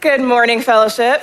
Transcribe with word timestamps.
Good 0.00 0.20
morning, 0.20 0.60
fellowship. 0.60 1.22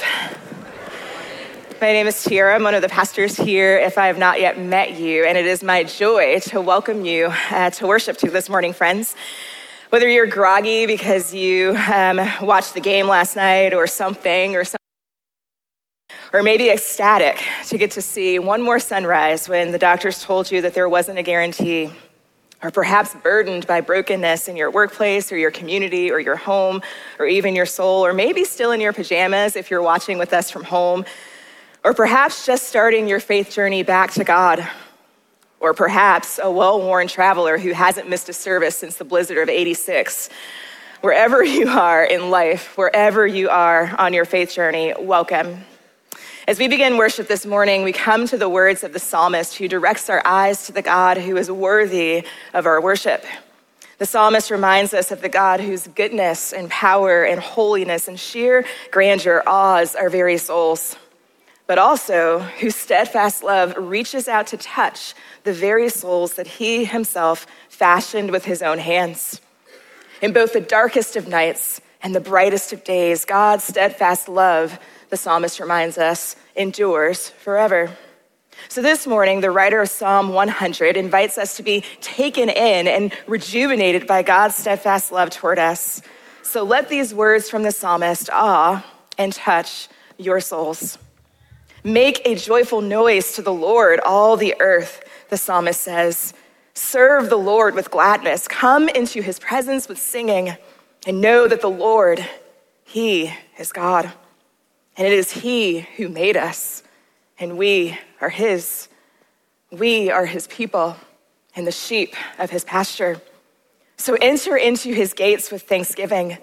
My 1.79 1.91
name 1.91 2.07
is 2.07 2.23
Tiara. 2.23 2.55
I'm 2.55 2.63
one 2.63 2.73
of 2.73 2.81
the 2.81 2.89
pastors 2.89 3.37
here, 3.37 3.77
if 3.77 3.99
I 3.99 4.07
have 4.07 4.17
not 4.17 4.39
yet 4.41 4.59
met 4.59 4.99
you, 4.99 5.25
and 5.25 5.37
it 5.37 5.45
is 5.45 5.63
my 5.63 5.83
joy 5.83 6.39
to 6.45 6.59
welcome 6.59 7.05
you 7.05 7.31
uh, 7.51 7.69
to 7.69 7.85
worship 7.85 8.17
to 8.17 8.31
this 8.31 8.49
morning, 8.49 8.73
friends. 8.73 9.15
Whether 9.91 10.09
you're 10.09 10.25
groggy 10.25 10.87
because 10.87 11.35
you 11.35 11.77
um, 11.93 12.19
watched 12.41 12.73
the 12.73 12.79
game 12.79 13.05
last 13.05 13.35
night 13.35 13.75
or 13.75 13.85
something, 13.85 14.55
or 14.55 14.63
something, 14.63 14.79
or 16.33 16.41
maybe 16.41 16.71
ecstatic 16.71 17.43
to 17.67 17.77
get 17.77 17.91
to 17.91 18.01
see 18.01 18.39
one 18.39 18.63
more 18.63 18.79
sunrise 18.79 19.47
when 19.47 19.71
the 19.71 19.77
doctors 19.77 20.23
told 20.23 20.49
you 20.49 20.61
that 20.63 20.73
there 20.73 20.89
wasn't 20.89 21.19
a 21.19 21.23
guarantee 21.23 21.91
or 22.63 22.71
perhaps 22.71 23.15
burdened 23.15 23.65
by 23.65 23.81
brokenness 23.81 24.47
in 24.47 24.55
your 24.55 24.69
workplace 24.69 25.31
or 25.31 25.37
your 25.37 25.51
community 25.51 26.11
or 26.11 26.19
your 26.19 26.35
home 26.35 26.81
or 27.19 27.25
even 27.25 27.55
your 27.55 27.65
soul, 27.65 28.05
or 28.05 28.13
maybe 28.13 28.43
still 28.43 28.71
in 28.71 28.79
your 28.79 28.93
pajamas 28.93 29.55
if 29.55 29.71
you're 29.71 29.81
watching 29.81 30.17
with 30.17 30.33
us 30.33 30.51
from 30.51 30.63
home, 30.63 31.05
or 31.83 31.93
perhaps 31.93 32.45
just 32.45 32.67
starting 32.67 33.07
your 33.07 33.19
faith 33.19 33.51
journey 33.51 33.83
back 33.83 34.11
to 34.11 34.23
God, 34.23 34.67
or 35.59 35.73
perhaps 35.73 36.39
a 36.41 36.51
well 36.51 36.79
worn 36.79 37.07
traveler 37.07 37.57
who 37.57 37.71
hasn't 37.71 38.09
missed 38.09 38.29
a 38.29 38.33
service 38.33 38.75
since 38.75 38.97
the 38.97 39.05
blizzard 39.05 39.37
of 39.37 39.49
86. 39.49 40.29
Wherever 41.01 41.43
you 41.57 41.67
are 41.67 42.03
in 42.03 42.29
life, 42.29 42.77
wherever 42.77 43.25
you 43.25 43.49
are 43.49 43.95
on 43.97 44.13
your 44.13 44.25
faith 44.25 44.53
journey, 44.53 44.93
welcome. 44.99 45.63
As 46.51 46.59
we 46.59 46.67
begin 46.67 46.97
worship 46.97 47.29
this 47.29 47.45
morning, 47.45 47.83
we 47.83 47.93
come 47.93 48.27
to 48.27 48.37
the 48.37 48.49
words 48.49 48.83
of 48.83 48.91
the 48.91 48.99
psalmist 48.99 49.55
who 49.55 49.69
directs 49.69 50.09
our 50.09 50.21
eyes 50.25 50.65
to 50.65 50.73
the 50.73 50.81
God 50.81 51.15
who 51.17 51.37
is 51.37 51.49
worthy 51.49 52.25
of 52.53 52.65
our 52.65 52.81
worship. 52.81 53.23
The 53.99 54.05
psalmist 54.05 54.51
reminds 54.51 54.93
us 54.93 55.11
of 55.11 55.21
the 55.21 55.29
God 55.29 55.61
whose 55.61 55.87
goodness 55.87 56.51
and 56.51 56.69
power 56.69 57.23
and 57.23 57.39
holiness 57.39 58.09
and 58.09 58.19
sheer 58.19 58.65
grandeur 58.91 59.41
awes 59.47 59.95
our 59.95 60.09
very 60.09 60.37
souls, 60.37 60.97
but 61.67 61.77
also 61.77 62.39
whose 62.39 62.75
steadfast 62.75 63.43
love 63.43 63.73
reaches 63.77 64.27
out 64.27 64.47
to 64.47 64.57
touch 64.57 65.13
the 65.45 65.53
very 65.53 65.87
souls 65.87 66.33
that 66.33 66.47
he 66.47 66.83
himself 66.83 67.47
fashioned 67.69 68.29
with 68.29 68.43
his 68.43 68.61
own 68.61 68.79
hands. 68.79 69.39
In 70.21 70.33
both 70.33 70.51
the 70.51 70.59
darkest 70.59 71.15
of 71.15 71.29
nights 71.29 71.79
and 72.03 72.13
the 72.13 72.19
brightest 72.19 72.73
of 72.73 72.83
days, 72.83 73.23
God's 73.23 73.63
steadfast 73.63 74.27
love 74.27 74.77
the 75.11 75.17
psalmist 75.17 75.59
reminds 75.59 75.97
us, 75.97 76.37
endures 76.55 77.29
forever. 77.29 77.91
So 78.69 78.81
this 78.81 79.05
morning, 79.05 79.41
the 79.41 79.51
writer 79.51 79.81
of 79.81 79.89
Psalm 79.89 80.29
100 80.29 80.95
invites 80.95 81.37
us 81.37 81.57
to 81.57 81.63
be 81.63 81.83
taken 81.99 82.47
in 82.47 82.87
and 82.87 83.13
rejuvenated 83.27 84.07
by 84.07 84.23
God's 84.23 84.55
steadfast 84.55 85.11
love 85.11 85.29
toward 85.29 85.59
us. 85.59 86.01
So 86.43 86.63
let 86.63 86.87
these 86.87 87.13
words 87.13 87.49
from 87.49 87.63
the 87.63 87.71
psalmist 87.71 88.29
awe 88.31 88.85
and 89.17 89.33
touch 89.33 89.89
your 90.17 90.39
souls. 90.39 90.97
Make 91.83 92.21
a 92.23 92.35
joyful 92.35 92.79
noise 92.79 93.33
to 93.33 93.41
the 93.41 93.53
Lord, 93.53 93.99
all 93.99 94.37
the 94.37 94.55
earth, 94.61 95.03
the 95.29 95.37
psalmist 95.37 95.81
says. 95.81 96.33
Serve 96.73 97.29
the 97.29 97.37
Lord 97.37 97.75
with 97.75 97.91
gladness. 97.91 98.47
Come 98.47 98.87
into 98.87 99.21
his 99.21 99.39
presence 99.39 99.89
with 99.89 99.99
singing 99.99 100.55
and 101.05 101.19
know 101.19 101.49
that 101.49 101.59
the 101.59 101.69
Lord, 101.69 102.25
he 102.85 103.33
is 103.57 103.73
God. 103.73 104.13
And 105.01 105.11
it 105.11 105.17
is 105.17 105.31
He 105.31 105.79
who 105.97 106.09
made 106.09 106.37
us, 106.37 106.83
and 107.39 107.57
we 107.57 107.97
are 108.21 108.29
His. 108.29 108.87
We 109.71 110.11
are 110.11 110.27
His 110.27 110.45
people 110.45 110.95
and 111.55 111.65
the 111.65 111.71
sheep 111.71 112.13
of 112.37 112.51
His 112.51 112.63
pasture. 112.63 113.19
So 113.97 114.15
enter 114.21 114.55
into 114.55 114.93
His 114.93 115.13
gates 115.13 115.51
with 115.51 115.63
thanksgiving 115.63 116.37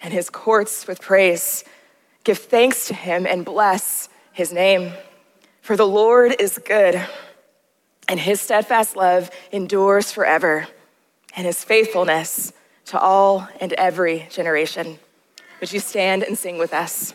and 0.00 0.14
His 0.14 0.30
courts 0.30 0.86
with 0.86 1.00
praise. 1.00 1.64
Give 2.22 2.38
thanks 2.38 2.86
to 2.86 2.94
Him 2.94 3.26
and 3.26 3.44
bless 3.44 4.08
His 4.32 4.52
name. 4.52 4.92
For 5.60 5.76
the 5.76 5.88
Lord 5.88 6.36
is 6.38 6.58
good, 6.58 7.04
and 8.06 8.20
His 8.20 8.40
steadfast 8.40 8.94
love 8.94 9.32
endures 9.50 10.12
forever, 10.12 10.68
and 11.34 11.44
His 11.44 11.64
faithfulness 11.64 12.52
to 12.84 13.00
all 13.00 13.48
and 13.60 13.72
every 13.72 14.28
generation. 14.30 15.00
Would 15.58 15.72
you 15.72 15.80
stand 15.80 16.22
and 16.22 16.38
sing 16.38 16.56
with 16.56 16.72
us? 16.72 17.12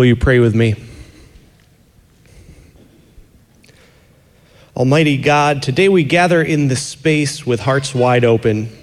Will 0.00 0.06
you 0.06 0.16
pray 0.16 0.38
with 0.38 0.54
me? 0.54 0.76
Almighty 4.74 5.18
God, 5.18 5.62
today 5.62 5.90
we 5.90 6.04
gather 6.04 6.40
in 6.40 6.68
this 6.68 6.82
space 6.82 7.44
with 7.44 7.60
hearts 7.60 7.94
wide 7.94 8.24
open, 8.24 8.74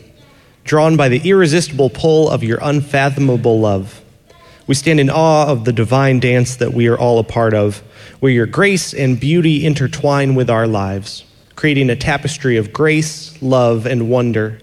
drawn 0.63 0.95
by 0.95 1.09
the 1.09 1.27
irresistible 1.27 1.89
pull 1.89 2.29
of 2.29 2.43
your 2.43 2.59
unfathomable 2.61 3.59
love. 3.59 3.99
We 4.67 4.75
stand 4.75 4.99
in 4.99 5.09
awe 5.09 5.47
of 5.47 5.65
the 5.65 5.73
divine 5.73 6.19
dance 6.19 6.57
that 6.57 6.73
we 6.75 6.85
are 6.85 6.99
all 6.99 7.17
a 7.17 7.23
part 7.23 7.55
of, 7.55 7.79
where 8.19 8.31
your 8.31 8.45
grace 8.45 8.93
and 8.93 9.19
beauty 9.19 9.65
intertwine 9.65 10.35
with 10.35 10.51
our 10.51 10.67
lives, 10.67 11.25
creating 11.55 11.89
a 11.89 11.95
tapestry 11.95 12.57
of 12.57 12.71
grace, 12.71 13.41
love, 13.41 13.87
and 13.87 14.07
wonder. 14.07 14.59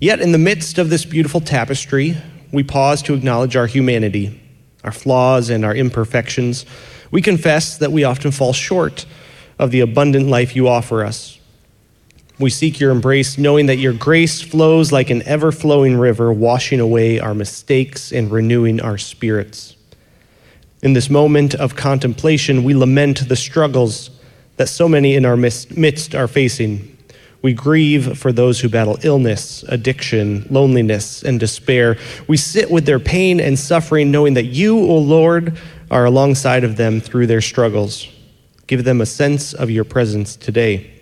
Yet, 0.00 0.22
in 0.22 0.32
the 0.32 0.38
midst 0.38 0.78
of 0.78 0.88
this 0.88 1.04
beautiful 1.04 1.42
tapestry, 1.42 2.16
we 2.50 2.62
pause 2.62 3.02
to 3.02 3.12
acknowledge 3.12 3.56
our 3.56 3.66
humanity 3.66 4.41
our 4.84 4.92
flaws 4.92 5.50
and 5.50 5.64
our 5.64 5.74
imperfections, 5.74 6.66
we 7.10 7.22
confess 7.22 7.76
that 7.78 7.92
we 7.92 8.04
often 8.04 8.30
fall 8.30 8.52
short 8.52 9.06
of 9.58 9.70
the 9.70 9.80
abundant 9.80 10.28
life 10.28 10.56
you 10.56 10.68
offer 10.68 11.04
us. 11.04 11.38
We 12.38 12.50
seek 12.50 12.80
your 12.80 12.90
embrace, 12.90 13.38
knowing 13.38 13.66
that 13.66 13.76
your 13.76 13.92
grace 13.92 14.40
flows 14.40 14.90
like 14.90 15.10
an 15.10 15.22
ever 15.22 15.52
flowing 15.52 15.96
river, 15.96 16.32
washing 16.32 16.80
away 16.80 17.20
our 17.20 17.34
mistakes 17.34 18.10
and 18.10 18.32
renewing 18.32 18.80
our 18.80 18.98
spirits. 18.98 19.76
In 20.82 20.94
this 20.94 21.08
moment 21.08 21.54
of 21.54 21.76
contemplation, 21.76 22.64
we 22.64 22.74
lament 22.74 23.28
the 23.28 23.36
struggles 23.36 24.10
that 24.56 24.68
so 24.68 24.88
many 24.88 25.14
in 25.14 25.24
our 25.24 25.36
midst 25.36 26.14
are 26.14 26.26
facing. 26.26 26.91
We 27.42 27.52
grieve 27.52 28.18
for 28.18 28.32
those 28.32 28.60
who 28.60 28.68
battle 28.68 28.98
illness, 29.02 29.64
addiction, 29.68 30.46
loneliness, 30.48 31.24
and 31.24 31.40
despair. 31.40 31.98
We 32.28 32.36
sit 32.36 32.70
with 32.70 32.86
their 32.86 33.00
pain 33.00 33.40
and 33.40 33.58
suffering, 33.58 34.12
knowing 34.12 34.34
that 34.34 34.44
you, 34.44 34.78
O 34.78 34.98
Lord, 34.98 35.58
are 35.90 36.04
alongside 36.04 36.62
of 36.62 36.76
them 36.76 37.00
through 37.00 37.26
their 37.26 37.40
struggles. 37.40 38.08
Give 38.68 38.84
them 38.84 39.00
a 39.00 39.06
sense 39.06 39.52
of 39.52 39.70
your 39.70 39.84
presence 39.84 40.36
today. 40.36 40.92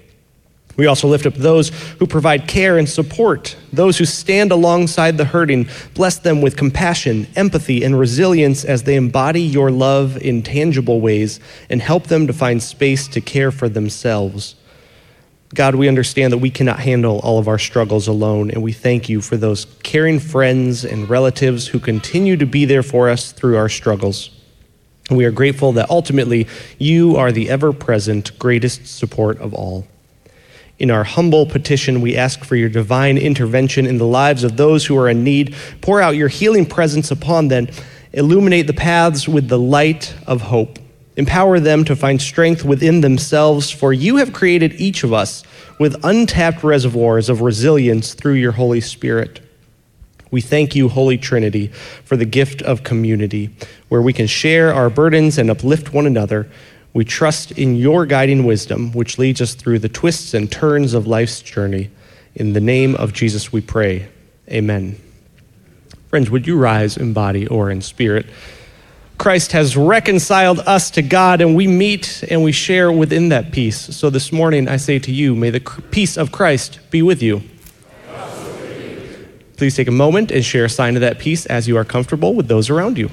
We 0.76 0.86
also 0.86 1.08
lift 1.08 1.26
up 1.26 1.34
those 1.34 1.68
who 1.98 2.06
provide 2.06 2.48
care 2.48 2.78
and 2.78 2.88
support, 2.88 3.54
those 3.70 3.98
who 3.98 4.06
stand 4.06 4.50
alongside 4.50 5.18
the 5.18 5.26
hurting. 5.26 5.68
Bless 5.94 6.18
them 6.18 6.40
with 6.40 6.56
compassion, 6.56 7.26
empathy, 7.36 7.84
and 7.84 7.98
resilience 7.98 8.64
as 8.64 8.84
they 8.84 8.96
embody 8.96 9.42
your 9.42 9.70
love 9.70 10.16
in 10.16 10.42
tangible 10.42 11.02
ways 11.02 11.38
and 11.68 11.82
help 11.82 12.06
them 12.06 12.26
to 12.28 12.32
find 12.32 12.62
space 12.62 13.08
to 13.08 13.20
care 13.20 13.50
for 13.50 13.68
themselves. 13.68 14.54
God, 15.52 15.74
we 15.74 15.88
understand 15.88 16.32
that 16.32 16.38
we 16.38 16.50
cannot 16.50 16.78
handle 16.78 17.18
all 17.20 17.40
of 17.40 17.48
our 17.48 17.58
struggles 17.58 18.06
alone, 18.06 18.52
and 18.52 18.62
we 18.62 18.72
thank 18.72 19.08
you 19.08 19.20
for 19.20 19.36
those 19.36 19.64
caring 19.82 20.20
friends 20.20 20.84
and 20.84 21.10
relatives 21.10 21.66
who 21.66 21.80
continue 21.80 22.36
to 22.36 22.46
be 22.46 22.64
there 22.64 22.84
for 22.84 23.08
us 23.08 23.32
through 23.32 23.56
our 23.56 23.68
struggles. 23.68 24.30
And 25.08 25.18
we 25.18 25.24
are 25.24 25.32
grateful 25.32 25.72
that 25.72 25.90
ultimately 25.90 26.46
you 26.78 27.16
are 27.16 27.32
the 27.32 27.50
ever 27.50 27.72
present 27.72 28.38
greatest 28.38 28.86
support 28.86 29.38
of 29.40 29.52
all. 29.52 29.88
In 30.78 30.88
our 30.88 31.02
humble 31.02 31.46
petition, 31.46 32.00
we 32.00 32.16
ask 32.16 32.44
for 32.44 32.54
your 32.54 32.68
divine 32.68 33.18
intervention 33.18 33.86
in 33.86 33.98
the 33.98 34.06
lives 34.06 34.44
of 34.44 34.56
those 34.56 34.86
who 34.86 34.96
are 34.96 35.08
in 35.08 35.24
need. 35.24 35.56
Pour 35.80 36.00
out 36.00 36.14
your 36.14 36.28
healing 36.28 36.64
presence 36.64 37.10
upon 37.10 37.48
them. 37.48 37.66
Illuminate 38.12 38.68
the 38.68 38.72
paths 38.72 39.28
with 39.28 39.48
the 39.48 39.58
light 39.58 40.14
of 40.28 40.42
hope. 40.42 40.78
Empower 41.16 41.60
them 41.60 41.84
to 41.84 41.96
find 41.96 42.20
strength 42.20 42.64
within 42.64 43.00
themselves, 43.00 43.70
for 43.70 43.92
you 43.92 44.16
have 44.16 44.32
created 44.32 44.80
each 44.80 45.02
of 45.02 45.12
us 45.12 45.42
with 45.78 46.04
untapped 46.04 46.62
reservoirs 46.62 47.28
of 47.28 47.40
resilience 47.40 48.14
through 48.14 48.34
your 48.34 48.52
Holy 48.52 48.80
Spirit. 48.80 49.40
We 50.30 50.40
thank 50.40 50.76
you, 50.76 50.88
Holy 50.88 51.18
Trinity, 51.18 51.68
for 52.04 52.16
the 52.16 52.24
gift 52.24 52.62
of 52.62 52.84
community, 52.84 53.50
where 53.88 54.02
we 54.02 54.12
can 54.12 54.28
share 54.28 54.72
our 54.72 54.88
burdens 54.88 55.38
and 55.38 55.50
uplift 55.50 55.92
one 55.92 56.06
another. 56.06 56.48
We 56.92 57.04
trust 57.04 57.52
in 57.52 57.76
your 57.76 58.06
guiding 58.06 58.44
wisdom, 58.44 58.92
which 58.92 59.18
leads 59.18 59.40
us 59.40 59.54
through 59.54 59.80
the 59.80 59.88
twists 59.88 60.34
and 60.34 60.50
turns 60.50 60.94
of 60.94 61.06
life's 61.06 61.42
journey. 61.42 61.90
In 62.34 62.52
the 62.52 62.60
name 62.60 62.94
of 62.94 63.12
Jesus 63.12 63.52
we 63.52 63.60
pray. 63.60 64.08
Amen. 64.48 64.96
Friends, 66.08 66.30
would 66.30 66.46
you 66.46 66.56
rise 66.56 66.96
in 66.96 67.12
body 67.12 67.46
or 67.46 67.70
in 67.70 67.82
spirit? 67.82 68.26
Christ 69.20 69.52
has 69.52 69.76
reconciled 69.76 70.60
us 70.60 70.90
to 70.92 71.02
God, 71.02 71.42
and 71.42 71.54
we 71.54 71.66
meet 71.66 72.24
and 72.30 72.42
we 72.42 72.52
share 72.52 72.90
within 72.90 73.28
that 73.28 73.52
peace. 73.52 73.94
So 73.94 74.08
this 74.08 74.32
morning, 74.32 74.66
I 74.66 74.78
say 74.78 74.98
to 74.98 75.12
you, 75.12 75.36
may 75.36 75.50
the 75.50 75.60
peace 75.60 76.16
of 76.16 76.32
Christ 76.32 76.80
be 76.90 77.02
with 77.02 77.22
you. 77.22 77.42
Please 79.58 79.76
take 79.76 79.88
a 79.88 79.92
moment 79.92 80.30
and 80.30 80.42
share 80.42 80.64
a 80.64 80.70
sign 80.70 80.96
of 80.96 81.02
that 81.02 81.18
peace 81.18 81.44
as 81.44 81.68
you 81.68 81.76
are 81.76 81.84
comfortable 81.84 82.34
with 82.34 82.48
those 82.48 82.70
around 82.70 82.96
you. 82.96 83.10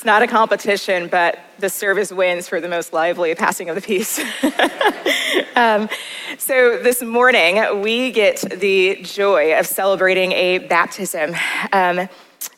It's 0.00 0.06
not 0.06 0.22
a 0.22 0.26
competition, 0.26 1.08
but 1.08 1.38
the 1.58 1.68
service 1.68 2.10
wins 2.10 2.48
for 2.48 2.58
the 2.58 2.68
most 2.68 2.94
lively 2.94 3.34
passing 3.34 3.68
of 3.68 3.74
the 3.74 3.82
peace. 3.82 4.18
um, 5.56 5.90
so 6.38 6.78
this 6.78 7.02
morning, 7.02 7.82
we 7.82 8.10
get 8.10 8.40
the 8.40 8.98
joy 9.02 9.58
of 9.58 9.66
celebrating 9.66 10.32
a 10.32 10.56
baptism. 10.56 11.34
Um, 11.74 12.08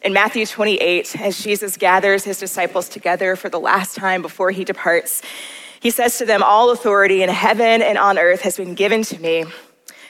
in 0.03 0.13
Matthew 0.13 0.47
28, 0.47 1.21
as 1.21 1.43
Jesus 1.43 1.77
gathers 1.77 2.23
his 2.23 2.39
disciples 2.39 2.89
together 2.89 3.35
for 3.35 3.49
the 3.49 3.59
last 3.59 3.97
time 3.97 4.23
before 4.23 4.53
he 4.53 4.63
departs, 4.63 5.21
he 5.81 5.91
says 5.91 6.19
to 6.19 6.25
them, 6.25 6.45
All 6.45 6.71
authority 6.71 7.25
in 7.25 7.29
heaven 7.29 7.83
and 7.83 7.99
on 7.99 8.21
earth 8.21 8.43
has 8.43 8.57
been 8.57 8.77
given 8.77 9.03
to 9.03 9.21
me. 9.21 9.47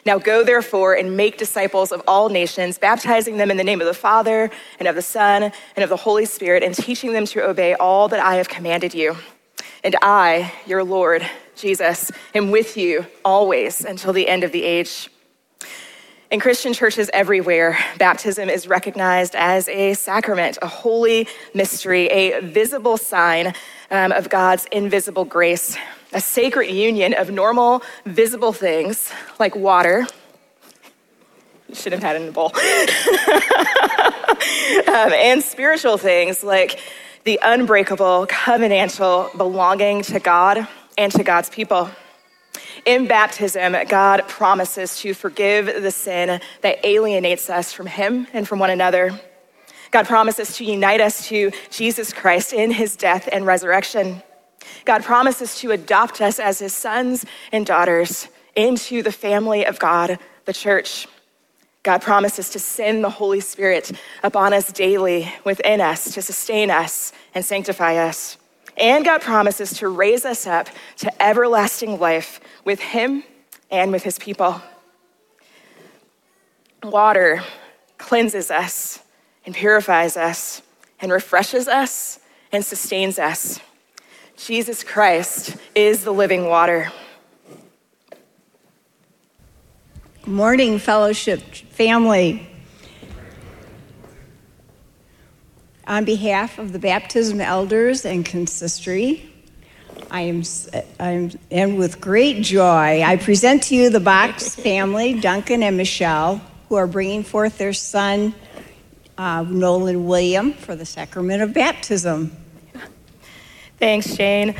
Now 0.04 0.18
go 0.18 0.42
therefore 0.42 0.94
and 0.94 1.16
make 1.16 1.38
disciples 1.38 1.92
of 1.92 2.02
all 2.08 2.28
nations, 2.28 2.76
baptizing 2.76 3.36
them 3.36 3.50
in 3.50 3.56
the 3.56 3.64
name 3.64 3.80
of 3.80 3.86
the 3.86 3.94
Father 3.94 4.50
and 4.78 4.88
of 4.88 4.96
the 4.96 5.02
Son 5.02 5.52
and 5.76 5.82
of 5.82 5.88
the 5.88 5.96
Holy 5.96 6.24
Spirit, 6.24 6.62
and 6.64 6.74
teaching 6.74 7.12
them 7.12 7.24
to 7.26 7.42
obey 7.42 7.74
all 7.74 8.08
that 8.08 8.18
I 8.18 8.36
have 8.36 8.48
commanded 8.48 8.94
you. 8.94 9.16
And 9.84 9.96
I, 10.02 10.52
your 10.66 10.82
Lord, 10.82 11.24
Jesus, 11.54 12.10
am 12.34 12.50
with 12.50 12.76
you 12.76 13.06
always 13.24 13.84
until 13.84 14.12
the 14.12 14.28
end 14.28 14.42
of 14.42 14.50
the 14.50 14.64
age. 14.64 15.08
In 16.32 16.40
Christian 16.40 16.72
churches 16.72 17.10
everywhere, 17.12 17.78
baptism 17.98 18.48
is 18.48 18.66
recognized 18.66 19.36
as 19.36 19.68
a 19.68 19.94
sacrament, 19.94 20.58
a 20.62 20.66
holy 20.66 21.28
mystery, 21.52 22.06
a 22.06 22.40
visible 22.40 22.96
sign 22.96 23.54
um, 23.90 24.12
of 24.12 24.30
God's 24.30 24.64
invisible 24.72 25.26
grace 25.26 25.76
a 26.12 26.20
sacred 26.20 26.70
union 26.70 27.14
of 27.14 27.30
normal, 27.30 27.82
visible 28.04 28.52
things 28.52 29.10
like 29.38 29.56
water. 29.56 30.06
Should 31.72 31.92
have 31.92 32.02
had 32.02 32.16
it 32.16 32.22
in 32.22 32.28
a 32.28 32.32
bowl. 32.32 32.52
um, 34.88 35.12
and 35.12 35.42
spiritual 35.42 35.96
things 35.96 36.44
like 36.44 36.78
the 37.24 37.38
unbreakable, 37.42 38.26
covenantal 38.28 39.34
belonging 39.36 40.02
to 40.02 40.20
God 40.20 40.68
and 40.98 41.10
to 41.12 41.22
God's 41.22 41.48
people. 41.48 41.88
In 42.84 43.06
baptism, 43.06 43.76
God 43.88 44.26
promises 44.28 44.98
to 45.00 45.14
forgive 45.14 45.66
the 45.82 45.90
sin 45.90 46.40
that 46.62 46.84
alienates 46.84 47.48
us 47.48 47.72
from 47.72 47.86
Him 47.86 48.26
and 48.32 48.46
from 48.46 48.58
one 48.58 48.70
another. 48.70 49.18
God 49.90 50.06
promises 50.06 50.56
to 50.56 50.64
unite 50.64 51.00
us 51.00 51.28
to 51.28 51.52
Jesus 51.70 52.12
Christ 52.12 52.52
in 52.52 52.70
His 52.70 52.96
death 52.96 53.28
and 53.30 53.46
resurrection. 53.46 54.22
God 54.84 55.02
promises 55.02 55.58
to 55.60 55.70
adopt 55.70 56.20
us 56.20 56.38
as 56.38 56.58
his 56.58 56.72
sons 56.72 57.24
and 57.50 57.64
daughters 57.66 58.28
into 58.54 59.02
the 59.02 59.12
family 59.12 59.64
of 59.64 59.78
God, 59.78 60.18
the 60.44 60.52
church. 60.52 61.06
God 61.82 62.00
promises 62.00 62.50
to 62.50 62.58
send 62.58 63.02
the 63.02 63.10
Holy 63.10 63.40
Spirit 63.40 63.92
upon 64.22 64.52
us 64.52 64.70
daily 64.70 65.32
within 65.44 65.80
us 65.80 66.14
to 66.14 66.22
sustain 66.22 66.70
us 66.70 67.12
and 67.34 67.44
sanctify 67.44 67.96
us. 67.96 68.38
And 68.76 69.04
God 69.04 69.20
promises 69.20 69.78
to 69.78 69.88
raise 69.88 70.24
us 70.24 70.46
up 70.46 70.68
to 70.98 71.22
everlasting 71.22 71.98
life 71.98 72.40
with 72.64 72.80
Him 72.80 73.24
and 73.70 73.90
with 73.90 74.04
His 74.04 74.18
people. 74.18 74.60
Water 76.82 77.42
cleanses 77.98 78.50
us 78.50 79.00
and 79.44 79.54
purifies 79.54 80.16
us 80.16 80.62
and 81.00 81.10
refreshes 81.10 81.68
us 81.68 82.20
and 82.52 82.64
sustains 82.64 83.18
us. 83.18 83.60
Jesus 84.46 84.82
Christ 84.82 85.56
is 85.72 86.02
the 86.02 86.10
living 86.10 86.46
water. 86.46 86.90
Good 90.24 90.32
morning, 90.32 90.80
fellowship 90.80 91.40
family. 91.40 92.48
On 95.86 96.04
behalf 96.04 96.58
of 96.58 96.72
the 96.72 96.80
baptism 96.80 97.40
elders 97.40 98.04
and 98.04 98.26
consistory, 98.26 99.32
I 100.10 100.22
am, 100.22 100.42
I 100.98 101.10
am, 101.10 101.30
and 101.52 101.78
with 101.78 102.00
great 102.00 102.42
joy, 102.42 103.00
I 103.00 103.18
present 103.18 103.62
to 103.64 103.76
you 103.76 103.90
the 103.90 104.00
Box 104.00 104.54
family, 104.56 105.20
Duncan 105.20 105.62
and 105.62 105.76
Michelle, 105.76 106.40
who 106.68 106.74
are 106.74 106.88
bringing 106.88 107.22
forth 107.22 107.58
their 107.58 107.72
son, 107.72 108.34
uh, 109.16 109.42
Nolan 109.42 110.04
William, 110.04 110.52
for 110.52 110.74
the 110.74 110.86
sacrament 110.86 111.42
of 111.42 111.54
baptism. 111.54 112.41
Thanks, 113.82 114.14
Jane. 114.16 114.54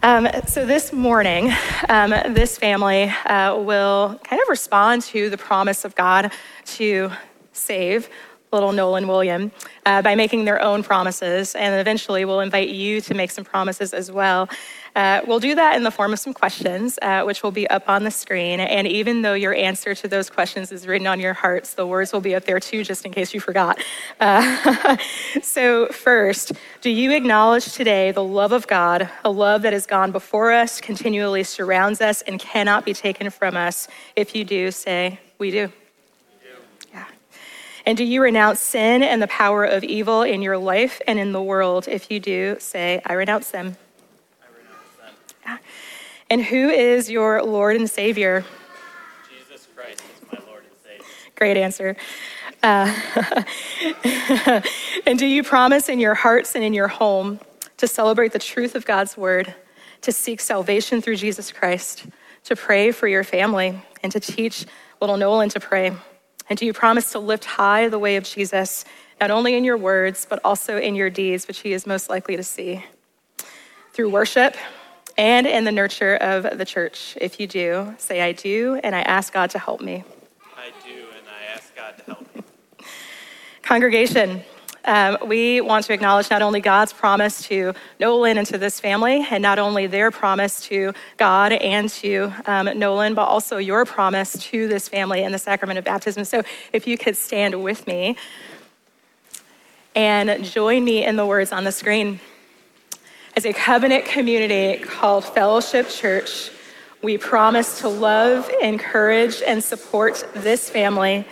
Um, 0.00 0.28
so 0.46 0.64
this 0.64 0.92
morning, 0.92 1.52
um, 1.88 2.10
this 2.32 2.56
family 2.56 3.12
uh, 3.26 3.56
will 3.58 4.20
kind 4.22 4.40
of 4.40 4.48
respond 4.48 5.02
to 5.02 5.28
the 5.28 5.36
promise 5.36 5.84
of 5.84 5.96
God 5.96 6.30
to 6.66 7.10
save 7.52 8.08
little 8.52 8.70
Nolan 8.70 9.08
William 9.08 9.50
uh, 9.86 10.02
by 10.02 10.14
making 10.14 10.44
their 10.44 10.62
own 10.62 10.84
promises, 10.84 11.56
and 11.56 11.80
eventually 11.80 12.24
we'll 12.24 12.38
invite 12.38 12.68
you 12.68 13.00
to 13.00 13.12
make 13.12 13.32
some 13.32 13.44
promises 13.44 13.92
as 13.92 14.12
well. 14.12 14.48
Uh, 14.94 15.22
we'll 15.26 15.40
do 15.40 15.54
that 15.54 15.74
in 15.74 15.84
the 15.84 15.90
form 15.90 16.12
of 16.12 16.18
some 16.18 16.34
questions, 16.34 16.98
uh, 17.00 17.22
which 17.22 17.42
will 17.42 17.50
be 17.50 17.68
up 17.70 17.88
on 17.88 18.04
the 18.04 18.10
screen. 18.10 18.60
And 18.60 18.86
even 18.86 19.22
though 19.22 19.32
your 19.32 19.54
answer 19.54 19.94
to 19.94 20.08
those 20.08 20.28
questions 20.28 20.70
is 20.70 20.86
written 20.86 21.06
on 21.06 21.18
your 21.18 21.32
hearts, 21.32 21.74
the 21.74 21.86
words 21.86 22.12
will 22.12 22.20
be 22.20 22.34
up 22.34 22.44
there 22.44 22.60
too, 22.60 22.84
just 22.84 23.06
in 23.06 23.12
case 23.12 23.32
you 23.32 23.40
forgot. 23.40 23.82
Uh, 24.20 24.96
so, 25.42 25.86
first, 25.86 26.52
do 26.82 26.90
you 26.90 27.12
acknowledge 27.12 27.72
today 27.72 28.12
the 28.12 28.22
love 28.22 28.52
of 28.52 28.66
God, 28.66 29.08
a 29.24 29.30
love 29.30 29.62
that 29.62 29.72
has 29.72 29.86
gone 29.86 30.12
before 30.12 30.52
us, 30.52 30.80
continually 30.80 31.42
surrounds 31.42 32.02
us, 32.02 32.20
and 32.22 32.38
cannot 32.38 32.84
be 32.84 32.92
taken 32.92 33.30
from 33.30 33.56
us? 33.56 33.88
If 34.14 34.34
you 34.34 34.44
do, 34.44 34.70
say, 34.70 35.20
We 35.38 35.50
do. 35.50 35.72
Yeah. 36.92 37.06
And 37.86 37.96
do 37.96 38.04
you 38.04 38.22
renounce 38.22 38.60
sin 38.60 39.02
and 39.02 39.22
the 39.22 39.28
power 39.28 39.64
of 39.64 39.84
evil 39.84 40.20
in 40.20 40.42
your 40.42 40.58
life 40.58 41.00
and 41.06 41.18
in 41.18 41.32
the 41.32 41.42
world? 41.42 41.88
If 41.88 42.10
you 42.10 42.20
do, 42.20 42.56
say, 42.58 43.00
I 43.06 43.14
renounce 43.14 43.50
them. 43.50 43.78
And 46.30 46.42
who 46.42 46.70
is 46.70 47.10
your 47.10 47.42
Lord 47.42 47.76
and 47.76 47.90
Savior? 47.90 48.44
Jesus 49.28 49.68
Christ 49.76 50.02
is 50.14 50.32
my 50.32 50.38
Lord 50.46 50.64
and 50.64 50.72
Savior. 50.82 51.04
Great 51.36 51.56
answer. 51.56 51.96
Uh, 52.62 53.42
and 55.06 55.18
do 55.18 55.26
you 55.26 55.42
promise 55.42 55.88
in 55.88 55.98
your 55.98 56.14
hearts 56.14 56.54
and 56.54 56.64
in 56.64 56.72
your 56.72 56.88
home 56.88 57.40
to 57.76 57.88
celebrate 57.88 58.32
the 58.32 58.38
truth 58.38 58.74
of 58.74 58.86
God's 58.86 59.16
word, 59.16 59.54
to 60.02 60.12
seek 60.12 60.40
salvation 60.40 61.02
through 61.02 61.16
Jesus 61.16 61.50
Christ, 61.50 62.06
to 62.44 62.56
pray 62.56 62.92
for 62.92 63.08
your 63.08 63.24
family, 63.24 63.82
and 64.02 64.12
to 64.12 64.20
teach 64.20 64.66
little 65.00 65.16
Nolan 65.16 65.48
to 65.50 65.60
pray? 65.60 65.92
And 66.48 66.58
do 66.58 66.64
you 66.64 66.72
promise 66.72 67.12
to 67.12 67.18
lift 67.18 67.44
high 67.44 67.88
the 67.88 67.98
way 67.98 68.16
of 68.16 68.24
Jesus, 68.24 68.84
not 69.20 69.30
only 69.30 69.54
in 69.54 69.64
your 69.64 69.76
words, 69.76 70.26
but 70.28 70.40
also 70.44 70.78
in 70.78 70.94
your 70.94 71.10
deeds, 71.10 71.48
which 71.48 71.60
he 71.60 71.72
is 71.72 71.86
most 71.86 72.08
likely 72.08 72.36
to 72.36 72.42
see? 72.42 72.84
Through 73.92 74.10
worship, 74.10 74.56
and 75.16 75.46
in 75.46 75.64
the 75.64 75.72
nurture 75.72 76.16
of 76.16 76.58
the 76.58 76.64
church. 76.64 77.16
If 77.20 77.38
you 77.40 77.46
do, 77.46 77.94
say, 77.98 78.20
I 78.22 78.32
do, 78.32 78.80
and 78.82 78.94
I 78.94 79.02
ask 79.02 79.32
God 79.32 79.50
to 79.50 79.58
help 79.58 79.80
me. 79.80 80.04
I 80.56 80.70
do, 80.86 80.94
and 81.16 81.26
I 81.28 81.54
ask 81.54 81.74
God 81.74 81.98
to 81.98 82.04
help 82.04 82.34
me. 82.34 82.42
Congregation, 83.62 84.42
um, 84.84 85.16
we 85.26 85.60
want 85.60 85.84
to 85.86 85.92
acknowledge 85.92 86.28
not 86.30 86.42
only 86.42 86.60
God's 86.60 86.92
promise 86.92 87.42
to 87.46 87.72
Nolan 88.00 88.38
and 88.38 88.46
to 88.48 88.58
this 88.58 88.80
family, 88.80 89.24
and 89.30 89.40
not 89.40 89.58
only 89.58 89.86
their 89.86 90.10
promise 90.10 90.66
to 90.66 90.92
God 91.16 91.52
and 91.52 91.88
to 91.90 92.32
um, 92.46 92.78
Nolan, 92.78 93.14
but 93.14 93.24
also 93.24 93.58
your 93.58 93.84
promise 93.84 94.32
to 94.50 94.66
this 94.66 94.88
family 94.88 95.22
in 95.22 95.30
the 95.30 95.38
sacrament 95.38 95.78
of 95.78 95.84
baptism. 95.84 96.24
So 96.24 96.42
if 96.72 96.86
you 96.86 96.98
could 96.98 97.16
stand 97.16 97.62
with 97.62 97.86
me 97.86 98.16
and 99.94 100.44
join 100.44 100.84
me 100.84 101.04
in 101.04 101.16
the 101.16 101.26
words 101.26 101.52
on 101.52 101.64
the 101.64 101.72
screen. 101.72 102.18
As 103.34 103.46
a 103.46 103.54
covenant 103.54 104.04
community 104.04 104.84
called 104.84 105.24
Fellowship 105.24 105.88
Church, 105.88 106.50
we 107.00 107.16
promise 107.16 107.80
to 107.80 107.88
love, 107.88 108.50
encourage, 108.60 109.40
and 109.40 109.64
support 109.64 110.28
this 110.34 110.68
family 110.68 111.24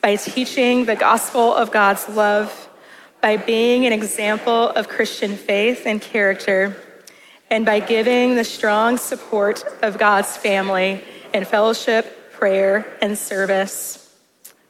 by 0.00 0.16
teaching 0.16 0.84
the 0.84 0.96
gospel 0.96 1.54
of 1.54 1.70
God's 1.70 2.08
love, 2.08 2.68
by 3.22 3.36
being 3.36 3.86
an 3.86 3.92
example 3.92 4.70
of 4.70 4.88
Christian 4.88 5.36
faith 5.36 5.86
and 5.86 6.02
character, 6.02 6.76
and 7.50 7.64
by 7.64 7.78
giving 7.78 8.34
the 8.34 8.44
strong 8.44 8.96
support 8.96 9.64
of 9.80 9.96
God's 9.96 10.36
family 10.36 11.04
in 11.32 11.44
fellowship, 11.44 12.32
prayer, 12.32 12.84
and 13.00 13.16
service. 13.16 14.12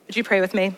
Would 0.06 0.16
you 0.18 0.22
pray 0.22 0.42
with 0.42 0.52
me? 0.52 0.74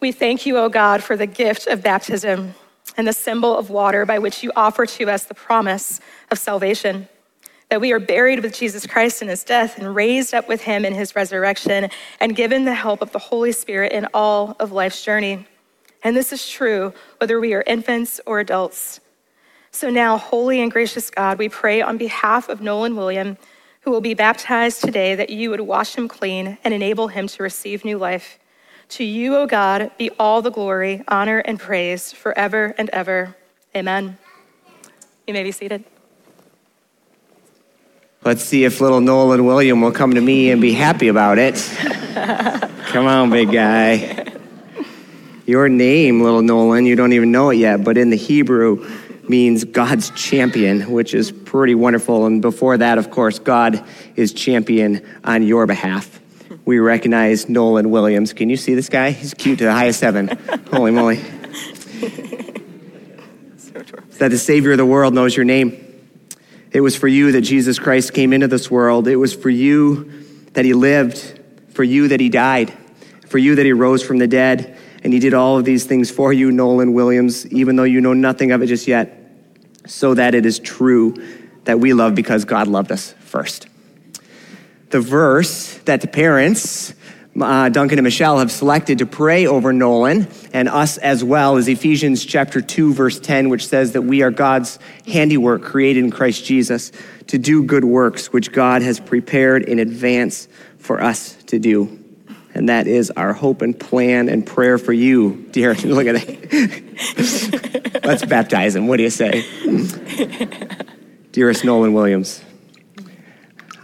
We 0.00 0.10
thank 0.10 0.46
you, 0.46 0.58
O 0.58 0.68
God, 0.68 1.00
for 1.00 1.16
the 1.16 1.26
gift 1.26 1.68
of 1.68 1.80
baptism 1.80 2.56
and 2.96 3.06
the 3.06 3.12
symbol 3.12 3.56
of 3.56 3.70
water 3.70 4.06
by 4.06 4.18
which 4.18 4.42
you 4.42 4.52
offer 4.56 4.86
to 4.86 5.10
us 5.10 5.24
the 5.24 5.34
promise 5.34 6.00
of 6.30 6.38
salvation 6.38 7.08
that 7.70 7.80
we 7.80 7.92
are 7.92 7.98
buried 7.98 8.42
with 8.42 8.54
Jesus 8.54 8.86
Christ 8.86 9.22
in 9.22 9.28
his 9.28 9.42
death 9.42 9.78
and 9.78 9.94
raised 9.94 10.34
up 10.34 10.48
with 10.48 10.62
him 10.62 10.84
in 10.84 10.94
his 10.94 11.16
resurrection 11.16 11.88
and 12.20 12.36
given 12.36 12.64
the 12.64 12.74
help 12.74 13.02
of 13.02 13.10
the 13.12 13.18
Holy 13.18 13.52
Spirit 13.52 13.92
in 13.92 14.06
all 14.14 14.54
of 14.60 14.72
life's 14.72 15.02
journey. 15.02 15.46
And 16.02 16.16
this 16.16 16.32
is 16.32 16.48
true 16.48 16.92
whether 17.18 17.40
we 17.40 17.54
are 17.54 17.64
infants 17.66 18.20
or 18.26 18.38
adults. 18.38 19.00
So 19.70 19.90
now, 19.90 20.18
holy 20.18 20.60
and 20.60 20.70
gracious 20.70 21.10
God, 21.10 21.38
we 21.38 21.48
pray 21.48 21.80
on 21.80 21.96
behalf 21.96 22.48
of 22.48 22.60
Nolan 22.60 22.94
William, 22.94 23.38
who 23.80 23.90
will 23.90 24.00
be 24.00 24.14
baptized 24.14 24.80
today, 24.80 25.14
that 25.14 25.30
you 25.30 25.50
would 25.50 25.62
wash 25.62 25.96
him 25.96 26.06
clean 26.06 26.58
and 26.62 26.72
enable 26.72 27.08
him 27.08 27.26
to 27.26 27.42
receive 27.42 27.84
new 27.84 27.98
life. 27.98 28.38
To 28.90 29.04
you, 29.04 29.36
O 29.36 29.46
God, 29.46 29.90
be 29.98 30.10
all 30.18 30.42
the 30.42 30.50
glory, 30.50 31.02
honor, 31.08 31.38
and 31.38 31.58
praise 31.58 32.12
forever 32.12 32.74
and 32.76 32.90
ever. 32.90 33.34
Amen. 33.74 34.18
You 35.26 35.34
may 35.34 35.42
be 35.42 35.52
seated. 35.52 35.84
Let's 38.24 38.42
see 38.42 38.64
if 38.64 38.80
little 38.80 39.00
Nolan 39.00 39.44
William 39.44 39.80
will 39.80 39.92
come 39.92 40.14
to 40.14 40.20
me 40.20 40.50
and 40.50 40.60
be 40.60 40.72
happy 40.72 41.08
about 41.08 41.38
it. 41.38 41.56
come 42.86 43.06
on, 43.06 43.30
big 43.30 43.52
guy. 43.52 44.32
Your 45.46 45.68
name, 45.68 46.22
little 46.22 46.40
Nolan, 46.40 46.86
you 46.86 46.96
don't 46.96 47.12
even 47.12 47.30
know 47.30 47.50
it 47.50 47.56
yet, 47.56 47.84
but 47.84 47.98
in 47.98 48.08
the 48.08 48.16
Hebrew 48.16 48.88
means 49.28 49.64
God's 49.64 50.10
champion, 50.10 50.90
which 50.90 51.14
is 51.14 51.32
pretty 51.32 51.74
wonderful. 51.74 52.24
And 52.26 52.40
before 52.40 52.78
that, 52.78 52.96
of 52.96 53.10
course, 53.10 53.38
God 53.38 53.84
is 54.16 54.32
champion 54.32 55.04
on 55.24 55.42
your 55.42 55.66
behalf. 55.66 56.20
We 56.64 56.78
recognize 56.78 57.48
Nolan 57.48 57.90
Williams. 57.90 58.32
Can 58.32 58.48
you 58.48 58.56
see 58.56 58.74
this 58.74 58.88
guy? 58.88 59.10
He's 59.10 59.34
cute 59.34 59.58
to 59.58 59.64
the 59.64 59.72
highest 59.72 60.00
heaven. 60.00 60.28
Holy 60.72 60.90
moly. 60.90 61.16
That 64.18 64.28
the 64.30 64.38
Savior 64.38 64.72
of 64.72 64.78
the 64.78 64.86
world 64.86 65.12
knows 65.12 65.36
your 65.36 65.44
name. 65.44 65.80
It 66.70 66.80
was 66.80 66.96
for 66.96 67.08
you 67.08 67.32
that 67.32 67.42
Jesus 67.42 67.78
Christ 67.78 68.14
came 68.14 68.32
into 68.32 68.48
this 68.48 68.70
world. 68.70 69.06
It 69.06 69.16
was 69.16 69.34
for 69.34 69.50
you 69.50 70.10
that 70.54 70.64
he 70.64 70.72
lived, 70.72 71.40
for 71.68 71.84
you 71.84 72.08
that 72.08 72.20
he 72.20 72.28
died, 72.28 72.72
for 73.28 73.38
you 73.38 73.56
that 73.56 73.66
he 73.66 73.72
rose 73.72 74.02
from 74.02 74.18
the 74.18 74.26
dead. 74.26 74.78
And 75.02 75.12
he 75.12 75.18
did 75.18 75.34
all 75.34 75.58
of 75.58 75.64
these 75.64 75.84
things 75.84 76.10
for 76.10 76.32
you, 76.32 76.50
Nolan 76.50 76.94
Williams, 76.94 77.46
even 77.48 77.76
though 77.76 77.84
you 77.84 78.00
know 78.00 78.14
nothing 78.14 78.52
of 78.52 78.62
it 78.62 78.68
just 78.68 78.88
yet, 78.88 79.20
so 79.86 80.14
that 80.14 80.34
it 80.34 80.46
is 80.46 80.58
true 80.58 81.14
that 81.64 81.78
we 81.78 81.92
love 81.92 82.14
because 82.14 82.46
God 82.46 82.68
loved 82.68 82.90
us 82.90 83.14
first. 83.20 83.68
The 84.94 85.00
verse 85.00 85.74
that 85.86 86.02
the 86.02 86.06
parents 86.06 86.94
uh, 87.40 87.68
Duncan 87.68 87.98
and 87.98 88.04
Michelle 88.04 88.38
have 88.38 88.52
selected 88.52 88.98
to 88.98 89.06
pray 89.06 89.44
over 89.44 89.72
Nolan 89.72 90.28
and 90.52 90.68
us 90.68 90.98
as 90.98 91.24
well 91.24 91.56
is 91.56 91.66
Ephesians 91.66 92.24
chapter 92.24 92.60
2 92.60 92.94
verse 92.94 93.18
10 93.18 93.48
which 93.48 93.66
says 93.66 93.94
that 93.94 94.02
we 94.02 94.22
are 94.22 94.30
God's 94.30 94.78
handiwork 95.04 95.64
created 95.64 96.04
in 96.04 96.12
Christ 96.12 96.44
Jesus 96.44 96.92
to 97.26 97.38
do 97.38 97.64
good 97.64 97.84
works 97.84 98.32
which 98.32 98.52
God 98.52 98.82
has 98.82 99.00
prepared 99.00 99.64
in 99.64 99.80
advance 99.80 100.46
for 100.78 101.02
us 101.02 101.34
to 101.46 101.58
do. 101.58 101.98
And 102.54 102.68
that 102.68 102.86
is 102.86 103.10
our 103.10 103.32
hope 103.32 103.62
and 103.62 103.76
plan 103.76 104.28
and 104.28 104.46
prayer 104.46 104.78
for 104.78 104.92
you, 104.92 105.44
dear. 105.50 105.74
Look 105.84 106.06
at 106.06 106.24
that. 106.24 108.00
Let's 108.04 108.24
baptize 108.24 108.76
him. 108.76 108.86
What 108.86 108.98
do 108.98 109.02
you 109.02 109.10
say? 109.10 109.44
Dearest 111.32 111.64
Nolan 111.64 111.94
Williams, 111.94 112.43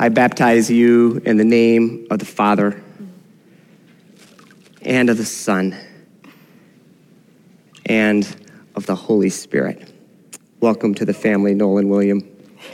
I 0.02 0.08
baptize 0.08 0.70
you 0.70 1.20
in 1.26 1.36
the 1.36 1.44
name 1.44 2.06
of 2.10 2.20
the 2.20 2.24
Father 2.24 2.82
and 4.80 5.10
of 5.10 5.18
the 5.18 5.26
Son 5.26 5.76
and 7.84 8.26
of 8.74 8.86
the 8.86 8.94
Holy 8.94 9.28
Spirit. 9.28 9.92
Welcome 10.58 10.94
to 10.94 11.04
the 11.04 11.12
family, 11.12 11.52
Nolan 11.52 11.90
William. 11.90 12.26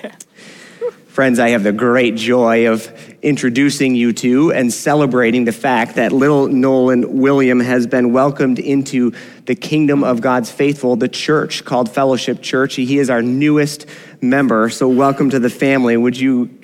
Friends, 1.09 1.41
I 1.41 1.49
have 1.49 1.65
the 1.65 1.73
great 1.73 2.15
joy 2.15 2.71
of 2.71 2.89
introducing 3.23 3.97
you 3.97 4.13
to 4.13 4.53
and 4.53 4.73
celebrating 4.73 5.47
the 5.47 5.53
fact 5.53 5.97
that 5.97 6.13
little 6.13 6.47
Nolan 6.47 7.19
William 7.19 7.59
has 7.59 7.89
been 7.89 8.13
welcomed 8.13 8.61
into 8.61 9.13
the 9.47 9.57
kingdom 9.57 10.05
of 10.05 10.21
God's 10.21 10.53
faithful, 10.53 10.95
the 10.95 11.09
church 11.09 11.65
called 11.65 11.93
Fellowship 11.93 12.41
Church. 12.41 12.77
He 12.77 12.99
is 12.99 13.11
our 13.11 13.21
newest 13.21 13.87
member, 14.21 14.71
so 14.71 14.89
welcome 14.89 15.31
to 15.31 15.41
the 15.41 15.51
family. 15.51 15.97
Would 15.97 16.21
you 16.21 16.57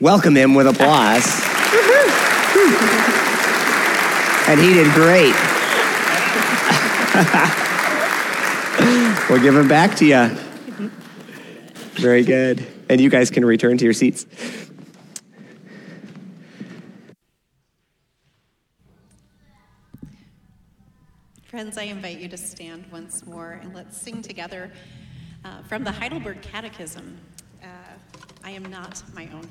welcome 0.00 0.36
him 0.36 0.54
with 0.54 0.66
applause? 0.66 1.24
and 4.48 4.60
he 4.60 4.74
did 4.74 4.92
great. 4.92 5.34
we'll 9.28 9.42
give 9.42 9.56
him 9.56 9.68
back 9.68 9.96
to 9.96 10.04
you. 10.04 10.28
Very 11.94 12.22
good. 12.22 12.64
And 12.88 13.00
you 13.00 13.10
guys 13.10 13.30
can 13.30 13.44
return 13.44 13.78
to 13.78 13.84
your 13.84 13.92
seats. 13.92 14.26
Friends, 21.44 21.78
I 21.78 21.84
invite 21.84 22.18
you 22.18 22.28
to 22.28 22.36
stand 22.36 22.84
once 22.92 23.26
more 23.26 23.58
and 23.62 23.74
let's 23.74 23.96
sing 23.96 24.20
together 24.20 24.70
uh, 25.44 25.62
from 25.62 25.84
the 25.84 25.92
Heidelberg 25.92 26.42
Catechism 26.42 27.16
uh, 27.62 27.66
I 28.44 28.50
am 28.50 28.66
not 28.66 29.02
my 29.14 29.28
own. 29.32 29.48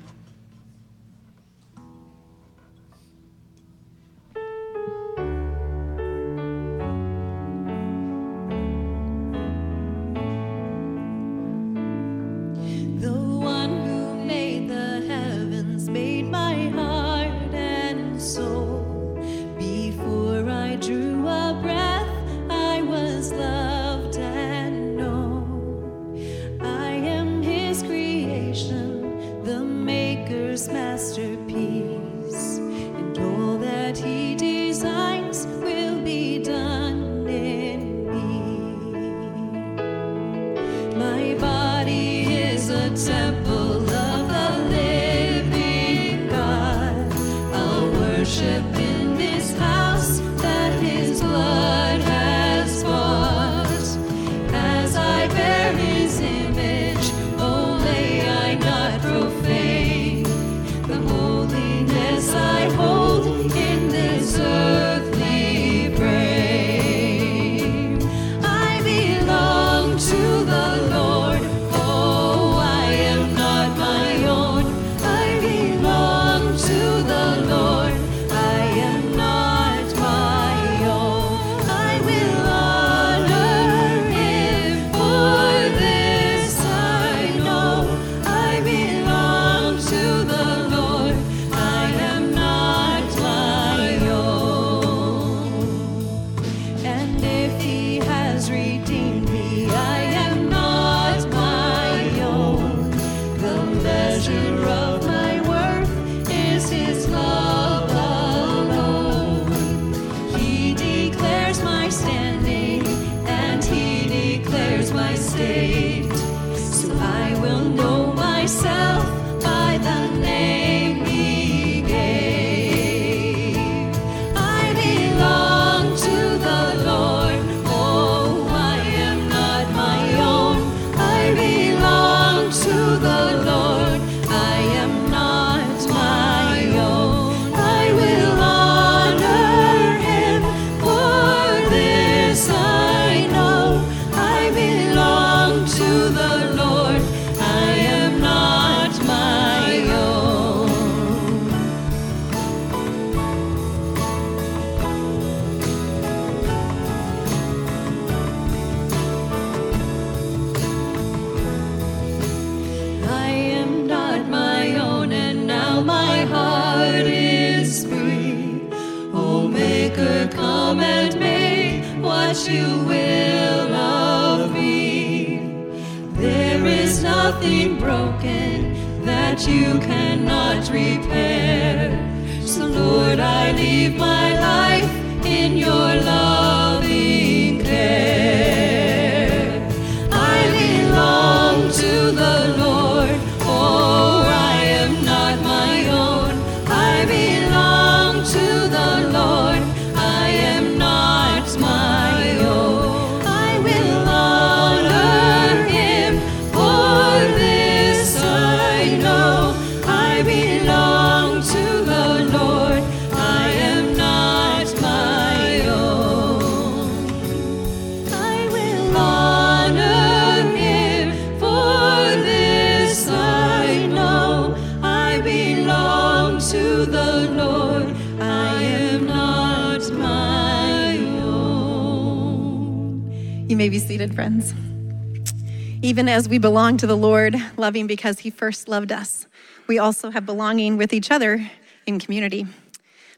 As 236.16 236.30
we 236.30 236.38
belong 236.38 236.78
to 236.78 236.86
the 236.86 236.96
Lord, 236.96 237.36
loving 237.58 237.86
because 237.86 238.20
he 238.20 238.30
first 238.30 238.68
loved 238.68 238.90
us, 238.90 239.26
we 239.66 239.78
also 239.78 240.08
have 240.08 240.24
belonging 240.24 240.78
with 240.78 240.94
each 240.94 241.10
other 241.10 241.50
in 241.84 241.98
community. 241.98 242.46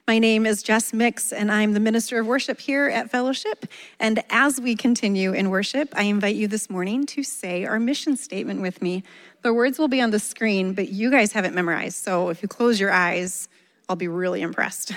My 0.08 0.18
name 0.18 0.44
is 0.44 0.64
Jess 0.64 0.92
Mix, 0.92 1.32
and 1.32 1.52
I'm 1.52 1.74
the 1.74 1.78
minister 1.78 2.18
of 2.18 2.26
worship 2.26 2.58
here 2.58 2.88
at 2.88 3.08
Fellowship. 3.08 3.66
And 4.00 4.24
as 4.30 4.60
we 4.60 4.74
continue 4.74 5.32
in 5.32 5.48
worship, 5.48 5.90
I 5.92 6.02
invite 6.02 6.34
you 6.34 6.48
this 6.48 6.68
morning 6.68 7.06
to 7.06 7.22
say 7.22 7.64
our 7.64 7.78
mission 7.78 8.16
statement 8.16 8.62
with 8.62 8.82
me. 8.82 9.04
The 9.42 9.54
words 9.54 9.78
will 9.78 9.86
be 9.86 10.00
on 10.00 10.10
the 10.10 10.18
screen, 10.18 10.72
but 10.72 10.88
you 10.88 11.08
guys 11.08 11.30
have 11.34 11.44
it 11.44 11.54
memorized. 11.54 12.02
So 12.02 12.30
if 12.30 12.42
you 12.42 12.48
close 12.48 12.80
your 12.80 12.90
eyes, 12.90 13.48
I'll 13.88 13.94
be 13.94 14.08
really 14.08 14.42
impressed. 14.42 14.90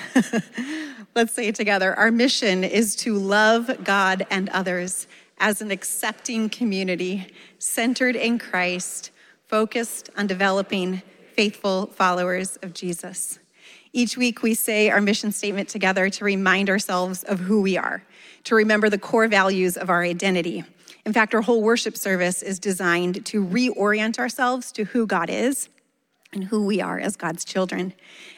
Let's 1.15 1.33
say 1.33 1.49
it 1.49 1.55
together. 1.55 1.93
Our 1.93 2.09
mission 2.09 2.63
is 2.63 2.95
to 2.95 3.13
love 3.13 3.69
God 3.83 4.25
and 4.31 4.49
others 4.49 5.05
as 5.41 5.59
an 5.59 5.71
accepting 5.71 6.49
community 6.49 7.25
centered 7.57 8.15
in 8.15 8.37
Christ, 8.37 9.09
focused 9.47 10.11
on 10.15 10.27
developing 10.27 11.01
faithful 11.35 11.87
followers 11.87 12.57
of 12.61 12.75
Jesus. 12.75 13.39
Each 13.91 14.15
week, 14.15 14.43
we 14.43 14.53
say 14.53 14.91
our 14.91 15.01
mission 15.01 15.31
statement 15.31 15.67
together 15.67 16.11
to 16.11 16.23
remind 16.23 16.69
ourselves 16.69 17.23
of 17.23 17.39
who 17.39 17.59
we 17.59 17.75
are, 17.75 18.03
to 18.45 18.55
remember 18.55 18.87
the 18.87 18.99
core 18.99 19.27
values 19.27 19.77
of 19.77 19.89
our 19.89 20.03
identity. 20.03 20.63
In 21.07 21.11
fact, 21.11 21.33
our 21.33 21.41
whole 21.41 21.63
worship 21.63 21.97
service 21.97 22.43
is 22.43 22.59
designed 22.59 23.25
to 23.25 23.43
reorient 23.43 24.19
ourselves 24.19 24.71
to 24.73 24.83
who 24.83 25.07
God 25.07 25.29
is 25.31 25.69
and 26.31 26.43
who 26.43 26.65
we 26.65 26.79
are 26.79 26.99
as 26.99 27.15
God's 27.15 27.43
children, 27.43 27.93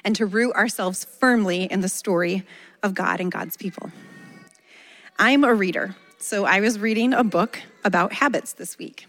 and 0.05 0.15
to 0.15 0.25
root 0.25 0.55
ourselves 0.55 1.03
firmly 1.03 1.65
in 1.65 1.81
the 1.81 1.89
story 1.89 2.43
of 2.81 2.95
God 2.95 3.19
and 3.19 3.31
God's 3.31 3.57
people. 3.57 3.91
I'm 5.19 5.43
a 5.43 5.53
reader, 5.53 5.95
so 6.23 6.45
I 6.45 6.61
was 6.61 6.79
reading 6.79 7.13
a 7.13 7.23
book 7.23 7.59
about 7.83 8.13
habits 8.13 8.53
this 8.53 8.77
week. 8.77 9.07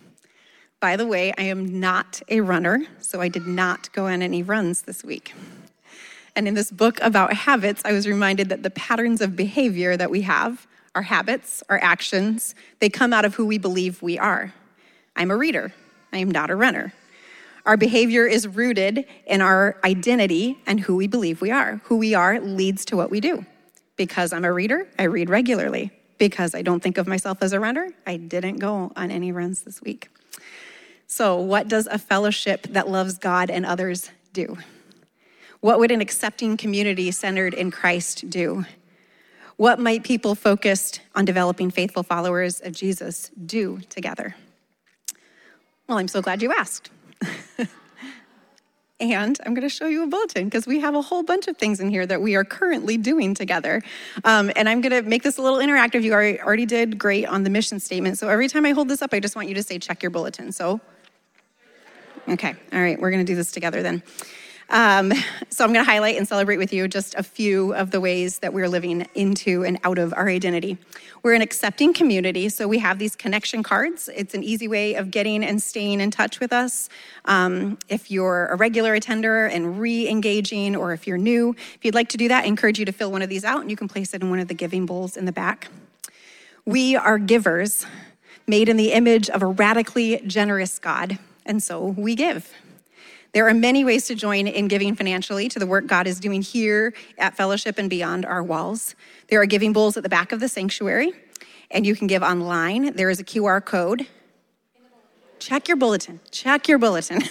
By 0.81 0.97
the 0.97 1.07
way, 1.07 1.33
I 1.39 1.45
am 1.45 1.79
not 1.79 2.21
a 2.29 2.41
runner, 2.41 2.85
so 2.99 3.21
I 3.21 3.29
did 3.29 3.47
not 3.47 3.93
go 3.93 4.07
on 4.07 4.21
any 4.21 4.43
runs 4.43 4.83
this 4.83 5.05
week. 5.05 5.33
And 6.35 6.49
in 6.49 6.55
this 6.55 6.73
book 6.73 6.99
about 7.01 7.33
habits, 7.33 7.83
I 7.85 7.93
was 7.93 8.09
reminded 8.09 8.49
that 8.49 8.65
the 8.65 8.71
patterns 8.71 9.21
of 9.21 9.37
behavior 9.37 9.97
that 9.97 10.11
we 10.11 10.23
have, 10.23 10.67
our 10.97 11.03
habits, 11.03 11.63
our 11.69 11.79
actions, 11.81 12.57
they 12.81 12.89
come 12.89 13.13
out 13.13 13.25
of 13.25 13.37
who 13.37 13.47
we 13.47 13.59
believe 13.59 14.03
we 14.03 14.19
are. 14.19 14.53
I'm 15.15 15.31
a 15.31 15.37
reader, 15.37 15.73
I 16.13 16.19
am 16.19 16.33
not 16.33 16.51
a 16.51 16.57
runner. 16.57 16.93
Our 17.65 17.77
behavior 17.77 18.27
is 18.27 18.49
rooted 18.49 19.07
in 19.25 19.41
our 19.41 19.77
identity 19.85 20.59
and 20.67 20.81
who 20.81 20.97
we 20.97 21.07
believe 21.07 21.41
we 21.41 21.53
are. 21.53 21.81
Who 21.85 21.97
we 21.97 22.15
are 22.15 22.41
leads 22.41 22.85
to 22.87 22.97
what 22.97 23.13
we 23.13 23.21
do. 23.21 23.47
Because 23.97 24.33
I'm 24.33 24.45
a 24.45 24.53
reader, 24.53 24.89
I 24.99 25.05
read 25.05 25.31
regularly. 25.31 25.93
Because 26.19 26.55
I 26.55 26.63
don't 26.63 26.83
think 26.83 26.99
of 26.99 27.07
myself 27.07 27.39
as 27.43 27.53
a 27.53 27.61
runner, 27.61 27.91
I 28.07 28.17
didn't 28.17 28.59
go 28.59 28.93
on 28.95 29.11
any 29.11 29.33
runs 29.33 29.63
this 29.63 29.83
week. 29.83 30.09
So, 31.07 31.37
what 31.37 31.69
does 31.69 31.87
a 31.87 31.99
fellowship 31.99 32.67
that 32.71 32.89
loves 32.89 33.19
God 33.19 33.51
and 33.51 33.67
others 33.67 34.11
do? 34.33 34.57
What 35.61 35.79
would 35.79 35.91
an 35.91 36.01
accepting 36.01 36.57
community 36.57 37.11
centered 37.11 37.55
in 37.55 37.71
Christ 37.71 38.29
do? 38.29 38.65
What 39.57 39.79
might 39.79 40.03
people 40.03 40.35
focused 40.35 41.01
on 41.15 41.25
developing 41.25 41.71
faithful 41.71 42.03
followers 42.03 42.61
of 42.61 42.73
Jesus 42.73 43.31
do 43.47 43.81
together? 43.89 44.35
Well, 45.87 45.99
I'm 45.99 46.09
so 46.09 46.21
glad 46.23 46.43
you 46.43 46.53
asked. 46.53 46.91
and 49.01 49.39
I'm 49.45 49.55
going 49.55 49.69
to 49.69 49.75
show 49.75 49.87
you 49.87 50.05
a 50.05 50.07
bulletin 50.07 50.45
because 50.45 50.67
we 50.67 50.81
have 50.81 50.95
a 50.95 51.03
whole 51.03 51.23
bunch 51.23 51.49
of 51.49 51.57
things 51.57 51.81
in 51.81 51.91
here 51.91 52.07
that 52.07 52.23
we 52.23 52.37
are 52.37 52.45
currently 52.45 52.97
doing 52.97 53.35
together. 53.35 53.83
Um, 54.25 54.53
and 54.55 54.69
I'm 54.69 54.81
going 54.81 54.93
to 54.93 55.03
make 55.09 55.23
this 55.23 55.37
a 55.37 55.43
little 55.43 55.59
interactive. 55.59 56.03
You 56.03 56.13
already, 56.15 56.65
did 56.65 56.99
great 56.99 57.27
on 57.27 57.43
the 57.43 57.51
mission 57.51 57.81
statement. 57.81 58.19
So 58.19 58.29
every 58.29 58.49
time 58.49 58.65
I 58.65 58.71
hold 58.71 58.89
this 58.89 59.03
up, 59.03 59.13
I 59.13 59.21
just 59.21 59.37
want 59.37 59.49
you 59.49 59.55
to 59.57 59.63
say, 59.63 59.79
check 59.79 60.03
your 60.03 60.11
bulletin. 60.11 60.53
So, 60.53 60.81
okay, 62.29 62.55
all 62.73 62.81
right, 62.81 62.99
we're 62.99 63.11
going 63.11 63.25
to 63.25 63.31
do 63.31 63.37
this 63.37 63.53
together 63.53 63.83
then. 63.83 64.03
Um, 64.71 65.13
so 65.51 65.65
I'm 65.65 65.73
going 65.73 65.85
to 65.85 65.91
highlight 65.91 66.17
and 66.17 66.27
celebrate 66.27 66.57
with 66.57 66.73
you 66.73 66.89
just 66.89 67.15
a 67.17 67.23
few 67.23 67.75
of 67.75 67.91
the 67.91 68.01
ways 68.01 68.39
that 68.39 68.53
we're 68.53 68.69
living 68.69 69.07
into 69.15 69.65
and 69.65 69.79
out 69.85 69.99
of 69.99 70.13
our 70.15 70.29
identity. 70.29 70.79
We're 71.23 71.35
an 71.35 71.43
accepting 71.43 71.95
community, 71.95 72.49
so 72.49 72.69
we 72.69 72.79
have 72.79 72.99
these 72.99 73.17
connection 73.17 73.63
cards. 73.63 74.11
It's 74.15 74.35
an 74.35 74.43
easy 74.43 74.69
way 74.69 74.95
of 74.95 75.11
getting 75.11 75.45
and 75.45 75.63
staying 75.63 76.01
in 76.01 76.11
touch 76.11 76.41
with 76.41 76.53
us. 76.53 76.89
Um, 77.25 77.79
if 77.89 78.11
you're 78.11 78.47
a 78.47 78.57
regular 78.57 78.95
attender 78.95 79.47
and 79.47 79.79
re-engaging, 79.79 80.77
or 80.77 80.93
if 80.93 81.07
you're 81.07 81.19
new, 81.19 81.55
if 81.75 81.79
you'd 81.83 81.95
like 81.95 82.09
to 82.11 82.17
do 82.17 82.29
that, 82.29 82.45
I 82.45 82.47
encourage 82.47 82.79
you 82.79 82.85
to 82.85 82.93
fill 82.93 83.11
one 83.13 83.23
of 83.23 83.29
these 83.29 83.45
out, 83.45 83.63
and 83.63 83.71
you 83.71 83.77
can 83.77 83.89
place 83.89 84.13
it 84.13 84.23
in 84.23 84.31
one 84.31 84.39
of 84.39 84.49
the 84.49 84.55
giving 84.55 84.87
bowls 84.87 85.17
in 85.17 85.25
the 85.25 85.33
back. 85.33 85.69
We 86.67 86.97
are 86.97 87.19
givers, 87.19 87.87
made 88.47 88.69
in 88.69 88.77
the 88.77 88.93
image 88.93 89.31
of 89.31 89.43
a 89.43 89.47
radically 89.47 90.23
generous 90.27 90.79
God, 90.79 91.19
and 91.47 91.63
so 91.63 91.95
we 91.97 92.15
give. 92.15 92.53
There 93.35 93.49
are 93.49 93.55
many 93.55 93.85
ways 93.85 94.07
to 94.07 94.15
join 94.15 94.47
in 94.47 94.69
giving 94.69 94.95
financially 94.95 95.49
to 95.49 95.59
the 95.59 95.67
work 95.67 95.89
God 95.89 96.07
is 96.07 96.21
doing 96.21 96.41
here 96.41 96.95
at 97.19 97.37
Fellowship 97.37 97.79
and 97.79 97.91
beyond 97.91 98.25
our 98.25 98.45
walls. 98.45 98.95
There 99.27 99.41
are 99.41 99.47
giving 99.47 99.73
bowls 99.73 99.97
at 99.97 100.05
the 100.05 100.09
back 100.09 100.31
of 100.31 100.39
the 100.39 100.49
sanctuary, 100.49 101.13
and 101.69 101.85
you 101.85 101.97
can 101.97 102.07
give 102.07 102.23
online. 102.23 102.95
There 102.95 103.11
is 103.11 103.19
a 103.19 103.25
QR 103.25 103.63
code. 103.65 104.07
Check 105.41 105.67
your 105.67 105.77
bulletin. 105.77 106.21
Check 106.31 106.69
your 106.69 106.79
bulletin. 106.79 107.25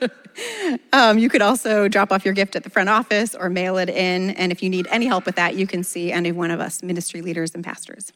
um, 0.94 1.18
you 1.18 1.28
could 1.28 1.42
also 1.42 1.88
drop 1.88 2.10
off 2.10 2.24
your 2.24 2.32
gift 2.32 2.56
at 2.56 2.64
the 2.64 2.70
front 2.70 2.88
office 2.88 3.34
or 3.34 3.50
mail 3.50 3.76
it 3.76 3.90
in. 3.90 4.30
And 4.30 4.50
if 4.50 4.62
you 4.62 4.70
need 4.70 4.86
any 4.90 5.04
help 5.04 5.26
with 5.26 5.36
that, 5.36 5.56
you 5.56 5.66
can 5.66 5.84
see 5.84 6.10
any 6.10 6.32
one 6.32 6.50
of 6.50 6.58
us 6.58 6.82
ministry 6.82 7.20
leaders 7.20 7.54
and 7.54 7.62
pastors. 7.62 8.14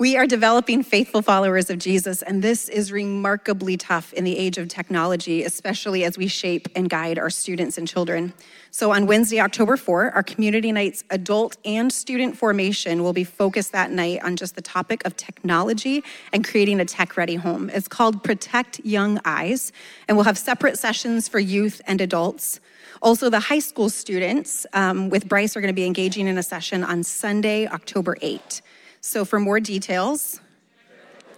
We 0.00 0.16
are 0.16 0.26
developing 0.26 0.82
faithful 0.82 1.20
followers 1.20 1.68
of 1.68 1.76
Jesus, 1.76 2.22
and 2.22 2.42
this 2.42 2.70
is 2.70 2.90
remarkably 2.90 3.76
tough 3.76 4.14
in 4.14 4.24
the 4.24 4.38
age 4.38 4.56
of 4.56 4.66
technology, 4.68 5.44
especially 5.44 6.04
as 6.04 6.16
we 6.16 6.26
shape 6.26 6.68
and 6.74 6.88
guide 6.88 7.18
our 7.18 7.28
students 7.28 7.76
and 7.76 7.86
children. 7.86 8.32
So, 8.70 8.92
on 8.92 9.04
Wednesday, 9.04 9.40
October 9.40 9.76
4, 9.76 10.12
our 10.12 10.22
community 10.22 10.72
nights 10.72 11.04
adult 11.10 11.58
and 11.66 11.92
student 11.92 12.34
formation 12.34 13.02
will 13.02 13.12
be 13.12 13.24
focused 13.24 13.72
that 13.72 13.90
night 13.90 14.24
on 14.24 14.36
just 14.36 14.54
the 14.54 14.62
topic 14.62 15.04
of 15.04 15.18
technology 15.18 16.02
and 16.32 16.48
creating 16.48 16.80
a 16.80 16.86
tech 16.86 17.18
ready 17.18 17.34
home. 17.34 17.68
It's 17.68 17.86
called 17.86 18.24
Protect 18.24 18.80
Young 18.82 19.20
Eyes, 19.26 19.70
and 20.08 20.16
we'll 20.16 20.24
have 20.24 20.38
separate 20.38 20.78
sessions 20.78 21.28
for 21.28 21.38
youth 21.38 21.82
and 21.86 22.00
adults. 22.00 22.58
Also, 23.02 23.28
the 23.28 23.40
high 23.40 23.58
school 23.58 23.90
students 23.90 24.64
um, 24.72 25.10
with 25.10 25.28
Bryce 25.28 25.58
are 25.58 25.60
going 25.60 25.68
to 25.68 25.74
be 25.74 25.84
engaging 25.84 26.26
in 26.26 26.38
a 26.38 26.42
session 26.42 26.82
on 26.82 27.02
Sunday, 27.02 27.66
October 27.66 28.16
8. 28.22 28.62
So, 29.00 29.24
for 29.24 29.40
more 29.40 29.60
details, 29.60 30.40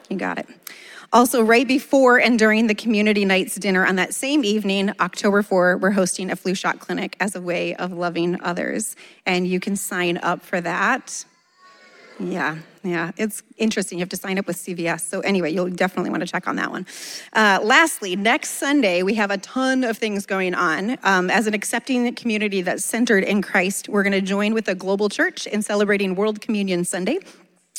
you 0.09 0.17
got 0.17 0.39
it. 0.39 0.47
Also, 1.13 1.43
right 1.43 1.69
before 1.69 2.19
and 2.19 2.39
during 2.39 2.69
the 2.69 2.75
community 2.75 3.27
nights 3.27 3.57
dinner 3.57 3.87
on 3.87 3.97
that 3.97 4.15
same 4.15 4.45
evening, 4.45 4.93
October 4.99 5.43
4, 5.43 5.77
we're 5.77 5.91
hosting 5.91 6.31
a 6.31 6.37
flu 6.37 6.55
shot 6.55 6.81
clinic 6.81 7.17
as 7.21 7.37
a 7.37 7.41
way 7.41 7.75
of 7.75 7.93
loving 7.93 8.41
others. 8.43 8.97
And 9.27 9.47
you 9.47 9.61
can 9.61 9.77
sign 9.77 10.19
up 10.23 10.41
for 10.41 10.61
that. 10.63 11.25
Yeah, 12.19 12.59
yeah, 12.83 13.11
it's 13.17 13.43
interesting. 13.59 13.99
You 13.99 14.03
have 14.03 14.09
to 14.11 14.17
sign 14.17 14.39
up 14.39 14.47
with 14.47 14.57
CVS. 14.57 15.01
So, 15.01 15.21
anyway, 15.21 15.53
you'll 15.53 15.69
definitely 15.69 16.11
want 16.11 16.23
to 16.23 16.27
check 16.27 16.49
on 16.49 16.57
that 16.57 16.71
one. 16.71 16.87
Uh, 17.33 17.61
lastly, 17.63 18.17
next 18.17 18.53
Sunday, 18.53 19.03
we 19.03 19.15
have 19.15 19.31
a 19.31 19.39
ton 19.39 19.85
of 19.85 19.99
things 19.99 20.25
going 20.25 20.55
on. 20.55 20.97
Um, 21.03 21.31
as 21.31 21.47
an 21.47 21.53
accepting 21.53 22.15
community 22.15 22.63
that's 22.63 22.85
centered 22.85 23.25
in 23.25 23.43
Christ, 23.43 23.89
we're 23.89 24.03
going 24.03 24.13
to 24.13 24.21
join 24.21 24.55
with 24.55 24.69
a 24.69 24.75
global 24.75 25.09
church 25.09 25.47
in 25.47 25.63
celebrating 25.63 26.15
World 26.15 26.41
Communion 26.41 26.85
Sunday. 26.85 27.19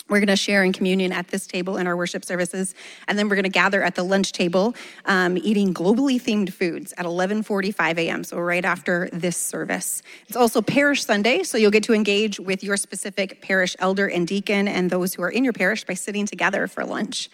We're 0.09 0.19
going 0.19 0.27
to 0.27 0.35
share 0.35 0.63
in 0.63 0.73
communion 0.73 1.11
at 1.13 1.29
this 1.29 1.47
table 1.47 1.77
in 1.77 1.87
our 1.87 1.95
worship 1.95 2.25
services, 2.25 2.75
and 3.07 3.17
then 3.17 3.29
we're 3.29 3.35
going 3.35 3.43
to 3.43 3.49
gather 3.49 3.81
at 3.81 3.95
the 3.95 4.03
lunch 4.03 4.33
table, 4.33 4.75
um, 5.05 5.37
eating 5.37 5.73
globally 5.73 6.21
themed 6.21 6.51
foods 6.51 6.93
at 6.97 7.05
11:45 7.05 7.97
a.m. 7.97 8.23
So 8.23 8.37
right 8.37 8.65
after 8.65 9.09
this 9.13 9.37
service. 9.37 10.03
It's 10.27 10.35
also 10.35 10.61
Parish 10.61 11.05
Sunday, 11.05 11.43
so 11.43 11.57
you'll 11.57 11.71
get 11.71 11.83
to 11.83 11.93
engage 11.93 12.39
with 12.39 12.63
your 12.63 12.75
specific 12.75 13.41
parish 13.41 13.75
elder 13.79 14.07
and 14.07 14.27
deacon 14.27 14.67
and 14.67 14.89
those 14.89 15.13
who 15.13 15.23
are 15.23 15.31
in 15.31 15.43
your 15.43 15.53
parish 15.53 15.85
by 15.85 15.93
sitting 15.93 16.25
together 16.25 16.67
for 16.67 16.83
lunch. 16.83 17.29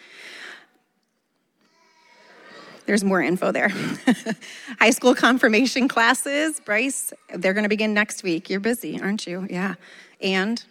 There's 2.86 3.04
more 3.04 3.22
info 3.22 3.52
there. 3.52 3.68
High 4.80 4.90
school 4.90 5.14
confirmation 5.14 5.86
classes, 5.86 6.60
Bryce, 6.60 7.12
they're 7.34 7.52
going 7.52 7.64
to 7.64 7.68
begin 7.68 7.94
next 7.94 8.22
week. 8.22 8.50
You're 8.50 8.58
busy, 8.58 9.00
aren't 9.00 9.26
you? 9.26 9.46
Yeah. 9.48 9.74
And 10.20 10.64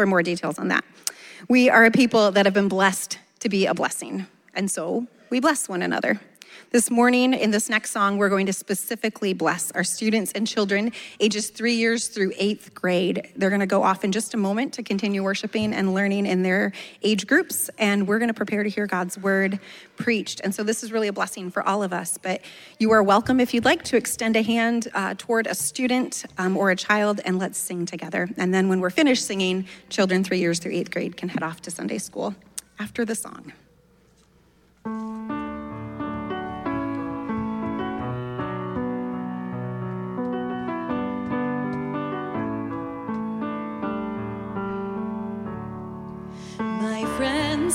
for 0.00 0.06
more 0.06 0.22
details 0.22 0.58
on 0.58 0.68
that. 0.68 0.82
We 1.50 1.68
are 1.68 1.84
a 1.84 1.90
people 1.90 2.30
that 2.30 2.46
have 2.46 2.54
been 2.54 2.68
blessed 2.68 3.18
to 3.40 3.50
be 3.50 3.66
a 3.66 3.74
blessing, 3.74 4.26
and 4.54 4.70
so 4.70 5.06
we 5.28 5.40
bless 5.40 5.68
one 5.68 5.82
another. 5.82 6.18
This 6.72 6.88
morning, 6.88 7.34
in 7.34 7.50
this 7.50 7.68
next 7.68 7.90
song, 7.90 8.16
we're 8.16 8.28
going 8.28 8.46
to 8.46 8.52
specifically 8.52 9.32
bless 9.32 9.72
our 9.72 9.82
students 9.82 10.30
and 10.30 10.46
children 10.46 10.92
ages 11.18 11.50
three 11.50 11.74
years 11.74 12.06
through 12.06 12.32
eighth 12.38 12.72
grade. 12.76 13.32
They're 13.34 13.50
going 13.50 13.58
to 13.58 13.66
go 13.66 13.82
off 13.82 14.04
in 14.04 14.12
just 14.12 14.34
a 14.34 14.36
moment 14.36 14.74
to 14.74 14.84
continue 14.84 15.24
worshiping 15.24 15.74
and 15.74 15.94
learning 15.94 16.26
in 16.26 16.44
their 16.44 16.70
age 17.02 17.26
groups, 17.26 17.70
and 17.76 18.06
we're 18.06 18.20
going 18.20 18.28
to 18.28 18.34
prepare 18.34 18.62
to 18.62 18.70
hear 18.70 18.86
God's 18.86 19.18
word 19.18 19.58
preached. 19.96 20.42
And 20.44 20.54
so, 20.54 20.62
this 20.62 20.84
is 20.84 20.92
really 20.92 21.08
a 21.08 21.12
blessing 21.12 21.50
for 21.50 21.66
all 21.66 21.82
of 21.82 21.92
us. 21.92 22.16
But 22.22 22.40
you 22.78 22.92
are 22.92 23.02
welcome 23.02 23.40
if 23.40 23.52
you'd 23.52 23.64
like 23.64 23.82
to 23.86 23.96
extend 23.96 24.36
a 24.36 24.42
hand 24.42 24.86
uh, 24.94 25.14
toward 25.18 25.48
a 25.48 25.56
student 25.56 26.24
um, 26.38 26.56
or 26.56 26.70
a 26.70 26.76
child, 26.76 27.20
and 27.24 27.40
let's 27.40 27.58
sing 27.58 27.84
together. 27.84 28.28
And 28.36 28.54
then, 28.54 28.68
when 28.68 28.78
we're 28.78 28.90
finished 28.90 29.26
singing, 29.26 29.66
children 29.88 30.22
three 30.22 30.38
years 30.38 30.60
through 30.60 30.74
eighth 30.74 30.92
grade 30.92 31.16
can 31.16 31.30
head 31.30 31.42
off 31.42 31.62
to 31.62 31.72
Sunday 31.72 31.98
school 31.98 32.36
after 32.78 33.04
the 33.04 33.16
song. 33.16 33.52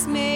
May 0.04 0.35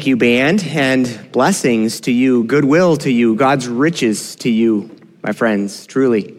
Thank 0.00 0.06
you, 0.06 0.16
band, 0.16 0.64
and 0.64 1.30
blessings 1.30 2.00
to 2.00 2.10
you, 2.10 2.44
goodwill 2.44 2.96
to 2.96 3.12
you, 3.12 3.34
God's 3.34 3.68
riches 3.68 4.34
to 4.36 4.48
you, 4.48 4.96
my 5.22 5.32
friends, 5.32 5.84
truly. 5.84 6.34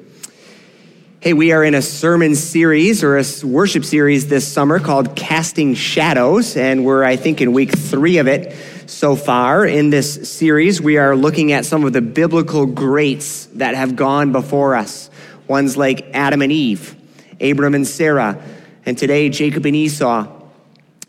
Hey, 1.19 1.34
we 1.34 1.52
are 1.52 1.63
in 1.63 1.76
a 1.76 1.82
sermon 1.84 2.34
series 2.34 3.04
or 3.04 3.19
a 3.19 3.24
worship 3.43 3.86
series 3.86 4.30
this 4.30 4.52
summer 4.52 4.80
called 4.80 5.15
Casting 5.15 5.76
Shadows, 5.76 6.58
and 6.58 6.84
we're, 6.84 7.04
I 7.04 7.17
think, 7.17 7.39
in 7.39 7.54
week 7.54 7.69
three 7.71 8.17
of 8.17 8.28
it 8.28 8.58
so 8.89 9.15
far. 9.15 9.63
In 9.63 9.91
this 9.91 10.28
series, 10.28 10.82
we 10.82 10.97
are 10.97 11.15
looking 11.15 11.52
at 11.52 11.63
some 11.63 11.86
of 11.86 11.93
the 11.93 12.02
biblical 12.02 12.65
greats 12.65 13.45
that 13.54 13.76
have 13.76 13.95
gone 13.95 14.32
before 14.32 14.74
us. 14.74 15.12
Ones 15.47 15.78
like 15.78 16.10
Adam 16.15 16.41
and 16.41 16.52
Eve, 16.52 16.95
Abram 17.39 17.76
and 17.76 17.86
Sarah, 17.86 18.43
and 18.88 18.97
today, 18.97 19.30
Jacob 19.30 19.67
and 19.67 19.76
Esau, 19.76 20.40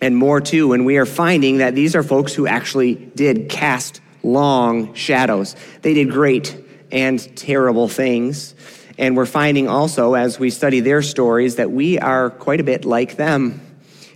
and 0.02 0.16
more 0.16 0.40
too. 0.40 0.72
And 0.74 0.84
we 0.84 0.98
are 0.98 1.06
finding 1.06 1.58
that 1.58 1.74
these 1.74 1.94
are 1.94 2.02
folks 2.02 2.34
who 2.34 2.46
actually 2.46 2.96
did 2.96 3.48
cast 3.48 4.02
long 4.22 4.92
shadows. 4.94 5.56
They 5.80 5.94
did 5.94 6.10
great 6.10 6.54
and 6.90 7.18
terrible 7.36 7.88
things. 7.88 8.54
And 8.98 9.16
we're 9.16 9.26
finding 9.26 9.68
also, 9.68 10.14
as 10.14 10.38
we 10.38 10.50
study 10.50 10.80
their 10.80 11.00
stories, 11.00 11.56
that 11.56 11.70
we 11.70 11.98
are 11.98 12.28
quite 12.28 12.60
a 12.60 12.64
bit 12.64 12.84
like 12.84 13.16
them. 13.16 13.60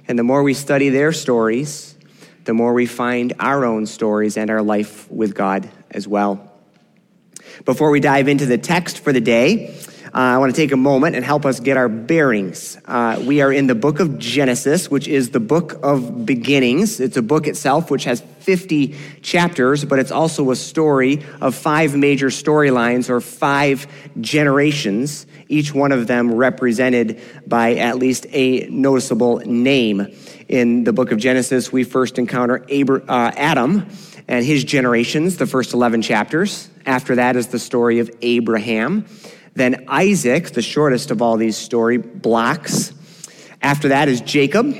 And 0.06 0.18
the 0.18 0.22
more 0.22 0.42
we 0.42 0.54
study 0.54 0.90
their 0.90 1.12
stories, 1.12 1.96
the 2.44 2.52
more 2.52 2.74
we 2.74 2.86
find 2.86 3.32
our 3.38 3.64
own 3.64 3.86
stories 3.86 4.36
and 4.36 4.50
our 4.50 4.62
life 4.62 5.10
with 5.10 5.34
God 5.34 5.68
as 5.90 6.06
well. 6.06 6.52
Before 7.64 7.90
we 7.90 8.00
dive 8.00 8.28
into 8.28 8.44
the 8.44 8.58
text 8.58 8.98
for 8.98 9.12
the 9.12 9.20
day, 9.20 9.78
I 10.16 10.38
want 10.38 10.54
to 10.54 10.58
take 10.58 10.72
a 10.72 10.78
moment 10.78 11.14
and 11.14 11.22
help 11.22 11.44
us 11.44 11.60
get 11.60 11.76
our 11.76 11.90
bearings. 11.90 12.78
Uh, 12.86 13.22
we 13.26 13.42
are 13.42 13.52
in 13.52 13.66
the 13.66 13.74
book 13.74 14.00
of 14.00 14.18
Genesis, 14.18 14.90
which 14.90 15.08
is 15.08 15.28
the 15.28 15.40
book 15.40 15.78
of 15.82 16.24
beginnings. 16.24 17.00
It's 17.00 17.18
a 17.18 17.22
book 17.22 17.46
itself 17.46 17.90
which 17.90 18.04
has 18.04 18.22
50 18.40 18.96
chapters, 19.20 19.84
but 19.84 19.98
it's 19.98 20.10
also 20.10 20.50
a 20.50 20.56
story 20.56 21.22
of 21.42 21.54
five 21.54 21.94
major 21.94 22.28
storylines 22.28 23.10
or 23.10 23.20
five 23.20 23.86
generations, 24.18 25.26
each 25.48 25.74
one 25.74 25.92
of 25.92 26.06
them 26.06 26.32
represented 26.32 27.20
by 27.46 27.74
at 27.74 27.98
least 27.98 28.24
a 28.30 28.60
noticeable 28.70 29.40
name. 29.44 30.06
In 30.48 30.84
the 30.84 30.94
book 30.94 31.12
of 31.12 31.18
Genesis, 31.18 31.70
we 31.70 31.84
first 31.84 32.18
encounter 32.18 32.64
Abra- 32.72 33.04
uh, 33.06 33.32
Adam 33.36 33.86
and 34.28 34.46
his 34.46 34.64
generations, 34.64 35.36
the 35.36 35.46
first 35.46 35.74
11 35.74 36.00
chapters. 36.00 36.70
After 36.86 37.16
that 37.16 37.36
is 37.36 37.48
the 37.48 37.58
story 37.58 37.98
of 37.98 38.10
Abraham. 38.22 39.04
Then 39.56 39.86
Isaac, 39.88 40.50
the 40.50 40.62
shortest 40.62 41.10
of 41.10 41.20
all 41.20 41.36
these 41.36 41.56
story 41.56 41.96
blocks. 41.96 42.92
After 43.62 43.88
that 43.88 44.08
is 44.08 44.20
Jacob. 44.20 44.76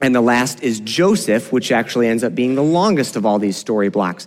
And 0.00 0.12
the 0.12 0.20
last 0.20 0.64
is 0.64 0.80
Joseph, 0.80 1.52
which 1.52 1.70
actually 1.70 2.08
ends 2.08 2.24
up 2.24 2.34
being 2.34 2.56
the 2.56 2.62
longest 2.62 3.14
of 3.14 3.24
all 3.24 3.38
these 3.38 3.56
story 3.56 3.88
blocks. 3.88 4.26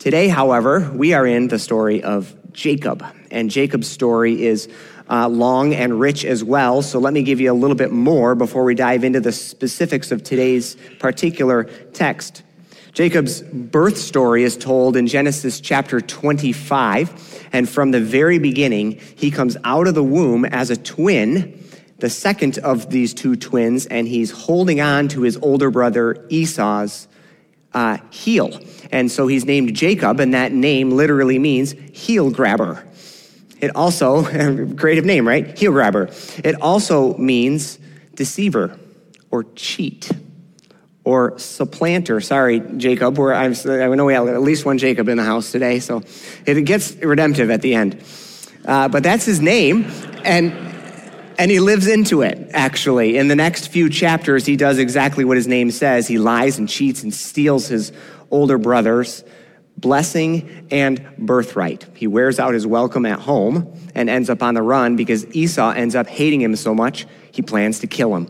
Today, 0.00 0.26
however, 0.26 0.90
we 0.92 1.12
are 1.14 1.24
in 1.24 1.46
the 1.46 1.60
story 1.60 2.02
of 2.02 2.34
Jacob. 2.52 3.04
And 3.30 3.48
Jacob's 3.48 3.86
story 3.86 4.44
is 4.44 4.68
uh, 5.08 5.28
long 5.28 5.74
and 5.74 6.00
rich 6.00 6.24
as 6.24 6.42
well. 6.42 6.82
So 6.82 6.98
let 6.98 7.14
me 7.14 7.22
give 7.22 7.40
you 7.40 7.52
a 7.52 7.54
little 7.54 7.76
bit 7.76 7.92
more 7.92 8.34
before 8.34 8.64
we 8.64 8.74
dive 8.74 9.04
into 9.04 9.20
the 9.20 9.30
specifics 9.30 10.10
of 10.10 10.24
today's 10.24 10.76
particular 10.98 11.64
text. 11.92 12.42
Jacob's 12.92 13.40
birth 13.40 13.96
story 13.96 14.42
is 14.42 14.56
told 14.56 14.96
in 14.96 15.06
Genesis 15.06 15.60
chapter 15.60 16.00
25. 16.00 17.48
And 17.52 17.68
from 17.68 17.90
the 17.90 18.00
very 18.00 18.38
beginning, 18.38 19.00
he 19.16 19.30
comes 19.30 19.56
out 19.64 19.86
of 19.86 19.94
the 19.94 20.04
womb 20.04 20.44
as 20.44 20.70
a 20.70 20.76
twin 20.76 21.58
the 21.98 22.10
second 22.10 22.58
of 22.58 22.90
these 22.90 23.14
two 23.14 23.36
twins, 23.36 23.86
and 23.86 24.08
he's 24.08 24.32
holding 24.32 24.80
on 24.80 25.06
to 25.06 25.22
his 25.22 25.36
older 25.36 25.70
brother 25.70 26.26
Esau's 26.30 27.06
uh, 27.74 27.98
heel. 28.10 28.60
And 28.90 29.10
so 29.10 29.28
he's 29.28 29.44
named 29.44 29.72
Jacob, 29.76 30.18
and 30.18 30.34
that 30.34 30.50
name 30.50 30.90
literally 30.90 31.38
means 31.38 31.76
heel 31.92 32.28
grabber. 32.28 32.84
It 33.60 33.76
also, 33.76 34.24
creative 34.76 35.04
name, 35.04 35.28
right? 35.28 35.56
Heel 35.56 35.70
grabber. 35.70 36.10
It 36.42 36.60
also 36.60 37.16
means 37.18 37.78
deceiver 38.16 38.76
or 39.30 39.44
cheat 39.54 40.10
or 41.04 41.38
supplanter. 41.38 42.20
Sorry, 42.20 42.60
Jacob. 42.76 43.18
We're, 43.18 43.32
I'm, 43.32 43.54
I 43.66 43.94
know 43.94 44.04
we 44.04 44.14
have 44.14 44.28
at 44.28 44.42
least 44.42 44.64
one 44.64 44.78
Jacob 44.78 45.08
in 45.08 45.16
the 45.16 45.24
house 45.24 45.50
today, 45.50 45.80
so 45.80 46.02
it 46.46 46.62
gets 46.64 46.94
redemptive 46.96 47.50
at 47.50 47.62
the 47.62 47.74
end. 47.74 48.02
Uh, 48.64 48.88
but 48.88 49.02
that's 49.02 49.24
his 49.24 49.40
name, 49.40 49.90
and 50.24 50.52
and 51.38 51.50
he 51.50 51.60
lives 51.60 51.86
into 51.86 52.22
it, 52.22 52.50
actually. 52.52 53.16
In 53.16 53.28
the 53.28 53.34
next 53.34 53.68
few 53.68 53.88
chapters, 53.88 54.46
he 54.46 54.54
does 54.56 54.78
exactly 54.78 55.24
what 55.24 55.36
his 55.36 55.48
name 55.48 55.70
says. 55.70 56.06
He 56.06 56.18
lies 56.18 56.58
and 56.58 56.68
cheats 56.68 57.02
and 57.02 57.12
steals 57.12 57.66
his 57.66 57.90
older 58.30 58.58
brother's 58.58 59.24
blessing 59.76 60.68
and 60.70 61.04
birthright. 61.18 61.86
He 61.94 62.06
wears 62.06 62.38
out 62.38 62.54
his 62.54 62.66
welcome 62.66 63.06
at 63.06 63.18
home 63.18 63.74
and 63.94 64.08
ends 64.08 64.30
up 64.30 64.42
on 64.42 64.54
the 64.54 64.62
run 64.62 64.96
because 64.96 65.26
Esau 65.34 65.70
ends 65.70 65.94
up 65.94 66.06
hating 66.06 66.40
him 66.40 66.54
so 66.54 66.74
much, 66.74 67.06
he 67.32 67.42
plans 67.42 67.80
to 67.80 67.86
kill 67.86 68.14
him. 68.14 68.28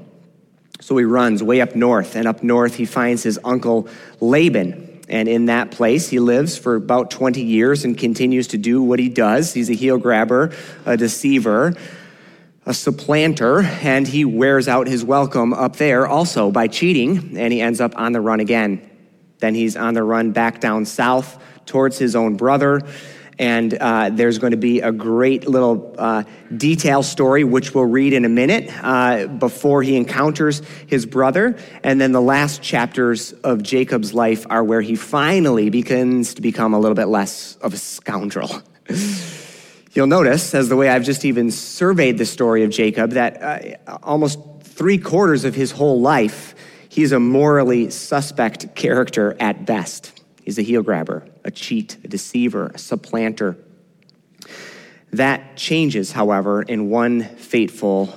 So 0.82 0.96
he 0.96 1.04
runs 1.04 1.42
way 1.42 1.60
up 1.60 1.76
north, 1.76 2.16
and 2.16 2.26
up 2.26 2.42
north, 2.42 2.74
he 2.74 2.84
finds 2.84 3.22
his 3.22 3.38
uncle 3.44 3.88
Laban. 4.20 5.00
And 5.08 5.28
in 5.28 5.46
that 5.46 5.70
place, 5.70 6.08
he 6.08 6.18
lives 6.18 6.58
for 6.58 6.74
about 6.74 7.10
20 7.10 7.42
years 7.42 7.84
and 7.84 7.96
continues 7.96 8.48
to 8.48 8.58
do 8.58 8.82
what 8.82 8.98
he 8.98 9.08
does. 9.08 9.54
He's 9.54 9.70
a 9.70 9.74
heel 9.74 9.98
grabber, 9.98 10.52
a 10.84 10.96
deceiver 10.96 11.74
a 12.64 12.72
supplanter, 12.72 13.62
and 13.62 14.06
he 14.06 14.24
wears 14.24 14.68
out 14.68 14.86
his 14.86 15.04
welcome 15.04 15.52
up 15.52 15.76
there 15.76 16.06
also 16.06 16.50
by 16.52 16.68
cheating, 16.68 17.36
and 17.36 17.52
he 17.52 17.60
ends 17.60 17.80
up 17.80 17.92
on 17.98 18.12
the 18.12 18.20
run 18.20 18.38
again. 18.38 18.88
Then 19.38 19.54
he's 19.54 19.76
on 19.76 19.94
the 19.94 20.02
run 20.04 20.30
back 20.30 20.60
down 20.60 20.84
south 20.84 21.42
towards 21.66 21.98
his 21.98 22.14
own 22.14 22.36
brother. 22.36 22.82
And 23.42 23.74
uh, 23.74 24.10
there's 24.10 24.38
going 24.38 24.52
to 24.52 24.56
be 24.56 24.82
a 24.82 24.92
great 24.92 25.48
little 25.48 25.96
uh, 25.98 26.22
detail 26.56 27.02
story, 27.02 27.42
which 27.42 27.74
we'll 27.74 27.86
read 27.86 28.12
in 28.12 28.24
a 28.24 28.28
minute, 28.28 28.70
uh, 28.84 29.26
before 29.26 29.82
he 29.82 29.96
encounters 29.96 30.62
his 30.86 31.06
brother. 31.06 31.56
And 31.82 32.00
then 32.00 32.12
the 32.12 32.20
last 32.20 32.62
chapters 32.62 33.32
of 33.32 33.60
Jacob's 33.60 34.14
life 34.14 34.46
are 34.48 34.62
where 34.62 34.80
he 34.80 34.94
finally 34.94 35.70
begins 35.70 36.34
to 36.34 36.40
become 36.40 36.72
a 36.72 36.78
little 36.78 36.94
bit 36.94 37.06
less 37.06 37.56
of 37.56 37.74
a 37.74 37.76
scoundrel. 37.76 38.62
You'll 39.92 40.06
notice, 40.06 40.54
as 40.54 40.68
the 40.68 40.76
way 40.76 40.88
I've 40.88 41.04
just 41.04 41.24
even 41.24 41.50
surveyed 41.50 42.18
the 42.18 42.26
story 42.26 42.62
of 42.62 42.70
Jacob, 42.70 43.10
that 43.10 43.42
uh, 43.88 43.98
almost 44.04 44.38
three 44.60 44.98
quarters 44.98 45.44
of 45.44 45.56
his 45.56 45.72
whole 45.72 46.00
life, 46.00 46.54
he's 46.88 47.10
a 47.10 47.18
morally 47.18 47.90
suspect 47.90 48.76
character 48.76 49.36
at 49.40 49.66
best. 49.66 50.22
He's 50.44 50.60
a 50.60 50.62
heel 50.62 50.82
grabber, 50.82 51.26
a 51.44 51.50
cheat, 51.50 51.96
a 52.04 52.08
deceiver, 52.08 52.68
a 52.74 52.78
supplanter. 52.78 53.56
That 55.12 55.56
changes, 55.56 56.12
however, 56.12 56.62
in 56.62 56.88
one 56.88 57.22
fateful 57.22 58.14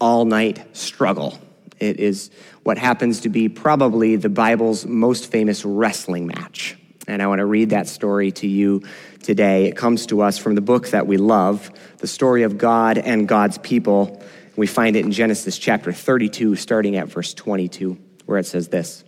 all 0.00 0.24
night 0.24 0.76
struggle. 0.76 1.38
It 1.78 2.00
is 2.00 2.30
what 2.62 2.78
happens 2.78 3.20
to 3.20 3.28
be 3.28 3.48
probably 3.48 4.16
the 4.16 4.28
Bible's 4.28 4.86
most 4.86 5.30
famous 5.30 5.64
wrestling 5.64 6.26
match. 6.26 6.76
And 7.08 7.22
I 7.22 7.26
want 7.26 7.38
to 7.38 7.46
read 7.46 7.70
that 7.70 7.86
story 7.86 8.32
to 8.32 8.46
you 8.46 8.82
today. 9.22 9.66
It 9.66 9.76
comes 9.76 10.06
to 10.06 10.22
us 10.22 10.38
from 10.38 10.54
the 10.54 10.60
book 10.60 10.88
that 10.88 11.06
we 11.06 11.16
love, 11.16 11.70
the 11.98 12.06
story 12.06 12.42
of 12.42 12.58
God 12.58 12.98
and 12.98 13.28
God's 13.28 13.58
people. 13.58 14.22
We 14.56 14.66
find 14.66 14.96
it 14.96 15.04
in 15.04 15.12
Genesis 15.12 15.58
chapter 15.58 15.92
32, 15.92 16.56
starting 16.56 16.96
at 16.96 17.08
verse 17.08 17.34
22, 17.34 17.98
where 18.24 18.38
it 18.38 18.46
says 18.46 18.68
this 18.68 19.04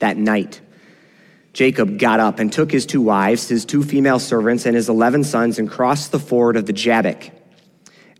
That 0.00 0.16
night, 0.16 0.60
Jacob 1.52 1.98
got 1.98 2.18
up 2.18 2.38
and 2.38 2.52
took 2.52 2.72
his 2.72 2.86
two 2.86 3.02
wives, 3.02 3.48
his 3.48 3.64
two 3.64 3.82
female 3.82 4.18
servants, 4.18 4.64
and 4.64 4.74
his 4.74 4.88
11 4.88 5.24
sons 5.24 5.58
and 5.58 5.70
crossed 5.70 6.12
the 6.12 6.18
ford 6.18 6.56
of 6.56 6.66
the 6.66 6.72
Jabbok. 6.72 7.30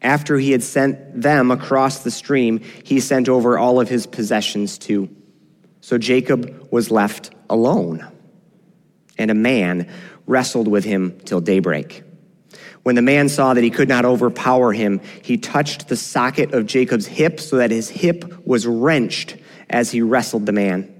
After 0.02 0.36
he 0.38 0.50
had 0.50 0.62
sent 0.62 1.20
them 1.20 1.50
across 1.50 2.02
the 2.02 2.10
stream, 2.10 2.60
he 2.84 3.00
sent 3.00 3.28
over 3.28 3.56
all 3.56 3.80
of 3.80 3.88
his 3.88 4.06
possessions 4.06 4.76
too. 4.76 5.08
So 5.80 5.96
Jacob 5.96 6.68
was 6.70 6.90
left 6.90 7.34
alone 7.48 8.06
and 9.18 9.30
a 9.30 9.34
man 9.34 9.88
wrestled 10.26 10.68
with 10.68 10.84
him 10.84 11.18
till 11.24 11.40
daybreak. 11.40 12.02
When 12.82 12.96
the 12.96 13.02
man 13.02 13.28
saw 13.28 13.54
that 13.54 13.62
he 13.62 13.70
could 13.70 13.88
not 13.88 14.04
overpower 14.04 14.72
him, 14.72 15.00
he 15.22 15.36
touched 15.36 15.88
the 15.88 15.96
socket 15.96 16.52
of 16.52 16.66
Jacob's 16.66 17.06
hip 17.06 17.38
so 17.38 17.58
that 17.58 17.70
his 17.70 17.88
hip 17.88 18.44
was 18.44 18.66
wrenched 18.66 19.36
as 19.70 19.90
he 19.90 20.02
wrestled 20.02 20.46
the 20.46 20.52
man. 20.52 20.92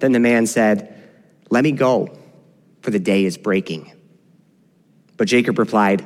Then 0.00 0.12
the 0.12 0.20
man 0.20 0.46
said, 0.46 0.93
Let 1.54 1.62
me 1.62 1.70
go, 1.70 2.10
for 2.82 2.90
the 2.90 2.98
day 2.98 3.24
is 3.24 3.38
breaking. 3.38 3.92
But 5.16 5.28
Jacob 5.28 5.56
replied, 5.56 6.04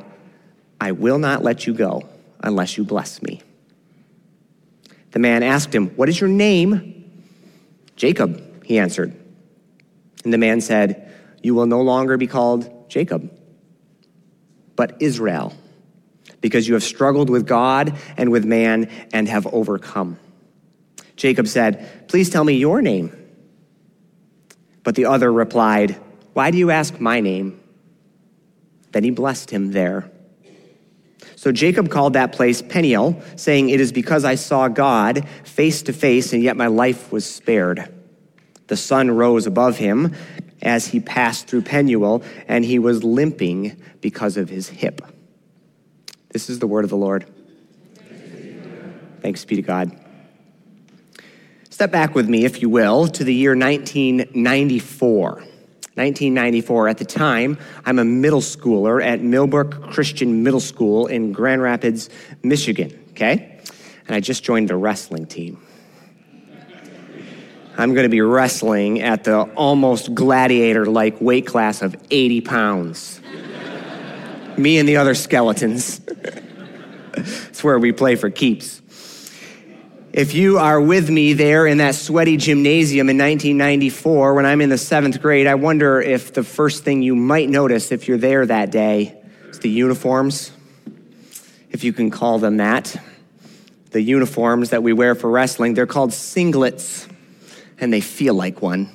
I 0.78 0.92
will 0.92 1.18
not 1.18 1.42
let 1.42 1.66
you 1.66 1.72
go 1.72 2.06
unless 2.42 2.76
you 2.76 2.84
bless 2.84 3.22
me. 3.22 3.40
The 5.12 5.18
man 5.18 5.42
asked 5.42 5.74
him, 5.74 5.88
What 5.96 6.10
is 6.10 6.20
your 6.20 6.28
name? 6.28 7.22
Jacob, 7.96 8.62
he 8.62 8.78
answered. 8.78 9.16
And 10.22 10.34
the 10.34 10.38
man 10.38 10.60
said, 10.60 11.10
you 11.42 11.54
will 11.54 11.64
no 11.64 11.80
longer 11.80 12.18
be 12.18 12.26
called 12.26 12.90
Jacob, 12.90 13.30
but 14.76 15.00
Israel, 15.00 15.54
because 16.42 16.68
you 16.68 16.74
have 16.74 16.82
struggled 16.82 17.30
with 17.30 17.46
God 17.46 17.96
and 18.18 18.30
with 18.30 18.44
man 18.44 18.90
and 19.14 19.26
have 19.26 19.46
overcome. 19.46 20.18
Jacob 21.16 21.48
said, 21.48 22.06
Please 22.08 22.28
tell 22.28 22.44
me 22.44 22.52
your 22.52 22.82
name. 22.82 23.17
But 24.84 24.94
the 24.94 25.06
other 25.06 25.32
replied, 25.32 25.92
Why 26.32 26.50
do 26.50 26.58
you 26.58 26.70
ask 26.70 26.98
my 27.00 27.20
name? 27.20 27.60
Then 28.92 29.04
he 29.04 29.10
blessed 29.10 29.50
him 29.50 29.72
there. 29.72 30.10
So 31.36 31.52
Jacob 31.52 31.90
called 31.90 32.14
that 32.14 32.32
place 32.32 32.62
Peniel, 32.62 33.22
saying, 33.36 33.68
It 33.68 33.80
is 33.80 33.92
because 33.92 34.24
I 34.24 34.34
saw 34.34 34.68
God 34.68 35.26
face 35.44 35.82
to 35.82 35.92
face, 35.92 36.32
and 36.32 36.42
yet 36.42 36.56
my 36.56 36.66
life 36.66 37.12
was 37.12 37.24
spared. 37.24 37.94
The 38.66 38.76
sun 38.76 39.10
rose 39.10 39.46
above 39.46 39.78
him 39.78 40.14
as 40.62 40.88
he 40.88 41.00
passed 41.00 41.46
through 41.46 41.62
Penuel, 41.62 42.22
and 42.48 42.64
he 42.64 42.78
was 42.78 43.04
limping 43.04 43.80
because 44.00 44.36
of 44.36 44.48
his 44.48 44.68
hip. 44.68 45.00
This 46.30 46.50
is 46.50 46.58
the 46.58 46.66
word 46.66 46.84
of 46.84 46.90
the 46.90 46.96
Lord. 46.96 47.26
Thanks 49.22 49.44
be 49.44 49.56
to 49.56 49.62
God. 49.62 49.96
Step 51.78 51.92
back 51.92 52.16
with 52.16 52.28
me, 52.28 52.44
if 52.44 52.60
you 52.60 52.68
will, 52.68 53.06
to 53.06 53.22
the 53.22 53.32
year 53.32 53.52
1994. 53.52 55.30
1994. 55.30 56.88
At 56.88 56.98
the 56.98 57.04
time, 57.04 57.56
I'm 57.86 58.00
a 58.00 58.04
middle 58.04 58.40
schooler 58.40 59.00
at 59.00 59.20
Millbrook 59.20 59.92
Christian 59.92 60.42
Middle 60.42 60.58
School 60.58 61.06
in 61.06 61.30
Grand 61.30 61.62
Rapids, 61.62 62.10
Michigan, 62.42 62.98
okay? 63.10 63.60
And 64.08 64.16
I 64.16 64.18
just 64.18 64.42
joined 64.42 64.70
the 64.70 64.74
wrestling 64.74 65.26
team. 65.26 65.62
I'm 67.76 67.94
going 67.94 68.06
to 68.06 68.10
be 68.10 68.22
wrestling 68.22 69.00
at 69.00 69.22
the 69.22 69.42
almost 69.42 70.12
gladiator 70.16 70.84
like 70.84 71.20
weight 71.20 71.46
class 71.46 71.80
of 71.80 71.94
80 72.10 72.40
pounds. 72.40 73.20
Me 74.56 74.78
and 74.78 74.88
the 74.88 74.96
other 74.96 75.14
skeletons. 75.14 76.00
it's 77.14 77.62
where 77.62 77.78
we 77.78 77.92
play 77.92 78.16
for 78.16 78.30
keeps. 78.30 78.82
If 80.12 80.34
you 80.34 80.58
are 80.58 80.80
with 80.80 81.10
me 81.10 81.34
there 81.34 81.66
in 81.66 81.78
that 81.78 81.94
sweaty 81.94 82.38
gymnasium 82.38 83.10
in 83.10 83.18
1994 83.18 84.34
when 84.34 84.46
I'm 84.46 84.62
in 84.62 84.70
the 84.70 84.78
seventh 84.78 85.20
grade, 85.20 85.46
I 85.46 85.54
wonder 85.54 86.00
if 86.00 86.32
the 86.32 86.42
first 86.42 86.82
thing 86.82 87.02
you 87.02 87.14
might 87.14 87.50
notice 87.50 87.92
if 87.92 88.08
you're 88.08 88.16
there 88.16 88.46
that 88.46 88.70
day 88.70 89.20
is 89.50 89.58
the 89.58 89.68
uniforms, 89.68 90.50
if 91.70 91.84
you 91.84 91.92
can 91.92 92.10
call 92.10 92.38
them 92.38 92.56
that. 92.56 92.96
The 93.90 94.00
uniforms 94.00 94.70
that 94.70 94.82
we 94.82 94.94
wear 94.94 95.14
for 95.14 95.30
wrestling, 95.30 95.74
they're 95.74 95.86
called 95.86 96.10
singlets 96.10 97.06
and 97.78 97.92
they 97.92 98.00
feel 98.00 98.32
like 98.32 98.62
one. 98.62 98.90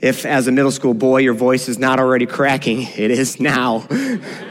If, 0.00 0.26
as 0.26 0.46
a 0.46 0.52
middle 0.52 0.70
school 0.70 0.94
boy, 0.94 1.18
your 1.18 1.34
voice 1.34 1.68
is 1.68 1.78
not 1.78 1.98
already 1.98 2.26
cracking, 2.26 2.82
it 2.82 3.10
is 3.10 3.40
now. 3.40 3.88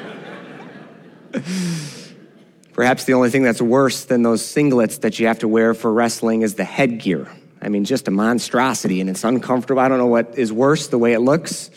Perhaps 2.78 3.06
the 3.06 3.14
only 3.14 3.32
thing 3.32 3.42
that's 3.42 3.60
worse 3.60 4.06
than 4.06 4.22
those 4.22 4.44
singlets 4.44 5.02
that 5.02 5.18
you 5.18 5.26
have 5.26 5.40
to 5.40 5.48
wear 5.48 5.74
for 5.74 5.92
wrestling 5.92 6.44
is 6.44 6.54
the 6.54 6.64
headgear. 6.64 7.28
I 7.60 7.70
mean, 7.70 7.86
just 7.86 8.08
a 8.08 8.12
monstrosity, 8.12 9.02
and 9.02 9.10
it's 9.10 9.24
uncomfortable. 9.24 9.82
I 9.82 9.88
don't 9.88 9.98
know 9.98 10.06
what 10.06 10.38
is 10.38 10.54
worse, 10.54 10.88
the 10.88 11.00
way 11.00 11.14
it 11.14 11.20
looks 11.22 11.72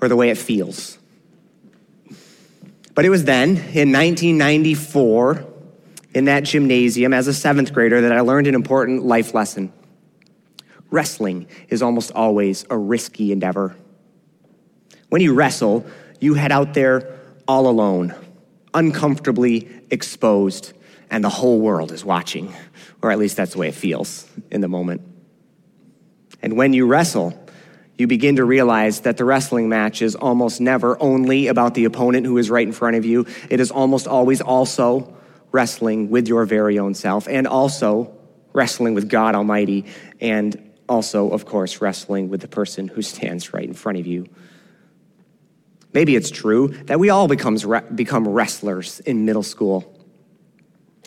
or 0.00 0.06
the 0.08 0.14
way 0.14 0.30
it 0.30 0.38
feels. 0.38 0.96
But 2.94 3.04
it 3.04 3.08
was 3.08 3.24
then, 3.24 3.48
in 3.48 3.90
1994, 3.90 5.44
in 6.14 6.26
that 6.26 6.44
gymnasium 6.44 7.12
as 7.12 7.26
a 7.26 7.34
seventh 7.34 7.72
grader 7.72 8.02
that 8.02 8.12
I 8.12 8.20
learned 8.20 8.46
an 8.46 8.54
important 8.54 9.04
life 9.04 9.34
lesson. 9.34 9.72
Wrestling 10.88 11.48
is 11.68 11.82
almost 11.82 12.12
always 12.12 12.64
a 12.70 12.78
risky 12.78 13.32
endeavor. 13.32 13.74
When 15.08 15.20
you 15.20 15.34
wrestle, 15.34 15.84
you 16.20 16.34
head 16.34 16.52
out 16.52 16.74
there 16.74 17.18
all 17.48 17.66
alone, 17.66 18.14
uncomfortably 18.74 19.68
exposed, 19.90 20.72
and 21.10 21.24
the 21.24 21.28
whole 21.28 21.60
world 21.60 21.92
is 21.92 22.04
watching, 22.04 22.52
or 23.00 23.10
at 23.10 23.18
least 23.18 23.36
that's 23.36 23.52
the 23.52 23.58
way 23.58 23.68
it 23.68 23.74
feels 23.74 24.28
in 24.50 24.60
the 24.60 24.68
moment. 24.68 25.00
And 26.42 26.56
when 26.56 26.72
you 26.72 26.86
wrestle, 26.86 27.38
you 27.96 28.06
begin 28.06 28.36
to 28.36 28.44
realize 28.44 29.00
that 29.00 29.16
the 29.16 29.24
wrestling 29.24 29.68
match 29.68 30.02
is 30.02 30.16
almost 30.16 30.60
never 30.60 31.00
only 31.00 31.46
about 31.46 31.74
the 31.74 31.84
opponent 31.84 32.26
who 32.26 32.36
is 32.38 32.50
right 32.50 32.66
in 32.66 32.72
front 32.72 32.96
of 32.96 33.04
you. 33.04 33.26
It 33.48 33.60
is 33.60 33.70
almost 33.70 34.08
always 34.08 34.40
also 34.40 35.16
wrestling 35.52 36.10
with 36.10 36.26
your 36.26 36.44
very 36.44 36.78
own 36.78 36.94
self 36.94 37.28
and 37.28 37.46
also 37.46 38.12
wrestling 38.52 38.94
with 38.94 39.08
God 39.08 39.36
Almighty 39.36 39.86
and 40.20 40.72
also, 40.88 41.30
of 41.30 41.46
course, 41.46 41.80
wrestling 41.80 42.28
with 42.28 42.40
the 42.40 42.48
person 42.48 42.88
who 42.88 43.02
stands 43.02 43.54
right 43.54 43.66
in 43.66 43.74
front 43.74 43.98
of 43.98 44.06
you. 44.06 44.28
Maybe 45.94 46.16
it's 46.16 46.30
true 46.30 46.68
that 46.86 46.98
we 46.98 47.08
all 47.08 47.28
becomes, 47.28 47.64
become 47.94 48.28
wrestlers 48.28 49.00
in 49.00 49.24
middle 49.24 49.42
school. 49.42 49.98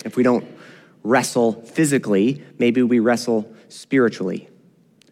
If 0.04 0.16
we 0.16 0.24
don't 0.24 0.46
wrestle 1.04 1.62
physically, 1.62 2.44
maybe 2.58 2.82
we 2.82 3.00
wrestle 3.00 3.54
spiritually 3.70 4.50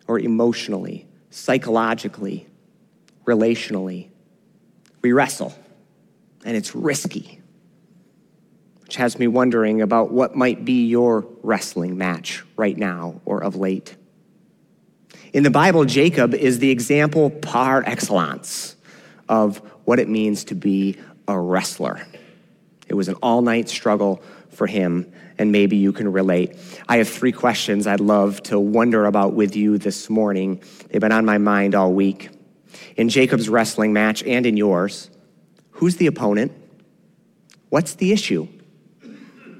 or 0.07 0.19
emotionally, 0.19 1.07
psychologically, 1.30 2.47
relationally. 3.26 4.07
We 5.01 5.11
wrestle, 5.11 5.53
and 6.43 6.55
it's 6.57 6.73
risky 6.73 7.41
which 8.86 8.97
has 8.97 9.17
me 9.17 9.28
wondering 9.28 9.82
about 9.82 10.11
what 10.11 10.36
might 10.36 10.63
be 10.63 10.86
your 10.86 11.28
wrestling 11.41 11.97
match 11.97 12.43
right 12.55 12.78
now 12.78 13.19
or 13.26 13.43
of 13.43 13.55
late. 13.55 13.95
In 15.34 15.43
the 15.43 15.49
Bible, 15.49 15.86
Jacob 15.86 16.36
is 16.36 16.59
the 16.59 16.69
example 16.69 17.32
par 17.32 17.84
excellence 17.86 18.74
of 19.30 19.57
what 19.86 19.99
it 19.99 20.09
means 20.09 20.45
to 20.45 20.55
be 20.55 20.97
a 21.28 21.38
wrestler. 21.38 22.05
It 22.88 22.93
was 22.93 23.07
an 23.07 23.15
all 23.21 23.41
night 23.41 23.69
struggle 23.69 24.21
for 24.49 24.67
him, 24.67 25.11
and 25.38 25.51
maybe 25.51 25.76
you 25.78 25.91
can 25.91 26.11
relate. 26.11 26.55
I 26.88 26.97
have 26.97 27.09
three 27.09 27.32
questions 27.32 27.88
I'd 27.88 27.99
love 27.99 28.41
to 28.43 28.59
wonder 28.59 29.05
about 29.05 29.34
with 29.34 29.55
you 29.55 29.78
this 29.78 30.09
morning. 30.09 30.61
They've 30.89 31.01
been 31.01 31.11
on 31.11 31.26
my 31.26 31.38
mind 31.38 31.76
all 31.76 31.91
week. 31.91 32.30
In 32.95 33.09
Jacob's 33.09 33.49
wrestling 33.49 33.93
match 33.93 34.23
and 34.23 34.45
in 34.45 34.57
yours, 34.57 35.09
who's 35.71 35.97
the 35.97 36.07
opponent? 36.07 36.51
What's 37.69 37.95
the 37.95 38.11
issue? 38.11 38.47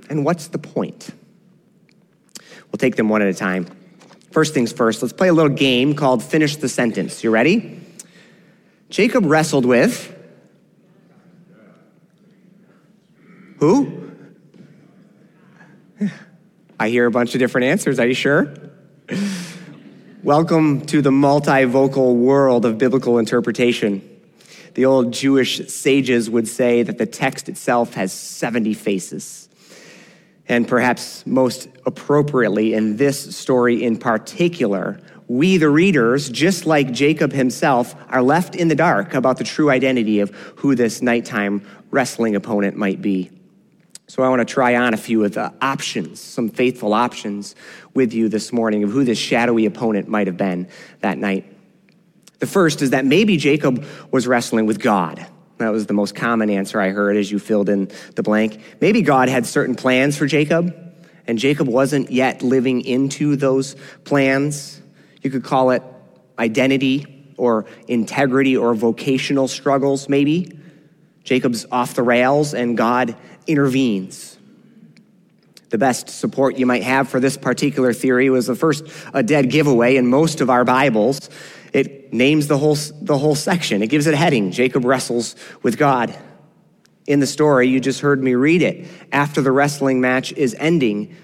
And 0.10 0.24
what's 0.24 0.48
the 0.48 0.60
point? 0.60 1.10
We'll 2.72 2.78
take 2.78 2.96
them 2.96 3.10
one 3.10 3.22
at 3.22 3.28
a 3.28 3.34
time. 3.34 3.68
First 4.32 4.54
things 4.54 4.72
first, 4.72 5.02
let's 5.02 5.14
play 5.14 5.30
a 5.30 5.34
little 5.34 5.52
game 5.52 5.96
called 5.96 6.22
Finish 6.22 6.58
the 6.58 6.70
Sentence. 6.70 7.24
You 7.24 7.32
ready? 7.32 7.85
Jacob 8.90 9.26
wrestled 9.26 9.66
with 9.66 10.16
who? 13.58 14.12
I 16.80 16.90
hear 16.90 17.06
a 17.06 17.12
bunch 17.12 17.34
of 17.34 17.40
different 17.40 17.66
answers. 17.66 18.00
Are 18.00 18.08
you 18.08 18.14
sure? 18.14 18.54
Welcome 20.24 20.86
to 20.88 21.02
the 21.02 21.10
multivocal 21.10 22.16
world 22.16 22.66
of 22.66 22.78
biblical 22.78 23.18
interpretation. 23.18 24.08
The 24.76 24.86
old 24.86 25.14
Jewish 25.14 25.68
sages 25.68 26.30
would 26.30 26.48
say 26.48 26.84
that 26.84 26.98
the 26.98 27.06
text 27.06 27.50
itself 27.50 27.94
has 27.96 28.12
70 28.12 28.74
faces. 28.74 29.50
And 30.48 30.68
perhaps 30.68 31.26
most 31.26 31.70
appropriately 31.88 32.74
in 32.74 32.98
this 32.98 33.36
story 33.36 33.84
in 33.84 33.98
particular, 33.98 35.00
we, 35.28 35.58
the 35.58 35.70
readers, 35.70 36.30
just 36.30 36.66
like 36.66 36.92
Jacob 36.92 37.32
himself, 37.32 37.96
are 38.10 38.22
left 38.22 38.56
in 38.56 38.68
the 38.68 38.76
dark 38.76 39.14
about 39.14 39.38
the 39.38 39.44
true 39.44 39.70
identity 39.70 40.20
of 40.20 40.30
who 40.58 40.76
this 40.76 41.02
nighttime 41.02 41.66
wrestling 41.90 42.36
opponent 42.36 42.78
might 42.78 43.02
be. 43.02 43.32
So 44.08 44.22
I 44.22 44.30
want 44.30 44.48
to 44.48 44.54
try 44.54 44.76
on 44.76 44.94
a 44.94 44.98
few 44.98 45.24
of 45.24 45.34
the 45.34 45.52
options, 45.62 46.20
some 46.20 46.50
faithful 46.50 46.94
options 46.94 47.56
with 47.96 48.14
you 48.14 48.30
this 48.30 48.54
morning 48.54 48.84
of 48.84 48.92
who 48.92 49.04
this 49.04 49.18
shadowy 49.18 49.66
opponent 49.66 50.08
might 50.08 50.28
have 50.28 50.38
been 50.38 50.68
that 51.02 51.18
night. 51.18 51.52
The 52.40 52.46
first 52.46 52.84
is 52.84 52.92
that 52.92 53.06
maybe 53.06 53.38
Jacob 53.38 53.84
was 54.12 54.28
wrestling 54.28 54.68
with 54.68 54.80
God. 54.80 55.26
That 55.58 55.70
was 55.70 55.88
the 55.88 55.94
most 55.94 56.14
common 56.14 56.50
answer 56.50 56.80
I 56.80 56.90
heard 56.90 57.18
as 57.18 57.32
you 57.32 57.40
filled 57.40 57.70
in 57.70 57.90
the 58.16 58.22
blank. 58.22 58.60
Maybe 58.80 59.02
God 59.02 59.30
had 59.30 59.46
certain 59.46 59.74
plans 59.74 60.18
for 60.18 60.28
Jacob, 60.28 60.76
and 61.26 61.40
Jacob 61.40 61.68
wasn't 61.68 62.12
yet 62.12 62.44
living 62.44 62.86
into 62.86 63.36
those 63.36 63.76
plans. 64.04 64.82
You 65.26 65.32
could 65.32 65.44
call 65.44 65.72
it 65.72 65.82
identity 66.38 67.34
or 67.36 67.66
integrity 67.88 68.56
or 68.56 68.76
vocational 68.76 69.48
struggles, 69.48 70.08
maybe. 70.08 70.58
Jacob's 71.24 71.66
off 71.72 71.96
the 71.96 72.04
rails, 72.04 72.54
and 72.54 72.78
God 72.78 73.16
intervenes. 73.48 74.38
The 75.70 75.80
best 75.80 76.10
support 76.10 76.58
you 76.60 76.68
might 76.68 76.84
have 76.84 77.10
for 77.10 77.20
this 77.20 77.38
particular 77.38 77.92
theory 77.92 78.30
was 78.30 78.46
the 78.46 78.56
first 78.56 78.86
a 79.16 79.24
dead 79.24 79.50
giveaway 79.50 79.96
in 79.96 80.06
most 80.06 80.42
of 80.42 80.50
our 80.52 80.64
Bibles 80.64 81.30
it 81.74 82.14
names 82.14 82.48
the 82.48 82.58
whole, 82.58 82.78
the 83.02 83.18
whole 83.18 83.36
section. 83.36 83.82
It 83.82 83.88
gives 83.88 84.08
it 84.08 84.14
a 84.14 84.18
heading 84.18 84.52
Jacob 84.52 84.86
wrestles 84.86 85.36
with 85.64 85.78
God. 85.78 86.16
In 87.06 87.20
the 87.20 87.28
story, 87.28 87.68
you 87.68 87.82
just 87.82 88.00
heard 88.00 88.24
me 88.24 88.36
read 88.36 88.62
it. 88.62 88.88
After 89.12 89.42
the 89.42 89.52
wrestling 89.52 90.00
match 90.00 90.32
is 90.34 90.56
ending, 90.58 91.16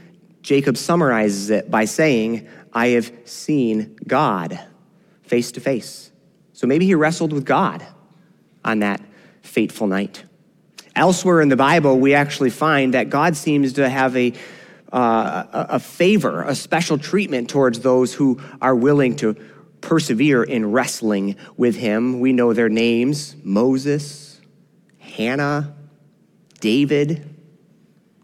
Jacob 0.41 0.75
summarizes 0.75 1.51
it 1.51 1.71
by 1.71 1.85
saying, 1.85 2.49
I 2.74 2.89
have 2.89 3.11
seen 3.26 3.97
God 4.07 4.59
face 5.24 5.51
to 5.53 5.59
face. 5.59 6.11
So 6.53 6.67
maybe 6.67 6.86
he 6.86 6.95
wrestled 6.95 7.34
with 7.34 7.45
God 7.45 7.86
on 8.63 8.80
that 8.80 9.01
fateful 9.41 9.88
night. 9.88 10.24
Elsewhere 10.95 11.41
in 11.41 11.49
the 11.49 11.55
Bible, 11.55 11.99
we 11.99 12.13
actually 12.13 12.49
find 12.49 12.93
that 12.93 13.09
God 13.09 13.36
seems 13.36 13.74
to 13.74 13.89
have 13.89 14.15
a, 14.15 14.34
uh, 14.91 15.45
a 15.51 15.80
favor, 15.80 16.43
a 16.43 16.53
special 16.53 16.97
treatment 16.97 17.49
towards 17.49 17.80
those 17.80 18.13
who 18.13 18.41
are 18.61 18.76
willing 18.76 19.15
to 19.17 19.36
persevere 19.80 20.43
in 20.43 20.72
wrestling 20.72 21.36
with 21.57 21.76
him. 21.76 22.19
We 22.19 22.34
know 22.34 22.53
their 22.53 22.69
names 22.69 23.36
Moses, 23.43 24.39
Hannah, 24.99 25.74
David, 26.59 27.28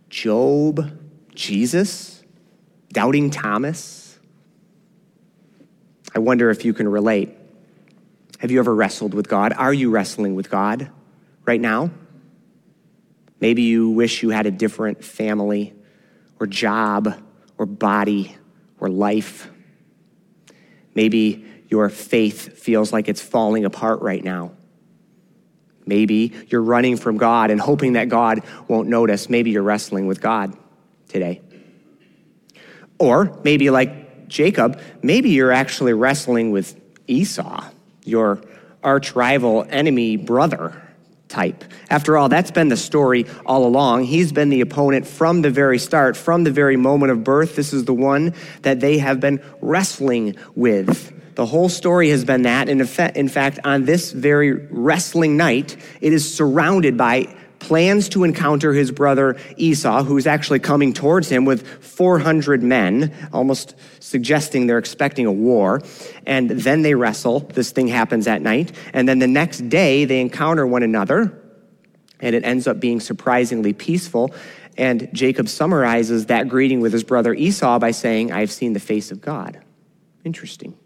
Job, 0.09 0.91
Jesus, 1.33 2.23
Doubting 2.93 3.29
Thomas. 3.29 4.06
I 6.17 6.19
wonder 6.19 6.49
if 6.49 6.65
you 6.65 6.73
can 6.73 6.89
relate. 6.89 7.37
Have 8.39 8.49
you 8.49 8.57
ever 8.57 8.73
wrestled 8.73 9.13
with 9.13 9.27
God? 9.27 9.53
Are 9.53 9.71
you 9.71 9.91
wrestling 9.91 10.33
with 10.33 10.49
God 10.49 10.89
right 11.45 11.61
now? 11.61 11.91
Maybe 13.39 13.61
you 13.61 13.91
wish 13.91 14.23
you 14.23 14.31
had 14.31 14.47
a 14.47 14.51
different 14.51 15.03
family 15.03 15.75
or 16.39 16.47
job 16.47 17.21
or 17.59 17.67
body 17.67 18.35
or 18.79 18.89
life. 18.89 19.47
Maybe 20.95 21.45
your 21.69 21.87
faith 21.87 22.57
feels 22.57 22.91
like 22.91 23.09
it's 23.09 23.21
falling 23.21 23.63
apart 23.63 24.01
right 24.01 24.23
now. 24.23 24.53
Maybe 25.85 26.33
you're 26.47 26.63
running 26.63 26.97
from 26.97 27.17
God 27.17 27.51
and 27.51 27.61
hoping 27.61 27.93
that 27.93 28.09
God 28.09 28.41
won't 28.67 28.89
notice. 28.89 29.29
Maybe 29.29 29.51
you're 29.51 29.61
wrestling 29.61 30.07
with 30.07 30.19
God 30.19 30.57
today. 31.09 31.41
Or 32.97 33.39
maybe, 33.43 33.69
like 33.69 34.06
Jacob, 34.27 34.79
maybe 35.01 35.29
you're 35.29 35.51
actually 35.51 35.93
wrestling 35.93 36.51
with 36.51 36.79
Esau, 37.07 37.63
your 38.03 38.41
arch 38.83 39.15
rival, 39.15 39.65
enemy, 39.69 40.17
brother 40.17 40.81
type. 41.27 41.63
After 41.89 42.17
all, 42.17 42.29
that's 42.29 42.51
been 42.51 42.69
the 42.69 42.77
story 42.77 43.25
all 43.45 43.65
along. 43.65 44.05
He's 44.05 44.31
been 44.31 44.49
the 44.49 44.61
opponent 44.61 45.05
from 45.07 45.41
the 45.41 45.49
very 45.49 45.77
start, 45.77 46.15
from 46.15 46.43
the 46.43 46.51
very 46.51 46.77
moment 46.77 47.11
of 47.11 47.23
birth. 47.23 47.55
This 47.55 47.73
is 47.73 47.85
the 47.85 47.93
one 47.93 48.33
that 48.61 48.79
they 48.79 48.97
have 48.99 49.19
been 49.19 49.41
wrestling 49.61 50.35
with. 50.55 51.13
The 51.35 51.45
whole 51.45 51.69
story 51.69 52.09
has 52.09 52.25
been 52.25 52.43
that. 52.43 52.69
In 52.69 52.85
fact, 53.27 53.59
on 53.63 53.85
this 53.85 54.11
very 54.11 54.53
wrestling 54.53 55.37
night, 55.37 55.75
it 56.01 56.13
is 56.13 56.33
surrounded 56.33 56.97
by 56.97 57.35
plans 57.59 58.09
to 58.09 58.23
encounter 58.23 58.73
his 58.73 58.91
brother 58.91 59.37
Esau, 59.57 60.03
who's 60.03 60.27
actually 60.27 60.59
coming 60.59 60.93
towards 60.93 61.29
him 61.29 61.45
with 61.45 61.67
400 61.83 62.63
men, 62.63 63.13
almost 63.33 63.75
suggesting 63.99 64.67
they're 64.67 64.77
expecting 64.77 65.25
a 65.25 65.31
war. 65.31 65.81
And 66.25 66.49
then 66.49 66.81
they 66.81 66.95
wrestle. 66.95 67.41
This 67.41 67.71
thing 67.71 67.87
happens 67.87 68.27
at 68.27 68.41
night. 68.41 68.71
And 68.93 69.07
then 69.07 69.19
the 69.19 69.27
next 69.27 69.69
day, 69.69 70.05
they 70.05 70.21
encounter 70.21 70.65
one 70.65 70.83
another, 70.83 71.41
and 72.19 72.35
it 72.35 72.43
ends 72.43 72.67
up 72.67 72.79
being 72.79 72.99
surprisingly 72.99 73.73
peaceful. 73.73 74.33
And 74.77 75.09
Jacob 75.13 75.49
summarizes 75.49 76.27
that 76.27 76.47
greeting 76.47 76.81
with 76.81 76.93
his 76.93 77.03
brother 77.03 77.33
Esau 77.33 77.79
by 77.79 77.91
saying, 77.91 78.31
I've 78.31 78.51
seen 78.51 78.73
the 78.73 78.79
face 78.79 79.11
of 79.11 79.21
God. 79.21 79.59
Interesting. 80.23 80.77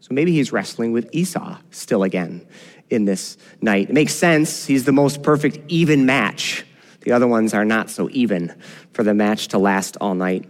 So 0.00 0.14
maybe 0.14 0.32
he's 0.32 0.52
wrestling 0.52 0.92
with 0.92 1.08
Esau 1.12 1.58
still 1.70 2.02
again 2.02 2.46
in 2.92 3.04
this 3.04 3.36
night. 3.60 3.90
It 3.90 3.92
makes 3.94 4.14
sense. 4.14 4.66
He's 4.66 4.84
the 4.84 4.92
most 4.92 5.22
perfect 5.22 5.58
even 5.68 6.06
match. 6.06 6.64
The 7.00 7.12
other 7.12 7.26
ones 7.26 7.54
are 7.54 7.64
not 7.64 7.90
so 7.90 8.08
even 8.12 8.54
for 8.92 9.02
the 9.02 9.14
match 9.14 9.48
to 9.48 9.58
last 9.58 9.96
all 10.00 10.14
night. 10.14 10.48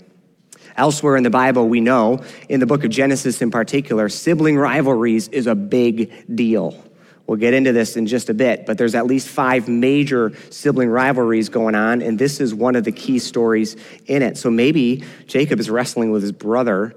Elsewhere 0.76 1.16
in 1.16 1.22
the 1.22 1.30
Bible, 1.30 1.68
we 1.68 1.80
know, 1.80 2.22
in 2.48 2.60
the 2.60 2.66
book 2.66 2.84
of 2.84 2.90
Genesis 2.90 3.42
in 3.42 3.50
particular, 3.50 4.08
sibling 4.08 4.56
rivalries 4.56 5.28
is 5.28 5.46
a 5.46 5.54
big 5.54 6.34
deal. 6.34 6.82
We'll 7.26 7.38
get 7.38 7.54
into 7.54 7.72
this 7.72 7.96
in 7.96 8.06
just 8.06 8.28
a 8.28 8.34
bit, 8.34 8.66
but 8.66 8.78
there's 8.78 8.94
at 8.94 9.06
least 9.06 9.28
five 9.28 9.68
major 9.68 10.32
sibling 10.50 10.88
rivalries 10.88 11.48
going 11.48 11.74
on, 11.74 12.02
and 12.02 12.18
this 12.18 12.40
is 12.40 12.52
one 12.52 12.74
of 12.74 12.84
the 12.84 12.92
key 12.92 13.18
stories 13.18 13.76
in 14.06 14.22
it. 14.22 14.36
So 14.36 14.50
maybe 14.50 15.04
Jacob 15.26 15.60
is 15.60 15.70
wrestling 15.70 16.10
with 16.10 16.22
his 16.22 16.32
brother 16.32 16.94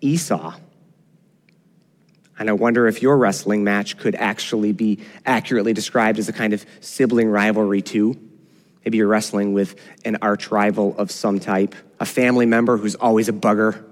Esau. 0.00 0.54
And 2.38 2.48
I 2.48 2.52
wonder 2.52 2.86
if 2.86 3.02
your 3.02 3.18
wrestling 3.18 3.64
match 3.64 3.98
could 3.98 4.14
actually 4.14 4.72
be 4.72 5.00
accurately 5.26 5.72
described 5.72 6.18
as 6.18 6.28
a 6.28 6.32
kind 6.32 6.52
of 6.52 6.64
sibling 6.80 7.28
rivalry, 7.28 7.82
too. 7.82 8.16
Maybe 8.84 8.98
you're 8.98 9.08
wrestling 9.08 9.52
with 9.52 9.74
an 10.04 10.18
arch 10.22 10.50
rival 10.50 10.94
of 10.96 11.10
some 11.10 11.40
type, 11.40 11.74
a 11.98 12.06
family 12.06 12.46
member 12.46 12.76
who's 12.76 12.94
always 12.94 13.28
a 13.28 13.32
bugger, 13.32 13.84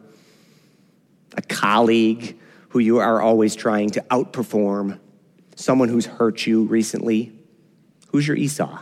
a 1.36 1.42
colleague 1.42 2.38
who 2.70 2.78
you 2.78 2.98
are 2.98 3.20
always 3.20 3.56
trying 3.56 3.90
to 3.90 4.00
outperform, 4.10 5.00
someone 5.56 5.88
who's 5.88 6.06
hurt 6.06 6.46
you 6.46 6.64
recently. 6.64 7.32
Who's 8.12 8.28
your 8.28 8.36
Esau? 8.36 8.80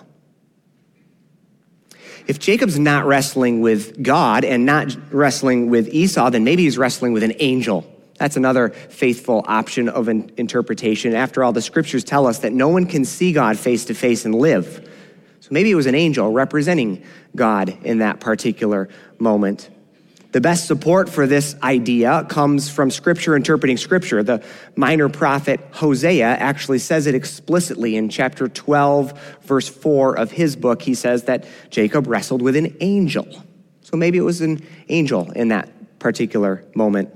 If 2.26 2.38
Jacob's 2.38 2.78
not 2.78 3.06
wrestling 3.06 3.60
with 3.60 4.02
God 4.02 4.44
and 4.44 4.66
not 4.66 4.96
wrestling 5.12 5.70
with 5.70 5.88
Esau, 5.88 6.30
then 6.30 6.44
maybe 6.44 6.64
he's 6.64 6.78
wrestling 6.78 7.12
with 7.12 7.22
an 7.22 7.34
angel 7.38 7.93
that's 8.24 8.38
another 8.38 8.70
faithful 8.70 9.44
option 9.46 9.90
of 9.90 10.08
an 10.08 10.32
interpretation. 10.38 11.14
After 11.14 11.44
all, 11.44 11.52
the 11.52 11.60
scriptures 11.60 12.02
tell 12.04 12.26
us 12.26 12.38
that 12.38 12.54
no 12.54 12.68
one 12.70 12.86
can 12.86 13.04
see 13.04 13.32
God 13.34 13.58
face 13.58 13.84
to 13.84 13.94
face 13.94 14.24
and 14.24 14.34
live. 14.34 14.88
So 15.40 15.48
maybe 15.50 15.70
it 15.70 15.74
was 15.74 15.84
an 15.84 15.94
angel 15.94 16.32
representing 16.32 17.04
God 17.36 17.76
in 17.84 17.98
that 17.98 18.20
particular 18.20 18.88
moment. 19.18 19.68
The 20.32 20.40
best 20.40 20.66
support 20.66 21.10
for 21.10 21.26
this 21.26 21.54
idea 21.62 22.24
comes 22.30 22.70
from 22.70 22.90
Scripture 22.90 23.36
interpreting 23.36 23.76
Scripture. 23.76 24.22
The 24.22 24.42
minor 24.74 25.10
prophet 25.10 25.60
Hosea 25.72 26.24
actually 26.24 26.78
says 26.78 27.06
it 27.06 27.14
explicitly 27.14 27.94
in 27.94 28.08
chapter 28.08 28.48
12, 28.48 29.42
verse 29.42 29.68
4 29.68 30.16
of 30.16 30.30
his 30.30 30.56
book. 30.56 30.80
He 30.80 30.94
says 30.94 31.24
that 31.24 31.46
Jacob 31.68 32.06
wrestled 32.06 32.40
with 32.40 32.56
an 32.56 32.74
angel. 32.80 33.28
So 33.82 33.98
maybe 33.98 34.16
it 34.16 34.22
was 34.22 34.40
an 34.40 34.66
angel 34.88 35.30
in 35.32 35.48
that 35.48 35.98
particular 35.98 36.64
moment. 36.74 37.14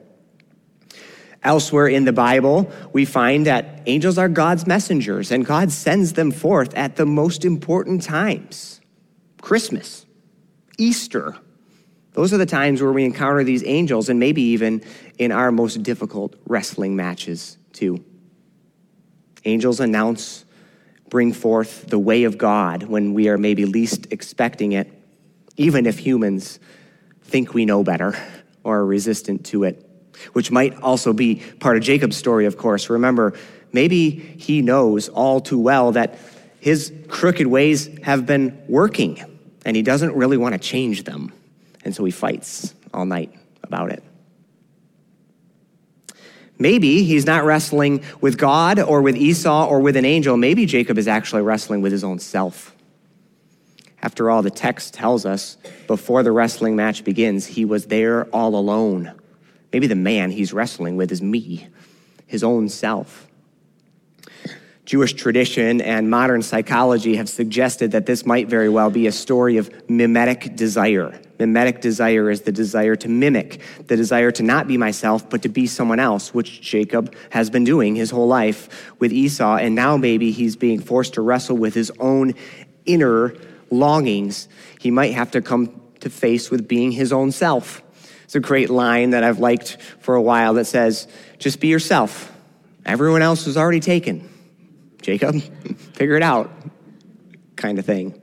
Elsewhere 1.45 1.87
in 1.87 2.05
the 2.05 2.13
Bible, 2.13 2.71
we 2.93 3.05
find 3.05 3.47
that 3.47 3.83
angels 3.87 4.19
are 4.19 4.29
God's 4.29 4.67
messengers 4.67 5.31
and 5.31 5.47
God 5.47 5.71
sends 5.71 6.15
them 6.15 6.33
forth 6.33 6.75
at 6.75 6.97
the 6.97 7.07
most 7.07 7.45
important 7.45 8.03
times 8.03 8.81
Christmas, 9.41 10.05
Easter. 10.79 11.37
Those 12.13 12.33
are 12.33 12.39
the 12.39 12.47
times 12.47 12.83
where 12.83 12.93
we 12.93 13.05
encounter 13.05 13.45
these 13.45 13.63
angels, 13.65 14.09
and 14.09 14.19
maybe 14.19 14.43
even 14.43 14.83
in 15.19 15.31
our 15.31 15.53
most 15.53 15.85
difficult 15.85 16.35
wrestling 16.47 16.97
matches, 16.97 17.57
too. 17.73 18.05
Angels 19.45 19.79
announce, 19.79 20.45
bring 21.09 21.33
forth 21.33 21.87
the 21.87 21.99
way 21.99 22.25
of 22.25 22.37
God 22.37 22.83
when 22.83 23.15
we 23.15 23.29
are 23.29 23.39
maybe 23.39 23.65
least 23.65 24.09
expecting 24.11 24.73
it, 24.73 24.93
even 25.57 25.87
if 25.87 26.01
humans 26.01 26.59
think 27.23 27.55
we 27.55 27.65
know 27.65 27.85
better 27.85 28.19
or 28.65 28.79
are 28.79 28.87
resistant 28.87 29.47
to 29.47 29.63
it 29.63 29.88
which 30.33 30.51
might 30.51 30.81
also 30.83 31.13
be 31.13 31.37
part 31.61 31.77
of 31.77 31.83
Jacob's 31.83 32.17
story, 32.17 32.47
of 32.47 32.57
course. 32.57 32.91
Remember, 32.91 33.35
maybe 33.73 34.11
he 34.11 34.63
knows 34.63 35.09
all 35.09 35.41
too 35.41 35.59
well 35.59 35.93
that 35.93 36.19
his 36.61 36.93
crooked 37.09 37.47
ways 37.47 37.89
have 38.03 38.27
been 38.27 38.63
working 38.69 39.23
and 39.65 39.77
he 39.77 39.83
doesn't 39.83 40.15
really 40.15 40.37
want 40.37 40.55
to 40.55 40.59
change 40.59 41.05
them. 41.05 41.33
And 41.85 41.95
so 41.95 42.05
he 42.05 42.11
fights 42.11 42.75
all 42.93 43.05
night 43.05 43.33
about 43.63 43.93
it. 43.93 44.03
Maybe 46.59 47.05
he's 47.05 47.25
not 47.25 47.45
wrestling 47.45 48.03
with 48.21 48.37
God 48.37 48.81
or 48.81 49.01
with 49.01 49.17
Esau 49.17 49.67
or 49.67 49.81
with 49.81 49.97
an 49.97 50.05
angel. 50.05 50.37
Maybe 50.37 50.67
Jacob 50.67 50.99
is 50.99 51.07
actually 51.07 51.43
wrestling 51.43 51.83
with 51.83 51.93
his 51.93 52.03
own 52.03 52.19
self. 52.19 52.75
After 54.03 54.31
all, 54.31 54.43
the 54.43 54.51
text 54.51 54.95
tells 54.95 55.25
us 55.25 55.57
before 55.87 56.23
the 56.23 56.33
wrestling 56.33 56.75
match 56.75 57.05
begins, 57.05 57.47
he 57.47 57.65
was 57.65 57.87
there 57.87 58.25
all 58.27 58.57
alone 58.57 59.18
Maybe 59.73 59.87
the 59.87 59.95
man 59.95 60.31
he's 60.31 60.53
wrestling 60.53 60.97
with 60.97 61.13
is 61.13 61.21
me, 61.21 61.69
his 62.27 62.43
own 62.43 62.69
self. 62.69 63.29
Jewish 64.89 65.13
tradition 65.13 65.83
and 65.83 66.09
modern 66.09 66.41
psychology 66.41 67.17
have 67.17 67.29
suggested 67.29 67.91
that 67.91 68.07
this 68.07 68.25
might 68.25 68.49
very 68.49 68.71
well 68.71 68.89
be 68.89 69.07
a 69.07 69.13
story 69.13 69.59
of 69.59 69.71
mimetic 69.87 70.57
desire. 70.57 71.21
Mimetic 71.39 71.83
desire 71.83 72.31
is 72.31 72.41
the 72.41 72.53
desire 72.53 72.97
to 72.97 73.07
mimic, 73.07 73.61
the 73.87 73.97
desire 73.97 74.31
to 74.31 74.43
not 74.43 74.67
be 74.67 74.79
myself, 74.79 75.29
but 75.29 75.43
to 75.43 75.51
be 75.51 75.67
someone 75.67 76.01
else, 76.01 76.33
which 76.33 76.63
Jacob 76.63 77.15
has 77.29 77.51
been 77.51 77.65
doing 77.65 77.97
his 77.97 78.11
whole 78.11 78.29
life 78.29 78.91
with 78.99 79.13
Esau. 79.13 79.57
And 79.57 79.75
now 79.75 79.99
maybe 79.99 80.31
he's 80.31 80.57
being 80.57 80.81
forced 80.81 81.13
to 81.15 81.21
wrestle 81.21 81.59
with 81.59 81.75
his 81.75 81.93
own 82.01 82.33
inner 82.87 83.35
longings. 83.71 84.49
He 84.81 84.91
might 84.91 85.13
have 85.13 85.31
to 85.33 85.43
come 85.43 85.79
to 86.01 86.09
face 86.09 86.51
with 86.51 86.67
being 86.67 86.93
his 86.93 87.13
own 87.13 87.31
self. 87.31 87.83
It's 88.29 88.35
a 88.35 88.41
great 88.41 88.69
line 88.69 89.13
that 89.13 89.25
I've 89.25 89.39
liked 89.39 89.79
for 90.01 90.15
a 90.15 90.21
while 90.21 90.53
that 90.53 90.67
says, 90.67 91.09
just 91.39 91.61
be 91.61 91.69
yourself. 91.69 92.31
Everyone 92.85 93.23
else 93.23 93.47
is 93.47 93.57
already 93.57 93.81
taken. 93.81 94.29
Jacob, 95.01 95.41
figure 95.95 96.15
it 96.15 96.23
out, 96.23 96.51
kind 97.57 97.79
of 97.79 97.87
thing. 97.87 98.21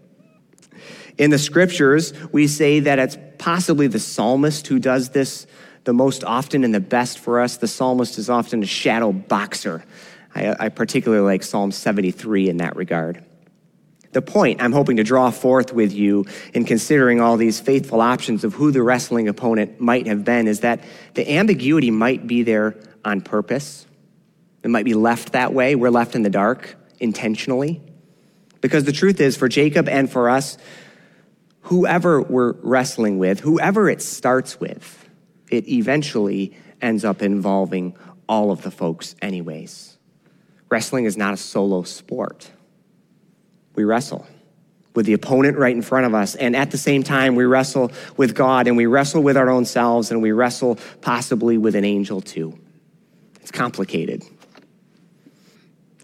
In 1.18 1.32
the 1.32 1.40
scriptures, 1.40 2.14
we 2.32 2.46
say 2.46 2.82
that 2.82 3.00
it's 3.00 3.18
possibly 3.40 3.88
the 3.88 3.98
psalmist 3.98 4.68
who 4.68 4.78
does 4.78 5.10
this 5.10 5.48
the 5.86 5.94
most 5.94 6.24
often 6.24 6.64
and 6.64 6.72
the 6.72 6.80
best 6.80 7.18
for 7.18 7.40
us. 7.40 7.58
The 7.58 7.68
psalmist 7.68 8.20
is 8.20 8.30
often 8.30 8.62
a 8.62 8.68
shadow 8.68 9.12
boxer. 9.12 9.84
I, 10.36 10.66
I 10.66 10.70
particularly 10.70 11.26
like 11.26 11.42
Psalm 11.42 11.72
73 11.72 12.50
in 12.50 12.58
that 12.58 12.76
regard 12.76 13.26
the 14.16 14.22
point 14.22 14.62
I'm 14.62 14.72
hoping 14.72 14.96
to 14.96 15.04
draw 15.04 15.30
forth 15.30 15.74
with 15.74 15.92
you 15.92 16.26
in 16.54 16.64
considering 16.64 17.20
all 17.20 17.36
these 17.36 17.60
faithful 17.60 18.00
options 18.00 18.46
of 18.46 18.54
who 18.54 18.72
the 18.72 18.82
wrestling 18.82 19.28
opponent 19.28 19.82
might 19.82 20.08
have 20.08 20.24
been 20.24 20.48
is 20.48 20.62
that 20.62 20.86
the 21.16 21.34
ambiguity 21.34 21.92
might 21.92 22.26
be 22.26 22.42
there 22.42 22.78
on 23.04 23.20
purpose. 23.20 23.86
It 24.64 24.70
might 24.70 24.86
be 24.86 24.94
left 24.94 25.34
that 25.34 25.54
way. 25.54 25.76
We're 25.76 25.90
left 25.90 26.16
in 26.16 26.22
the 26.22 26.30
dark 26.30 26.78
intentionally. 27.02 27.82
Because 28.62 28.86
the 28.86 28.94
truth 28.94 29.20
is, 29.20 29.36
for 29.36 29.50
Jacob 29.50 29.90
and 29.90 30.10
for 30.10 30.30
us, 30.30 30.58
whoever 31.64 32.22
we're 32.22 32.54
wrestling 32.64 33.20
with, 33.20 33.42
whoever 33.42 33.90
it 33.90 34.02
starts 34.02 34.62
with, 34.62 35.10
it 35.52 35.68
eventually 35.68 36.56
ends 36.82 37.04
up 37.04 37.22
involving 37.22 37.98
all 38.30 38.50
of 38.50 38.62
the 38.62 38.72
folks, 38.72 39.14
anyways. 39.22 39.98
Wrestling 40.70 41.04
is 41.04 41.18
not 41.18 41.34
a 41.34 41.38
solo 41.38 41.84
sport 41.84 42.50
we 43.76 43.84
wrestle 43.84 44.26
with 44.96 45.06
the 45.06 45.14
opponent 45.14 45.58
right 45.58 45.76
in 45.76 45.82
front 45.82 46.06
of 46.06 46.14
us. 46.14 46.36
And 46.36 46.56
at 46.56 46.72
the 46.72 46.78
same 46.78 47.04
time, 47.04 47.36
we 47.36 47.44
wrestle 47.44 47.92
with 48.18 48.34
God 48.34 48.68
and 48.68 48.78
we 48.78 48.86
wrestle 48.86 49.22
with 49.22 49.38
our 49.38 49.50
own 49.50 49.66
selves 49.66 50.10
and 50.10 50.22
we 50.22 50.32
wrestle 50.32 50.80
possibly 51.02 51.58
with 51.58 51.76
an 51.76 51.84
angel 51.84 52.22
too. 52.22 52.58
It's 53.42 53.52
complicated. 53.52 54.24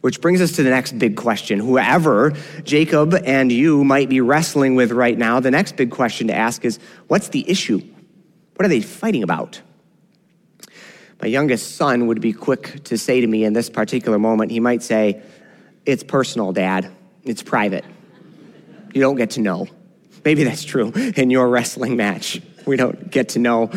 Which 0.01 0.19
brings 0.19 0.41
us 0.41 0.53
to 0.53 0.63
the 0.63 0.69
next 0.69 0.97
big 0.97 1.15
question. 1.15 1.59
Whoever 1.59 2.33
Jacob 2.63 3.13
and 3.13 3.51
you 3.51 3.83
might 3.83 4.09
be 4.09 4.19
wrestling 4.19 4.75
with 4.75 4.91
right 4.91 5.17
now, 5.17 5.39
the 5.39 5.51
next 5.51 5.77
big 5.77 5.91
question 5.91 6.27
to 6.27 6.35
ask 6.35 6.65
is 6.65 6.79
what's 7.07 7.29
the 7.29 7.49
issue? 7.49 7.81
What 8.55 8.65
are 8.65 8.69
they 8.69 8.81
fighting 8.81 9.23
about? 9.23 9.61
My 11.21 11.27
youngest 11.27 11.75
son 11.75 12.07
would 12.07 12.19
be 12.19 12.33
quick 12.33 12.83
to 12.85 12.97
say 12.97 13.21
to 13.21 13.27
me 13.27 13.43
in 13.43 13.53
this 13.53 13.69
particular 13.69 14.17
moment, 14.17 14.49
he 14.51 14.59
might 14.59 14.81
say, 14.81 15.21
It's 15.85 16.03
personal, 16.03 16.51
Dad. 16.51 16.91
It's 17.23 17.43
private. 17.43 17.85
You 18.93 19.01
don't 19.01 19.15
get 19.15 19.31
to 19.31 19.41
know. 19.41 19.67
Maybe 20.23 20.43
that's 20.43 20.63
true 20.63 20.91
in 21.15 21.29
your 21.29 21.49
wrestling 21.49 21.95
match. 21.95 22.41
We 22.65 22.77
don't 22.77 23.09
get 23.09 23.29
to 23.29 23.39
know. 23.39 23.71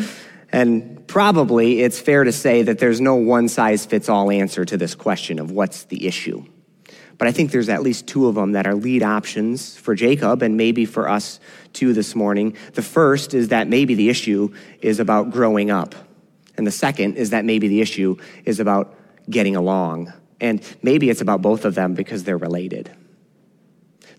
And 0.52 1.06
probably 1.06 1.80
it's 1.80 1.98
fair 1.98 2.24
to 2.24 2.32
say 2.32 2.62
that 2.62 2.78
there's 2.78 3.00
no 3.00 3.14
one 3.14 3.48
size 3.48 3.86
fits 3.86 4.08
all 4.08 4.30
answer 4.30 4.64
to 4.64 4.76
this 4.76 4.94
question 4.94 5.38
of 5.38 5.50
what's 5.50 5.84
the 5.84 6.06
issue. 6.06 6.44
But 7.16 7.28
I 7.28 7.32
think 7.32 7.52
there's 7.52 7.68
at 7.68 7.82
least 7.82 8.06
two 8.06 8.26
of 8.26 8.34
them 8.34 8.52
that 8.52 8.66
are 8.66 8.74
lead 8.74 9.02
options 9.02 9.76
for 9.76 9.94
Jacob 9.94 10.42
and 10.42 10.56
maybe 10.56 10.84
for 10.84 11.08
us 11.08 11.38
too 11.72 11.92
this 11.92 12.14
morning. 12.14 12.56
The 12.74 12.82
first 12.82 13.34
is 13.34 13.48
that 13.48 13.68
maybe 13.68 13.94
the 13.94 14.08
issue 14.10 14.52
is 14.80 15.00
about 15.00 15.30
growing 15.30 15.70
up. 15.70 15.94
And 16.56 16.66
the 16.66 16.72
second 16.72 17.16
is 17.16 17.30
that 17.30 17.44
maybe 17.44 17.68
the 17.68 17.80
issue 17.80 18.16
is 18.44 18.60
about 18.60 18.94
getting 19.30 19.56
along. 19.56 20.12
And 20.40 20.60
maybe 20.82 21.08
it's 21.08 21.20
about 21.20 21.40
both 21.40 21.64
of 21.64 21.74
them 21.74 21.94
because 21.94 22.24
they're 22.24 22.36
related. 22.36 22.90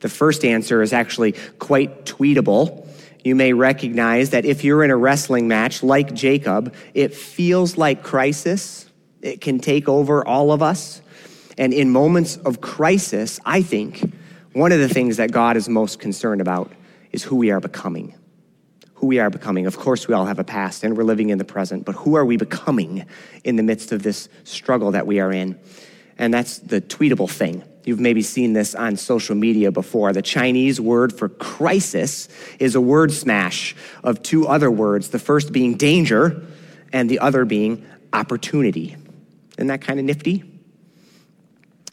The 0.01 0.09
first 0.09 0.45
answer 0.45 0.81
is 0.81 0.93
actually 0.93 1.33
quite 1.59 2.05
tweetable. 2.05 2.87
You 3.23 3.35
may 3.35 3.53
recognize 3.53 4.31
that 4.31 4.45
if 4.45 4.63
you're 4.63 4.83
in 4.83 4.91
a 4.91 4.97
wrestling 4.97 5.47
match 5.47 5.81
like 5.81 6.13
Jacob, 6.13 6.73
it 6.93 7.13
feels 7.13 7.77
like 7.77 8.03
crisis. 8.03 8.89
It 9.21 9.41
can 9.41 9.59
take 9.59 9.89
over 9.89 10.25
all 10.25 10.51
of 10.51 10.61
us. 10.61 11.01
And 11.57 11.73
in 11.73 11.89
moments 11.89 12.37
of 12.37 12.61
crisis, 12.61 13.39
I 13.45 13.61
think 13.61 14.13
one 14.53 14.71
of 14.71 14.79
the 14.79 14.89
things 14.89 15.17
that 15.17 15.31
God 15.31 15.57
is 15.57 15.67
most 15.67 15.99
concerned 15.99 16.41
about 16.41 16.71
is 17.11 17.23
who 17.23 17.35
we 17.37 17.49
are 17.51 17.59
becoming. 17.59 18.13
Who 18.95 19.07
we 19.07 19.19
are 19.19 19.29
becoming. 19.29 19.65
Of 19.65 19.77
course, 19.77 20.07
we 20.07 20.13
all 20.13 20.25
have 20.25 20.39
a 20.39 20.43
past 20.43 20.83
and 20.83 20.95
we're 20.95 21.03
living 21.03 21.29
in 21.29 21.37
the 21.37 21.45
present, 21.45 21.85
but 21.85 21.95
who 21.95 22.15
are 22.15 22.25
we 22.25 22.37
becoming 22.37 23.05
in 23.43 23.55
the 23.55 23.63
midst 23.63 23.91
of 23.91 24.03
this 24.03 24.29
struggle 24.43 24.91
that 24.91 25.07
we 25.07 25.19
are 25.19 25.31
in? 25.31 25.59
And 26.17 26.33
that's 26.33 26.59
the 26.59 26.79
tweetable 26.79 27.29
thing. 27.29 27.63
You've 27.85 27.99
maybe 27.99 28.23
seen 28.23 28.53
this 28.53 28.73
on 28.73 28.97
social 28.97 29.35
media 29.35 29.71
before. 29.71 30.11
The 30.11 30.23
Chinese 30.23 30.81
word 30.81 31.13
for 31.13 31.29
crisis 31.29 32.27
is 32.59 32.73
a 32.73 32.81
word 32.81 33.11
smash 33.11 33.75
of 34.03 34.23
two 34.23 34.47
other 34.47 34.71
words, 34.71 35.09
the 35.09 35.19
first 35.19 35.51
being 35.51 35.75
danger 35.75 36.43
and 36.91 37.09
the 37.09 37.19
other 37.19 37.45
being 37.45 37.85
opportunity. 38.11 38.97
Isn't 39.57 39.67
that 39.67 39.81
kind 39.81 39.99
of 39.99 40.05
nifty? 40.05 40.43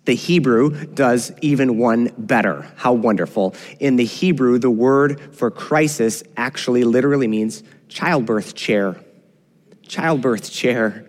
The 0.04 0.14
Hebrew 0.14 0.86
does 0.86 1.30
even 1.42 1.78
one 1.78 2.12
better. 2.18 2.66
How 2.76 2.92
wonderful. 2.92 3.54
In 3.78 3.96
the 3.96 4.04
Hebrew, 4.04 4.58
the 4.58 4.70
word 4.70 5.36
for 5.36 5.50
crisis 5.50 6.24
actually 6.36 6.84
literally 6.84 7.28
means 7.28 7.62
childbirth 7.88 8.54
chair. 8.54 8.96
Childbirth 9.86 10.50
chair. 10.50 11.08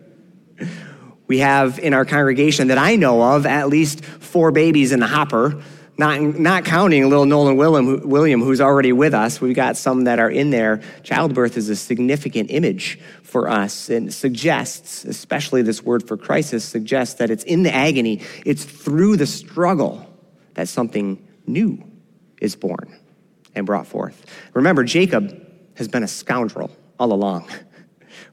We 1.34 1.40
have 1.40 1.80
in 1.80 1.96
our 1.96 2.06
congregation 2.06 2.68
that 2.68 2.78
I 2.78 2.96
know 2.96 3.20
of 3.20 3.48
at 3.48 3.68
least 3.68 4.06
four 4.06 4.52
babies 4.52 4.92
in 4.92 5.00
the 5.00 5.08
hopper, 5.08 5.64
not, 5.98 6.22
not 6.22 6.64
counting 6.64 7.10
little 7.10 7.26
Nolan 7.26 7.56
William, 7.56 8.08
William, 8.08 8.40
who's 8.40 8.62
already 8.62 8.92
with 8.92 9.16
us. 9.16 9.42
We've 9.42 9.56
got 9.56 9.76
some 9.76 10.04
that 10.04 10.20
are 10.20 10.30
in 10.30 10.52
there. 10.52 10.84
Childbirth 11.02 11.58
is 11.58 11.70
a 11.70 11.76
significant 11.76 12.52
image 12.52 13.00
for 13.24 13.50
us 13.50 13.90
and 13.90 14.14
suggests, 14.14 15.06
especially 15.06 15.64
this 15.64 15.82
word 15.82 16.08
for 16.08 16.18
crisis, 16.18 16.64
suggests 16.64 17.16
that 17.16 17.32
it's 17.32 17.44
in 17.46 17.64
the 17.64 17.74
agony, 17.74 18.22
it's 18.46 18.64
through 18.64 19.18
the 19.18 19.26
struggle 19.26 20.08
that 20.54 20.68
something 20.68 21.28
new 21.48 21.84
is 22.42 22.56
born 22.56 22.96
and 23.56 23.66
brought 23.66 23.88
forth. 23.88 24.24
Remember, 24.54 24.84
Jacob 24.84 25.36
has 25.78 25.88
been 25.88 26.04
a 26.04 26.08
scoundrel 26.08 26.70
all 27.00 27.12
along 27.12 27.50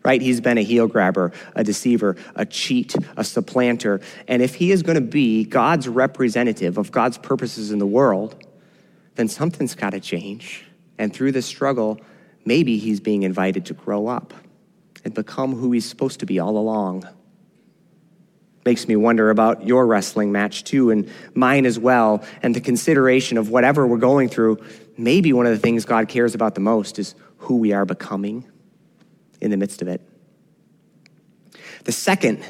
right? 0.04 0.20
He's 0.20 0.40
been 0.40 0.58
a 0.58 0.62
heel 0.62 0.86
grabber, 0.86 1.32
a 1.54 1.64
deceiver, 1.64 2.16
a 2.34 2.44
cheat, 2.46 2.94
a 3.16 3.24
supplanter. 3.24 4.00
And 4.28 4.42
if 4.42 4.54
he 4.54 4.72
is 4.72 4.82
going 4.82 4.96
to 4.96 5.00
be 5.00 5.44
God's 5.44 5.88
representative 5.88 6.78
of 6.78 6.92
God's 6.92 7.18
purposes 7.18 7.70
in 7.70 7.78
the 7.78 7.86
world, 7.86 8.46
then 9.14 9.28
something's 9.28 9.74
got 9.74 9.90
to 9.90 10.00
change. 10.00 10.64
And 10.98 11.12
through 11.12 11.32
this 11.32 11.46
struggle, 11.46 12.00
maybe 12.44 12.78
he's 12.78 13.00
being 13.00 13.22
invited 13.22 13.66
to 13.66 13.74
grow 13.74 14.06
up 14.06 14.34
and 15.04 15.14
become 15.14 15.54
who 15.54 15.72
he's 15.72 15.88
supposed 15.88 16.20
to 16.20 16.26
be 16.26 16.38
all 16.38 16.56
along. 16.56 17.08
Makes 18.64 18.86
me 18.86 18.96
wonder 18.96 19.30
about 19.30 19.66
your 19.66 19.86
wrestling 19.86 20.32
match 20.32 20.64
too, 20.64 20.90
and 20.90 21.10
mine 21.34 21.64
as 21.64 21.78
well, 21.78 22.22
and 22.42 22.54
the 22.54 22.60
consideration 22.60 23.38
of 23.38 23.48
whatever 23.48 23.86
we're 23.86 23.96
going 23.96 24.28
through. 24.28 24.58
Maybe 24.98 25.32
one 25.32 25.46
of 25.46 25.52
the 25.52 25.58
things 25.58 25.86
God 25.86 26.08
cares 26.08 26.34
about 26.34 26.54
the 26.54 26.60
most 26.60 26.98
is 26.98 27.14
who 27.38 27.56
we 27.56 27.72
are 27.72 27.86
becoming 27.86 28.46
in 29.40 29.50
the 29.50 29.56
midst 29.56 29.82
of 29.82 29.88
it. 29.88 30.00
The 31.84 31.92
second 31.92 32.44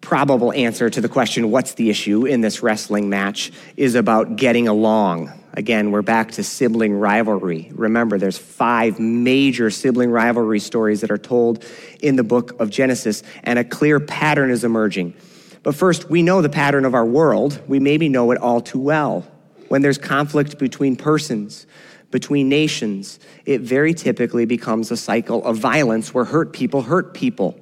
probable 0.00 0.52
answer 0.52 0.90
to 0.90 1.00
the 1.00 1.08
question, 1.08 1.50
what's 1.50 1.74
the 1.74 1.90
issue 1.90 2.26
in 2.26 2.42
this 2.42 2.62
wrestling 2.62 3.08
match, 3.08 3.50
is 3.76 3.94
about 3.94 4.36
getting 4.36 4.68
along. 4.68 5.32
Again, 5.54 5.92
we're 5.92 6.02
back 6.02 6.32
to 6.32 6.42
sibling 6.42 6.92
rivalry. 6.92 7.70
Remember, 7.74 8.18
there's 8.18 8.36
five 8.36 8.98
major 8.98 9.70
sibling 9.70 10.10
rivalry 10.10 10.60
stories 10.60 11.00
that 11.00 11.10
are 11.10 11.18
told 11.18 11.64
in 12.02 12.16
the 12.16 12.24
book 12.24 12.60
of 12.60 12.70
Genesis, 12.70 13.22
and 13.44 13.58
a 13.58 13.64
clear 13.64 13.98
pattern 13.98 14.50
is 14.50 14.64
emerging. 14.64 15.14
But 15.62 15.74
first, 15.74 16.10
we 16.10 16.22
know 16.22 16.42
the 16.42 16.50
pattern 16.50 16.84
of 16.84 16.94
our 16.94 17.06
world. 17.06 17.62
We 17.66 17.80
maybe 17.80 18.08
know 18.08 18.30
it 18.32 18.38
all 18.38 18.60
too 18.60 18.80
well. 18.80 19.26
When 19.68 19.80
there's 19.80 19.96
conflict 19.96 20.58
between 20.58 20.96
persons, 20.96 21.66
between 22.14 22.48
nations, 22.48 23.18
it 23.44 23.60
very 23.62 23.92
typically 23.92 24.44
becomes 24.44 24.92
a 24.92 24.96
cycle 24.96 25.44
of 25.44 25.56
violence 25.56 26.14
where 26.14 26.24
hurt 26.24 26.52
people 26.52 26.82
hurt 26.82 27.12
people. 27.12 27.58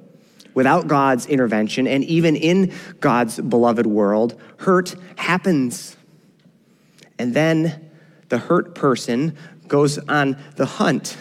Without 0.53 0.85
God's 0.85 1.25
intervention, 1.25 1.87
and 1.87 2.03
even 2.03 2.35
in 2.35 2.71
God's 2.99 3.39
beloved 3.39 3.87
world, 3.87 4.39
hurt 4.57 4.93
happens. 5.15 5.97
And 7.17 7.33
then 7.33 7.89
the 8.29 8.37
hurt 8.37 8.75
person 8.75 9.35
goes 9.67 9.97
on 9.97 10.37
the 10.55 10.67
hunt. 10.67 11.17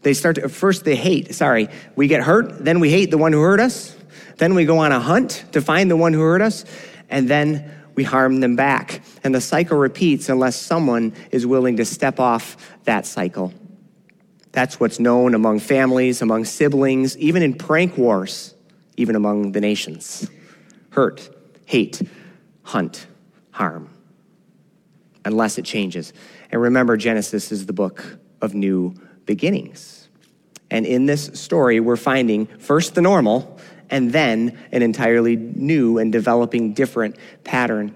They 0.00 0.12
start 0.12 0.34
to, 0.34 0.48
first 0.48 0.84
they 0.84 0.96
hate, 0.96 1.36
sorry, 1.36 1.68
we 1.94 2.08
get 2.08 2.24
hurt, 2.24 2.64
then 2.64 2.80
we 2.80 2.90
hate 2.90 3.12
the 3.12 3.18
one 3.18 3.32
who 3.32 3.40
hurt 3.40 3.60
us, 3.60 3.96
then 4.38 4.56
we 4.56 4.64
go 4.64 4.78
on 4.78 4.90
a 4.90 4.98
hunt 4.98 5.44
to 5.52 5.60
find 5.60 5.88
the 5.88 5.96
one 5.96 6.12
who 6.12 6.22
hurt 6.22 6.42
us, 6.42 6.64
and 7.08 7.28
then 7.28 7.70
we 7.94 8.04
harm 8.04 8.40
them 8.40 8.56
back. 8.56 9.02
And 9.24 9.34
the 9.34 9.40
cycle 9.40 9.78
repeats 9.78 10.28
unless 10.28 10.56
someone 10.56 11.14
is 11.30 11.46
willing 11.46 11.76
to 11.76 11.84
step 11.84 12.18
off 12.20 12.56
that 12.84 13.06
cycle. 13.06 13.52
That's 14.52 14.78
what's 14.78 14.98
known 14.98 15.34
among 15.34 15.60
families, 15.60 16.20
among 16.22 16.44
siblings, 16.44 17.16
even 17.18 17.42
in 17.42 17.54
prank 17.54 17.96
wars, 17.96 18.54
even 18.96 19.16
among 19.16 19.52
the 19.52 19.60
nations. 19.60 20.28
Hurt, 20.90 21.30
hate, 21.64 22.02
hunt, 22.62 23.06
harm. 23.50 23.88
Unless 25.24 25.58
it 25.58 25.64
changes. 25.64 26.12
And 26.50 26.60
remember, 26.60 26.96
Genesis 26.96 27.50
is 27.50 27.66
the 27.66 27.72
book 27.72 28.18
of 28.40 28.54
new 28.54 28.94
beginnings. 29.24 30.08
And 30.70 30.84
in 30.84 31.06
this 31.06 31.30
story, 31.34 31.80
we're 31.80 31.96
finding 31.96 32.46
first 32.46 32.94
the 32.94 33.02
normal 33.02 33.58
and 33.92 34.10
then 34.10 34.58
an 34.72 34.82
entirely 34.82 35.36
new 35.36 35.98
and 35.98 36.10
developing 36.10 36.72
different 36.72 37.16
pattern. 37.44 37.94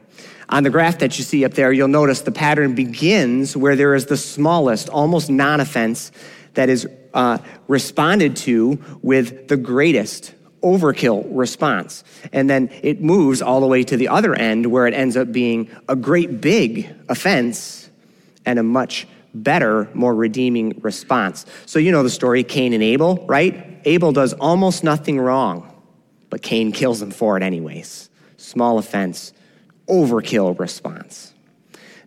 On 0.51 0.63
the 0.63 0.71
graph 0.71 0.99
that 0.99 1.19
you 1.19 1.25
see 1.25 1.45
up 1.45 1.55
there, 1.55 1.73
you'll 1.73 1.89
notice 1.89 2.21
the 2.21 2.31
pattern 2.31 2.77
begins 2.77 3.57
where 3.57 3.75
there 3.75 3.95
is 3.95 4.07
the 4.07 4.17
smallest, 4.17 4.89
almost 4.91 5.29
non 5.29 5.59
offense, 5.59 6.13
that 6.55 6.69
is 6.69 6.87
uh, 7.13 7.39
responded 7.67 8.37
to 8.37 8.79
with 9.03 9.49
the 9.49 9.57
greatest 9.57 10.35
overkill 10.63 11.27
response. 11.31 12.05
And 12.33 12.49
then 12.49 12.71
it 12.83 13.03
moves 13.03 13.43
all 13.43 13.61
the 13.61 13.67
way 13.67 13.83
to 13.85 13.97
the 13.97 14.09
other 14.09 14.35
end 14.35 14.67
where 14.67 14.87
it 14.87 14.95
ends 14.95 15.17
up 15.17 15.33
being 15.33 15.71
a 15.89 15.97
great 15.97 16.41
big 16.41 16.95
offense 17.09 17.91
and 18.45 18.59
a 18.59 18.63
much 18.63 19.07
better, 19.35 19.89
more 19.93 20.15
redeeming 20.15 20.79
response. 20.81 21.45
So 21.67 21.79
you 21.79 21.93
know 21.93 22.03
the 22.03 22.11
story 22.11 22.43
Cain 22.43 22.73
and 22.73 22.83
Abel, 22.83 23.25
right? 23.27 23.81
Abel 23.85 24.13
does 24.13 24.33
almost 24.35 24.83
nothing 24.83 25.21
wrong 25.21 25.76
but 26.31 26.43
Cain 26.43 26.73
kills 26.73 27.01
him 27.01 27.11
for 27.11 27.37
it 27.37 27.43
anyways. 27.43 28.11
Small 28.37 28.79
offense, 28.79 29.33
overkill 29.89 30.59
response. 30.59 31.33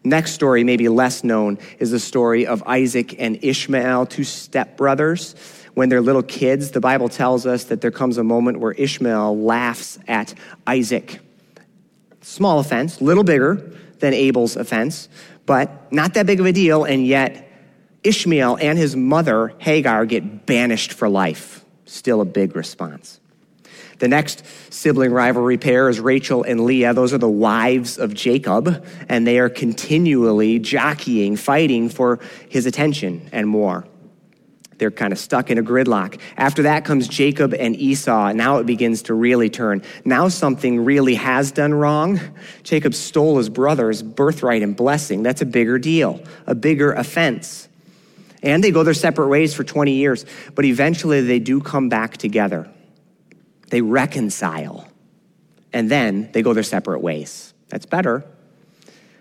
Next 0.03 0.31
story, 0.31 0.63
maybe 0.63 0.87
less 0.87 1.23
known, 1.23 1.57
is 1.77 1.91
the 1.91 1.99
story 1.99 2.47
of 2.47 2.63
Isaac 2.65 3.19
and 3.19 3.43
Ishmael, 3.43 4.05
two 4.05 4.21
stepbrothers. 4.21 5.35
When 5.73 5.89
they're 5.89 6.01
little 6.01 6.23
kids, 6.23 6.71
the 6.71 6.79
Bible 6.79 7.09
tells 7.09 7.45
us 7.45 7.65
that 7.65 7.81
there 7.81 7.91
comes 7.91 8.17
a 8.17 8.23
moment 8.23 8.59
where 8.59 8.71
Ishmael 8.71 9.37
laughs 9.37 9.99
at 10.07 10.33
Isaac. 10.65 11.19
Small 12.21 12.59
offense, 12.59 13.01
little 13.01 13.23
bigger 13.23 13.73
than 13.99 14.13
Abel's 14.13 14.55
offense, 14.55 15.09
but 15.45 15.91
not 15.91 16.13
that 16.13 16.25
big 16.25 16.39
of 16.39 16.45
a 16.45 16.53
deal, 16.53 16.85
and 16.85 17.05
yet 17.05 17.49
Ishmael 18.03 18.57
and 18.61 18.77
his 18.77 18.95
mother, 18.95 19.53
Hagar, 19.57 20.05
get 20.05 20.45
banished 20.45 20.93
for 20.93 21.09
life. 21.09 21.65
Still 21.85 22.21
a 22.21 22.25
big 22.25 22.55
response. 22.55 23.19
The 23.99 24.07
next 24.07 24.43
sibling 24.69 25.11
rivalry 25.11 25.57
pair 25.57 25.89
is 25.89 25.99
Rachel 25.99 26.43
and 26.43 26.61
Leah. 26.65 26.93
Those 26.93 27.13
are 27.13 27.17
the 27.17 27.29
wives 27.29 27.97
of 27.97 28.13
Jacob, 28.13 28.85
and 29.09 29.27
they 29.27 29.39
are 29.39 29.49
continually 29.49 30.57
jockeying, 30.59 31.35
fighting 31.35 31.89
for 31.89 32.19
his 32.47 32.65
attention 32.65 33.29
and 33.31 33.47
more. 33.47 33.85
They're 34.77 34.91
kind 34.91 35.11
of 35.11 35.19
stuck 35.19 35.51
in 35.51 35.57
a 35.57 35.63
gridlock. 35.63 36.21
After 36.37 36.63
that 36.63 36.85
comes 36.85 37.09
Jacob 37.09 37.53
and 37.53 37.75
Esau. 37.75 38.31
Now 38.31 38.59
it 38.59 38.65
begins 38.65 39.01
to 39.03 39.13
really 39.13 39.49
turn. 39.49 39.83
Now 40.05 40.29
something 40.29 40.85
really 40.85 41.15
has 41.15 41.51
done 41.51 41.73
wrong. 41.73 42.21
Jacob 42.63 42.93
stole 42.93 43.37
his 43.37 43.49
brother's 43.49 44.01
birthright 44.01 44.63
and 44.63 44.77
blessing. 44.77 45.21
That's 45.21 45.41
a 45.41 45.45
bigger 45.45 45.77
deal, 45.77 46.23
a 46.47 46.55
bigger 46.55 46.93
offense. 46.93 47.67
And 48.41 48.63
they 48.63 48.71
go 48.71 48.83
their 48.83 48.93
separate 48.93 49.27
ways 49.27 49.53
for 49.53 49.65
20 49.65 49.91
years, 49.91 50.25
but 50.55 50.63
eventually 50.63 51.19
they 51.19 51.39
do 51.39 51.59
come 51.59 51.89
back 51.89 52.15
together. 52.15 52.69
They 53.69 53.81
reconcile, 53.81 54.87
and 55.73 55.89
then 55.89 56.29
they 56.31 56.41
go 56.41 56.53
their 56.53 56.63
separate 56.63 56.99
ways. 56.99 57.53
That's 57.69 57.85
better. 57.85 58.25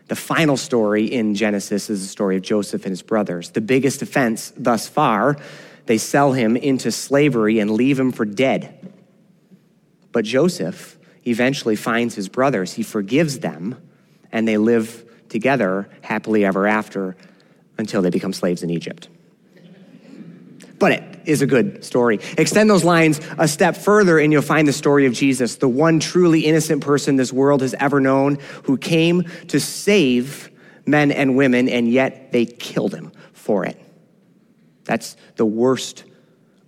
The 0.08 0.16
final 0.16 0.56
story 0.56 1.04
in 1.04 1.34
Genesis 1.34 1.90
is 1.90 2.00
the 2.00 2.08
story 2.08 2.36
of 2.36 2.42
Joseph 2.42 2.84
and 2.84 2.90
his 2.90 3.02
brothers. 3.02 3.50
The 3.50 3.60
biggest 3.60 4.00
offense 4.00 4.52
thus 4.56 4.88
far, 4.88 5.36
they 5.84 5.98
sell 5.98 6.32
him 6.32 6.56
into 6.56 6.90
slavery 6.90 7.58
and 7.58 7.70
leave 7.70 8.00
him 8.00 8.12
for 8.12 8.24
dead. 8.24 8.92
But 10.12 10.24
Joseph 10.24 10.98
eventually 11.26 11.76
finds 11.76 12.14
his 12.14 12.28
brothers, 12.28 12.72
he 12.72 12.82
forgives 12.82 13.40
them, 13.40 13.76
and 14.32 14.48
they 14.48 14.56
live 14.56 15.04
together 15.28 15.90
happily 16.00 16.44
ever 16.44 16.66
after 16.66 17.16
until 17.76 18.00
they 18.00 18.10
become 18.10 18.32
slaves 18.32 18.62
in 18.62 18.70
Egypt. 18.70 19.08
But 20.78 20.92
it 20.92 21.17
is 21.28 21.42
a 21.42 21.46
good 21.46 21.84
story. 21.84 22.18
Extend 22.36 22.70
those 22.70 22.84
lines 22.84 23.20
a 23.36 23.46
step 23.46 23.76
further, 23.76 24.18
and 24.18 24.32
you'll 24.32 24.42
find 24.42 24.66
the 24.66 24.72
story 24.72 25.06
of 25.06 25.12
Jesus, 25.12 25.56
the 25.56 25.68
one 25.68 26.00
truly 26.00 26.40
innocent 26.40 26.82
person 26.82 27.16
this 27.16 27.32
world 27.32 27.60
has 27.60 27.74
ever 27.74 28.00
known, 28.00 28.38
who 28.64 28.76
came 28.78 29.24
to 29.48 29.60
save 29.60 30.50
men 30.86 31.12
and 31.12 31.36
women, 31.36 31.68
and 31.68 31.88
yet 31.88 32.32
they 32.32 32.46
killed 32.46 32.94
him 32.94 33.12
for 33.32 33.66
it. 33.66 33.78
That's 34.84 35.16
the 35.36 35.44
worst 35.44 36.04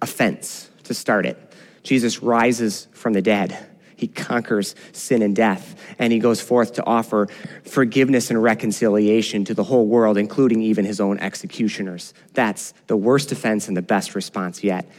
offense 0.02 0.68
to 0.84 0.94
start 0.94 1.24
it. 1.24 1.38
Jesus 1.82 2.22
rises 2.22 2.86
from 2.92 3.14
the 3.14 3.22
dead. 3.22 3.69
He 4.00 4.08
conquers 4.08 4.74
sin 4.92 5.20
and 5.20 5.36
death, 5.36 5.78
and 5.98 6.10
he 6.10 6.18
goes 6.18 6.40
forth 6.40 6.72
to 6.76 6.86
offer 6.86 7.28
forgiveness 7.64 8.30
and 8.30 8.42
reconciliation 8.42 9.44
to 9.44 9.52
the 9.52 9.62
whole 9.62 9.86
world, 9.86 10.16
including 10.16 10.62
even 10.62 10.86
his 10.86 11.00
own 11.00 11.18
executioners. 11.18 12.14
That's 12.32 12.72
the 12.86 12.96
worst 12.96 13.30
offense 13.30 13.68
and 13.68 13.76
the 13.76 13.82
best 13.82 14.14
response 14.14 14.64
yet. 14.64 14.90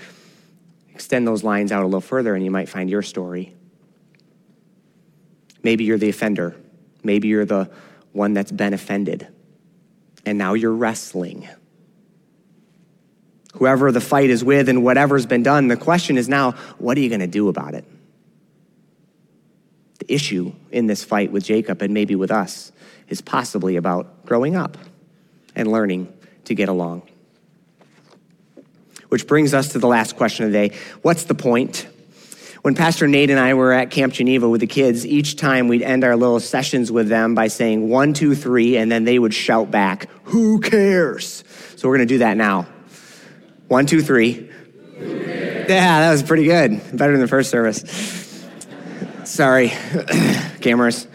Extend 0.93 1.27
those 1.27 1.43
lines 1.43 1.71
out 1.71 1.81
a 1.81 1.85
little 1.85 1.99
further, 1.99 2.35
and 2.35 2.45
you 2.45 2.51
might 2.51 2.69
find 2.69 2.91
your 2.91 3.01
story. 3.01 3.55
Maybe 5.63 5.83
you're 5.83 5.97
the 5.97 6.09
offender. 6.09 6.55
Maybe 7.03 7.27
you're 7.27 7.45
the 7.45 7.71
one 8.11 8.35
that's 8.35 8.51
been 8.51 8.75
offended. 8.75 9.27
And 10.27 10.37
now 10.37 10.53
you're 10.53 10.75
wrestling. 10.75 11.49
Whoever 13.55 13.91
the 13.91 13.99
fight 13.99 14.29
is 14.29 14.43
with 14.43 14.69
and 14.69 14.83
whatever's 14.83 15.25
been 15.25 15.41
done, 15.41 15.69
the 15.69 15.75
question 15.75 16.19
is 16.19 16.29
now, 16.29 16.51
what 16.77 16.99
are 16.99 17.01
you 17.01 17.09
going 17.09 17.21
to 17.21 17.25
do 17.25 17.49
about 17.49 17.73
it? 17.73 17.83
The 20.01 20.15
issue 20.15 20.51
in 20.71 20.87
this 20.87 21.03
fight 21.03 21.31
with 21.31 21.43
Jacob 21.43 21.83
and 21.83 21.93
maybe 21.93 22.15
with 22.15 22.31
us 22.31 22.71
is 23.07 23.21
possibly 23.21 23.75
about 23.75 24.25
growing 24.25 24.55
up 24.55 24.75
and 25.55 25.71
learning 25.71 26.11
to 26.45 26.55
get 26.55 26.69
along. 26.69 27.03
Which 29.09 29.27
brings 29.27 29.53
us 29.53 29.73
to 29.73 29.79
the 29.79 29.85
last 29.85 30.15
question 30.15 30.45
of 30.47 30.51
the 30.51 30.69
day 30.69 30.77
What's 31.03 31.25
the 31.25 31.35
point? 31.35 31.85
When 32.63 32.73
Pastor 32.73 33.07
Nate 33.07 33.29
and 33.29 33.39
I 33.39 33.53
were 33.53 33.73
at 33.73 33.91
Camp 33.91 34.13
Geneva 34.13 34.49
with 34.49 34.61
the 34.61 34.67
kids, 34.67 35.05
each 35.05 35.35
time 35.35 35.67
we'd 35.67 35.83
end 35.83 36.03
our 36.03 36.15
little 36.15 36.39
sessions 36.39 36.91
with 36.91 37.07
them 37.07 37.35
by 37.35 37.47
saying 37.47 37.87
one, 37.87 38.13
two, 38.13 38.33
three, 38.33 38.77
and 38.77 38.91
then 38.91 39.03
they 39.03 39.19
would 39.19 39.35
shout 39.35 39.69
back, 39.69 40.09
Who 40.23 40.61
cares? 40.61 41.43
So 41.75 41.87
we're 41.87 41.97
going 41.97 42.07
to 42.07 42.13
do 42.15 42.19
that 42.19 42.37
now. 42.37 42.65
One, 43.67 43.85
two, 43.85 44.01
three. 44.01 44.49
Yeah, 44.99 45.99
that 45.99 46.11
was 46.11 46.23
pretty 46.23 46.45
good. 46.45 46.97
Better 46.97 47.11
than 47.11 47.21
the 47.21 47.27
first 47.27 47.51
service. 47.51 48.20
Sorry, 49.31 49.69
cameras. 50.59 51.07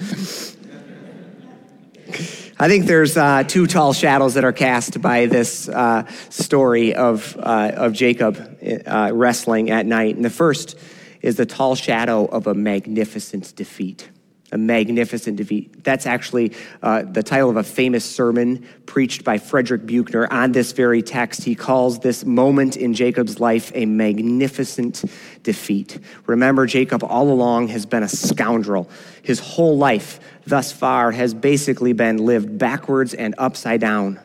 I 2.58 2.66
think 2.66 2.86
there's 2.86 3.14
uh, 3.14 3.44
two 3.46 3.66
tall 3.66 3.92
shadows 3.92 4.32
that 4.34 4.44
are 4.44 4.54
cast 4.54 5.02
by 5.02 5.26
this 5.26 5.68
uh, 5.68 6.06
story 6.30 6.94
of, 6.94 7.36
uh, 7.38 7.72
of 7.74 7.92
Jacob 7.92 8.58
uh, 8.86 9.10
wrestling 9.12 9.70
at 9.70 9.84
night. 9.84 10.16
And 10.16 10.24
the 10.24 10.30
first 10.30 10.78
is 11.20 11.36
the 11.36 11.44
tall 11.44 11.74
shadow 11.74 12.24
of 12.24 12.46
a 12.46 12.54
magnificent 12.54 13.54
defeat 13.54 14.08
a 14.56 14.58
magnificent 14.58 15.36
defeat. 15.36 15.84
That's 15.84 16.06
actually 16.06 16.54
uh, 16.82 17.02
the 17.02 17.22
title 17.22 17.50
of 17.50 17.58
a 17.58 17.62
famous 17.62 18.06
sermon 18.06 18.66
preached 18.86 19.22
by 19.22 19.36
Frederick 19.36 19.84
Buechner 19.84 20.26
on 20.32 20.52
this 20.52 20.72
very 20.72 21.02
text. 21.02 21.44
He 21.44 21.54
calls 21.54 21.98
this 21.98 22.24
moment 22.24 22.78
in 22.78 22.94
Jacob's 22.94 23.38
life 23.38 23.70
a 23.74 23.84
magnificent 23.84 25.04
defeat. 25.42 25.98
Remember, 26.26 26.64
Jacob 26.64 27.04
all 27.04 27.30
along 27.30 27.68
has 27.68 27.84
been 27.84 28.02
a 28.02 28.08
scoundrel. 28.08 28.88
His 29.22 29.40
whole 29.40 29.76
life 29.76 30.20
thus 30.46 30.72
far 30.72 31.12
has 31.12 31.34
basically 31.34 31.92
been 31.92 32.16
lived 32.16 32.56
backwards 32.56 33.12
and 33.12 33.34
upside 33.36 33.82
down. 33.82 34.18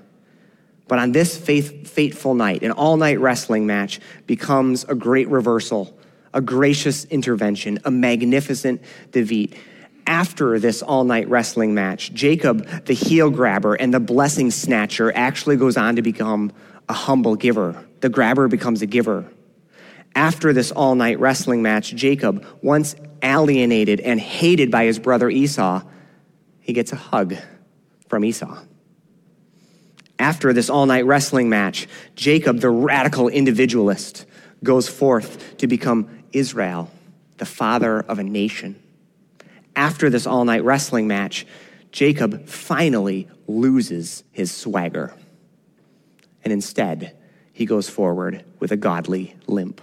But 0.87 0.99
on 0.99 1.11
this 1.11 1.37
faith, 1.37 1.89
fateful 1.89 2.35
night, 2.35 2.63
an 2.63 2.71
all 2.71 2.95
night 2.95 3.19
wrestling 3.19 3.67
match 3.67 3.99
becomes 4.27 4.85
a 4.85 4.95
great 4.95 5.27
reversal, 5.27 5.97
a 6.33 6.39
gracious 6.39 7.03
intervention, 7.05 7.79
a 7.83 7.91
magnificent 7.91 8.81
defeat 9.11 9.57
after 10.07 10.59
this 10.59 10.81
all 10.81 11.03
night 11.03 11.29
wrestling 11.29 11.73
match, 11.73 12.13
Jacob, 12.13 12.85
the 12.85 12.93
heel 12.93 13.29
grabber 13.29 13.75
and 13.75 13.93
the 13.93 13.99
blessing 13.99 14.51
snatcher, 14.51 15.11
actually 15.15 15.57
goes 15.57 15.77
on 15.77 15.95
to 15.95 16.01
become 16.01 16.51
a 16.89 16.93
humble 16.93 17.35
giver. 17.35 17.85
The 18.01 18.09
grabber 18.09 18.47
becomes 18.47 18.81
a 18.81 18.85
giver. 18.85 19.25
After 20.15 20.51
this 20.53 20.71
all 20.71 20.95
night 20.95 21.19
wrestling 21.19 21.61
match, 21.61 21.95
Jacob, 21.95 22.45
once 22.61 22.95
alienated 23.21 23.99
and 24.01 24.19
hated 24.19 24.71
by 24.71 24.85
his 24.85 24.99
brother 24.99 25.29
Esau, 25.29 25.83
he 26.59 26.73
gets 26.73 26.91
a 26.91 26.97
hug 26.97 27.35
from 28.09 28.25
Esau. 28.25 28.59
After 30.19 30.53
this 30.53 30.69
all 30.69 30.85
night 30.85 31.05
wrestling 31.05 31.49
match, 31.49 31.87
Jacob, 32.15 32.59
the 32.59 32.69
radical 32.69 33.29
individualist, 33.29 34.25
goes 34.63 34.87
forth 34.87 35.57
to 35.57 35.67
become 35.67 36.23
Israel, 36.33 36.91
the 37.37 37.45
father 37.45 37.99
of 38.01 38.19
a 38.19 38.23
nation 38.23 38.80
after 39.75 40.09
this 40.09 40.27
all 40.27 40.45
night 40.45 40.63
wrestling 40.63 41.07
match, 41.07 41.45
Jacob 41.91 42.47
finally 42.47 43.27
loses 43.47 44.23
his 44.31 44.51
swagger. 44.51 45.13
And 46.43 46.51
instead, 46.51 47.15
he 47.53 47.65
goes 47.65 47.89
forward 47.89 48.43
with 48.59 48.71
a 48.71 48.77
godly 48.77 49.35
limp. 49.47 49.81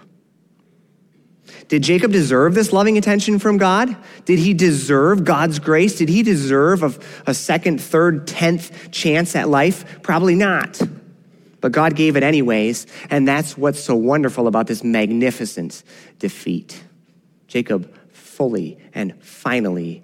Did 1.68 1.82
Jacob 1.82 2.12
deserve 2.12 2.54
this 2.54 2.72
loving 2.72 2.98
attention 2.98 3.38
from 3.38 3.58
God? 3.58 3.94
Did 4.24 4.38
he 4.38 4.54
deserve 4.54 5.24
God's 5.24 5.58
grace? 5.58 5.96
Did 5.96 6.08
he 6.08 6.22
deserve 6.22 6.82
a, 6.82 6.94
a 7.30 7.34
second, 7.34 7.80
third, 7.80 8.26
tenth 8.26 8.90
chance 8.90 9.34
at 9.36 9.48
life? 9.48 10.02
Probably 10.02 10.34
not. 10.34 10.80
But 11.60 11.72
God 11.72 11.96
gave 11.96 12.16
it 12.16 12.22
anyways, 12.22 12.86
and 13.10 13.26
that's 13.26 13.56
what's 13.58 13.80
so 13.80 13.96
wonderful 13.96 14.46
about 14.46 14.66
this 14.66 14.84
magnificent 14.84 15.82
defeat. 16.18 16.82
Jacob 17.48 17.92
fully 18.38 18.78
and 18.94 19.20
finally 19.20 20.00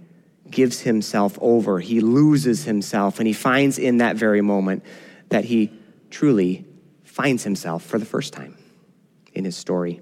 gives 0.51 0.80
himself 0.80 1.39
over. 1.41 1.78
He 1.78 2.01
loses 2.01 2.64
himself, 2.64 3.20
and 3.20 3.28
he 3.28 3.32
finds 3.32 3.78
in 3.78 3.99
that 3.99 4.16
very 4.16 4.41
moment 4.41 4.82
that 5.28 5.45
he 5.45 5.70
truly 6.11 6.64
finds 7.05 7.45
himself 7.45 7.85
for 7.85 7.97
the 7.97 8.05
first 8.05 8.32
time 8.32 8.59
in 9.35 9.45
his 9.45 9.57
story. 9.57 10.01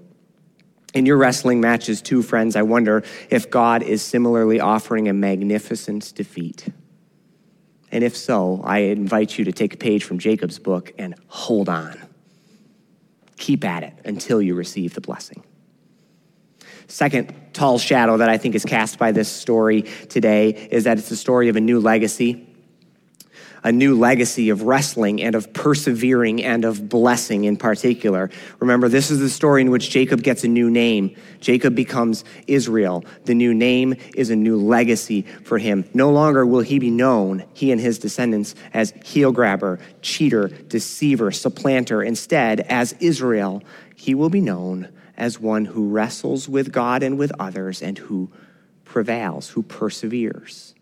In 0.95 1.05
your 1.05 1.19
wrestling 1.19 1.61
matches, 1.61 2.01
too, 2.01 2.23
friends, 2.23 2.57
I 2.57 2.63
wonder 2.63 3.05
if 3.29 3.51
God 3.51 3.83
is 3.83 4.01
similarly 4.01 4.61
offering 4.61 5.09
a 5.09 5.13
magnificent 5.13 6.15
defeat. 6.15 6.71
And 7.91 8.03
if 8.03 8.17
so, 8.17 8.63
I 8.65 8.79
invite 8.79 9.39
you 9.39 9.45
to 9.45 9.53
take 9.53 9.75
a 9.75 9.77
page 9.77 10.05
from 10.05 10.19
Jacob's 10.19 10.59
book 10.59 10.95
and 10.97 11.15
hold 11.27 11.69
on. 11.69 12.01
Keep 13.37 13.67
at 13.67 13.83
it 13.83 13.95
until 14.07 14.41
you 14.41 14.55
receive 14.55 14.95
the 14.95 15.03
blessing. 15.03 15.45
Second 16.93 17.35
tall 17.55 17.79
shadow 17.79 18.19
that 18.19 18.29
I 18.29 18.37
think 18.37 18.55
is 18.55 18.67
cast 18.67 18.99
by 18.99 19.13
this 19.13 19.27
story 19.27 19.81
today 20.11 20.51
is 20.51 20.85
that 20.85 20.99
it's 20.99 21.11
a 21.11 21.17
story 21.17 21.49
of 21.49 21.57
a 21.57 21.61
new 21.61 21.81
legacy, 21.81 22.47
a 23.65 23.73
new 23.73 23.99
legacy 23.99 24.51
of 24.51 24.65
wrestling 24.65 25.23
and 25.23 25.35
of 25.35 25.55
persevering 25.55 26.45
and 26.45 26.67
of 26.67 26.91
blessing 26.91 27.45
in 27.45 27.57
particular. 27.57 28.29
Remember, 28.61 28.91
this 28.91 29.11
is 29.11 29.21
the 29.21 29.31
story 29.31 29.63
in 29.63 29.71
which 29.71 29.89
Jacob 29.89 30.23
gets 30.23 30.45
a 30.45 30.49
new 30.49 30.69
name. 30.69 31.17
Jacob 31.41 31.75
becomes 31.75 32.25
Israel. 32.47 33.07
The 33.25 33.35
new 33.35 33.55
name 33.55 33.95
is 34.15 34.29
a 34.29 34.37
new 34.37 34.59
legacy 34.59 35.23
for 35.45 35.57
him. 35.57 35.89
No 35.95 36.11
longer 36.11 36.45
will 36.45 36.61
he 36.61 36.79
be 36.79 36.91
known, 36.91 37.43
he 37.55 37.73
and 37.73 37.81
his 37.81 37.99
descendants, 37.99 38.55
as 38.75 38.93
heel 39.03 39.33
grabber, 39.33 39.79
cheater, 40.03 40.49
deceiver, 40.49 41.31
supplanter. 41.31 42.03
Instead, 42.03 42.61
as 42.61 42.95
Israel, 43.01 43.63
he 43.97 44.15
will 44.15 44.29
be 44.29 44.43
known 44.43 44.91
as 45.17 45.39
one 45.39 45.65
who 45.65 45.89
wrestles 45.89 46.49
with 46.49 46.73
God 46.73 47.03
and 47.03 47.19
with 47.19 47.33
others 47.39 47.83
and 47.83 47.99
who 47.99 48.31
prevails, 48.85 49.51
who 49.51 49.63
perseveres. 49.63 50.75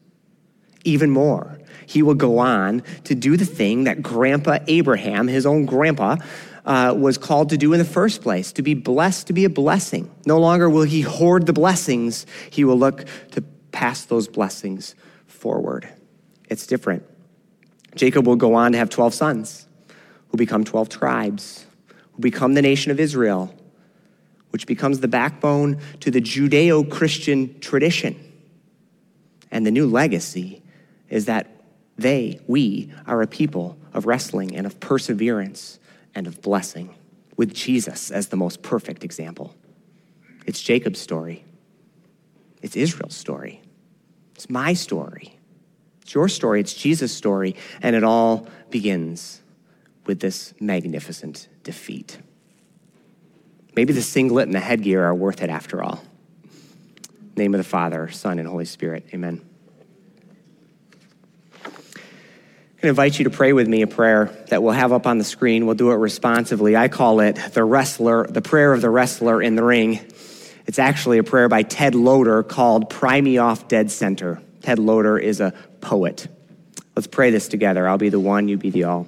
Even 0.85 1.11
more, 1.11 1.59
he 1.87 2.03
will 2.03 2.15
go 2.15 2.39
on 2.39 2.83
to 3.05 3.15
do 3.15 3.37
the 3.37 3.45
thing 3.45 3.85
that 3.85 4.03
Grandpa 4.03 4.59
Abraham, 4.67 5.29
his 5.29 5.45
own 5.45 5.67
grandpa, 5.67 6.17
uh, 6.65 6.95
was 6.97 7.19
called 7.19 7.51
to 7.51 7.57
do 7.57 7.73
in 7.73 7.79
the 7.79 7.85
first 7.85 8.23
place 8.23 8.53
to 8.53 8.63
be 8.63 8.75
blessed, 8.75 9.27
to 9.27 9.33
be 9.33 9.45
a 9.45 9.51
blessing. 9.51 10.11
No 10.27 10.39
longer 10.39 10.71
will 10.71 10.85
he 10.85 11.01
hoard 11.03 11.47
the 11.47 11.53
blessings, 11.53 12.27
he 12.51 12.65
will 12.65 12.79
look 12.79 13.05
to 13.33 13.43
pass 13.73 14.05
those 14.05 14.29
blessings 14.29 14.95
forward. 15.27 15.89
It's 16.49 16.67
different. 16.67 17.05
Jacob 17.95 18.27
will 18.27 18.37
go 18.37 18.55
on 18.55 18.73
to 18.73 18.79
have 18.79 18.91
12 18.91 19.15
sons 19.15 19.67
who 20.29 20.37
become 20.37 20.65
12 20.65 20.89
tribes, 20.89 21.67
who 22.13 22.21
become 22.21 22.55
the 22.55 22.63
nation 22.63 22.91
of 22.93 23.01
Israel, 23.01 23.55
which 24.51 24.67
becomes 24.67 25.01
the 25.01 25.09
backbone 25.09 25.79
to 26.01 26.11
the 26.11 26.21
Judeo 26.21 26.89
Christian 26.89 27.59
tradition. 27.61 28.19
And 29.51 29.67
the 29.67 29.71
new 29.71 29.87
legacy 29.87 30.63
is 31.09 31.27
that 31.27 31.49
they, 31.97 32.41
we, 32.47 32.93
are 33.07 33.21
a 33.23 33.27
people 33.27 33.77
of 33.93 34.07
wrestling 34.07 34.57
and 34.57 34.67
of 34.67 34.81
perseverance 34.81 35.79
and 36.15 36.27
of 36.27 36.41
blessing, 36.41 36.95
with 37.37 37.55
Jesus 37.55 38.11
as 38.11 38.29
the 38.29 38.37
most 38.37 38.63
perfect 38.63 39.05
example. 39.05 39.55
It's 40.47 40.61
Jacob's 40.61 40.99
story, 40.99 41.45
it's 42.63 42.77
Israel's 42.77 43.17
story, 43.17 43.63
it's 44.35 44.51
my 44.51 44.73
story, 44.73 45.39
it's 46.03 46.15
your 46.15 46.29
story, 46.29 46.61
it's 46.61 46.75
Jesus' 46.75 47.15
story, 47.15 47.57
and 47.83 47.95
it 47.95 48.05
all 48.05 48.47
begins 48.71 49.41
with 50.07 50.21
this 50.21 50.55
magnificent 50.61 51.49
defeat. 51.63 52.19
Maybe 53.77 53.93
the 53.93 54.03
singlet 54.03 54.47
and 54.47 54.55
the 54.55 54.61
headgear 54.61 55.05
are 55.05 55.15
worth 55.15 55.43
it 55.43 55.51
after 55.51 55.83
all. 55.83 56.03
Name 57.37 57.55
of 57.55 57.59
the 57.59 57.65
Father, 57.65 58.09
Son, 58.09 58.39
and 58.39 58.49
Holy 58.49 58.65
Spirit. 58.65 59.07
Amen. 59.15 59.41
I'm 61.65 61.73
going 62.87 62.95
to 62.95 63.01
invite 63.01 63.19
you 63.19 63.25
to 63.25 63.31
pray 63.31 63.53
with 63.53 63.69
me 63.69 63.83
a 63.83 63.87
prayer 63.87 64.31
that 64.49 64.63
we'll 64.63 64.73
have 64.73 64.93
up 64.93 65.07
on 65.07 65.19
the 65.19 65.25
screen. 65.25 65.67
We'll 65.67 65.75
do 65.75 65.91
it 65.91 65.97
responsively. 65.97 66.77
I 66.77 66.89
call 66.89 67.21
it 67.21 67.37
the 67.53 67.63
wrestler, 67.63 68.27
the 68.27 68.43
prayer 68.43 68.73
of 68.73 68.81
the 68.81 68.91
wrestler 68.91 69.43
in 69.43 69.55
the 69.55 69.63
ring. 69.63 70.01
It's 70.67 70.79
actually 70.79 71.19
a 71.19 71.23
prayer 71.23 71.49
by 71.49 71.63
Ted 71.63 71.95
Loder 71.95 72.43
called 72.43 72.89
Pry 72.89 73.21
Me 73.21 73.39
Off 73.39 73.69
Dead 73.69 73.91
Center. 73.91 74.41
Ted 74.63 74.79
Loder 74.79 75.19
is 75.19 75.41
a 75.41 75.53
poet. 75.81 76.27
Let's 76.97 77.07
pray 77.07 77.31
this 77.31 77.49
together. 77.49 77.87
I'll 77.87 77.99
be 77.99 78.09
the 78.09 78.21
one, 78.21 78.49
you 78.49 78.57
be 78.57 78.71
the 78.71 78.85
all. 78.85 79.07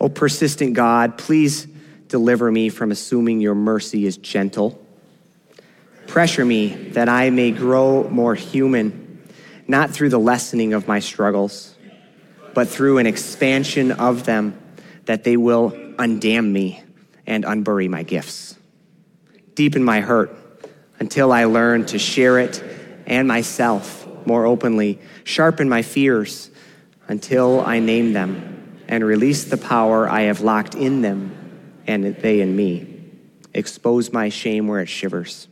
Oh, 0.00 0.08
persistent 0.08 0.74
God, 0.74 1.18
please 1.18 1.66
deliver 2.08 2.50
me 2.50 2.68
from 2.68 2.90
assuming 2.90 3.40
your 3.40 3.54
mercy 3.54 4.06
is 4.06 4.16
gentle. 4.16 4.84
Pressure 6.06 6.44
me 6.44 6.74
that 6.92 7.08
I 7.08 7.30
may 7.30 7.50
grow 7.50 8.08
more 8.08 8.34
human, 8.34 9.22
not 9.66 9.90
through 9.90 10.08
the 10.08 10.18
lessening 10.18 10.72
of 10.72 10.88
my 10.88 11.00
struggles 11.00 11.74
but 12.58 12.68
through 12.68 12.98
an 12.98 13.06
expansion 13.06 13.92
of 13.92 14.24
them 14.24 14.60
that 15.04 15.22
they 15.22 15.36
will 15.36 15.70
undam 15.70 16.50
me 16.50 16.82
and 17.24 17.44
unbury 17.44 17.88
my 17.88 18.02
gifts. 18.02 18.56
Deepen 19.54 19.84
my 19.84 20.00
hurt 20.00 20.36
until 20.98 21.30
I 21.30 21.44
learn 21.44 21.86
to 21.86 22.00
share 22.00 22.40
it 22.40 22.60
and 23.06 23.28
myself 23.28 24.08
more 24.26 24.44
openly. 24.44 24.98
Sharpen 25.22 25.68
my 25.68 25.82
fears 25.82 26.50
until 27.06 27.60
I 27.60 27.78
name 27.78 28.12
them 28.12 28.80
and 28.88 29.04
release 29.04 29.44
the 29.44 29.56
power 29.56 30.08
I 30.08 30.22
have 30.22 30.40
locked 30.40 30.74
in 30.74 31.00
them 31.00 31.37
and 31.88 32.04
they 32.04 32.40
in 32.40 32.54
me. 32.54 32.86
Expose 33.54 34.12
my 34.12 34.28
shame 34.28 34.68
where 34.68 34.80
it 34.80 34.88
shivers 34.88 35.48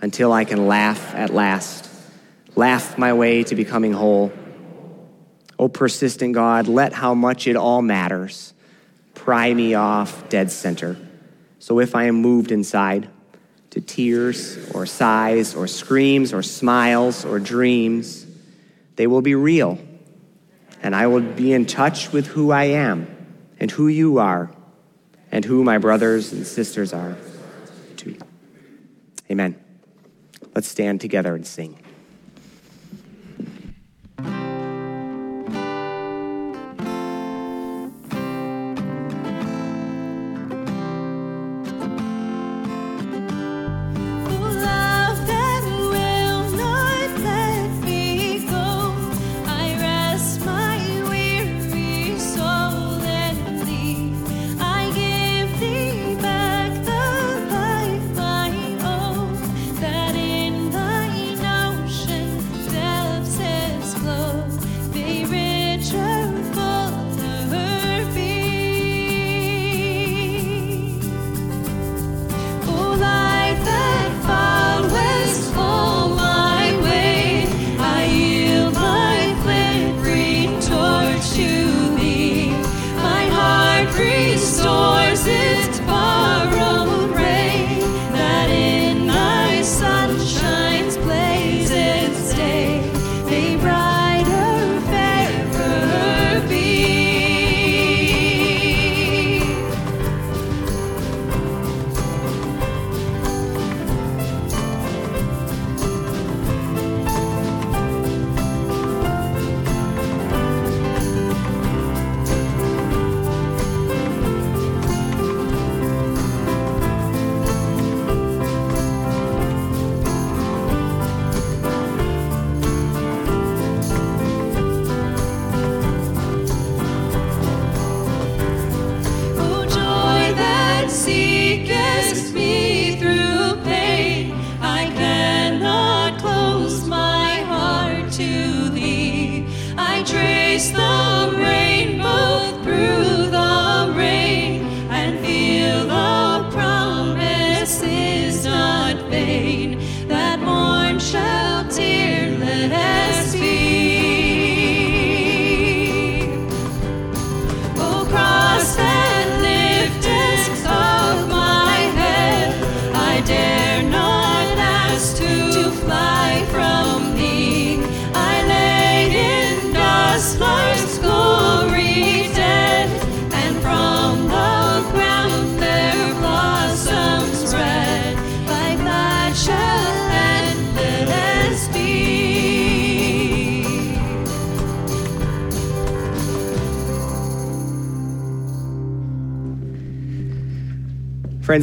until 0.00 0.32
I 0.32 0.44
can 0.44 0.68
laugh 0.68 1.14
at 1.14 1.30
last, 1.30 1.90
laugh 2.54 2.98
my 2.98 3.14
way 3.14 3.42
to 3.44 3.56
becoming 3.56 3.92
whole 3.92 4.30
O 5.58 5.68
persistent 5.68 6.34
God, 6.34 6.66
let 6.66 6.92
how 6.92 7.14
much 7.14 7.46
it 7.46 7.54
all 7.54 7.82
matters 7.82 8.52
pry 9.14 9.54
me 9.54 9.74
off 9.74 10.28
dead 10.28 10.50
center. 10.50 10.96
So 11.60 11.78
if 11.78 11.94
I 11.94 12.04
am 12.04 12.16
moved 12.16 12.50
inside 12.50 13.08
to 13.70 13.80
tears 13.80 14.58
or 14.74 14.86
sighs 14.86 15.54
or 15.54 15.68
screams 15.68 16.32
or 16.32 16.42
smiles 16.42 17.24
or 17.24 17.38
dreams, 17.38 18.26
they 18.96 19.06
will 19.06 19.22
be 19.22 19.36
real. 19.36 19.78
And 20.82 20.96
I 20.96 21.06
will 21.06 21.20
be 21.20 21.52
in 21.52 21.66
touch 21.66 22.10
with 22.12 22.26
who 22.26 22.50
I 22.50 22.64
am 22.64 23.06
and 23.60 23.70
who 23.70 23.86
you 23.86 24.18
are 24.18 24.50
and 25.32 25.44
who 25.44 25.64
my 25.64 25.78
brothers 25.78 26.32
and 26.32 26.46
sisters 26.46 26.92
are 26.92 27.16
too. 27.96 28.16
Amen. 29.30 29.58
Let's 30.54 30.68
stand 30.68 31.00
together 31.00 31.34
and 31.34 31.46
sing. 31.46 31.81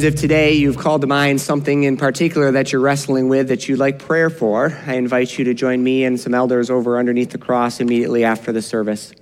Friends, 0.00 0.14
if 0.14 0.18
today 0.18 0.54
you've 0.54 0.78
called 0.78 1.02
to 1.02 1.06
mind 1.06 1.42
something 1.42 1.82
in 1.82 1.98
particular 1.98 2.52
that 2.52 2.72
you're 2.72 2.80
wrestling 2.80 3.28
with 3.28 3.48
that 3.48 3.68
you'd 3.68 3.78
like 3.78 3.98
prayer 3.98 4.30
for, 4.30 4.74
I 4.86 4.94
invite 4.94 5.38
you 5.38 5.44
to 5.44 5.52
join 5.52 5.84
me 5.84 6.04
and 6.04 6.18
some 6.18 6.32
elders 6.32 6.70
over 6.70 6.98
underneath 6.98 7.32
the 7.32 7.36
cross 7.36 7.80
immediately 7.80 8.24
after 8.24 8.50
the 8.50 8.62
service. 8.62 9.12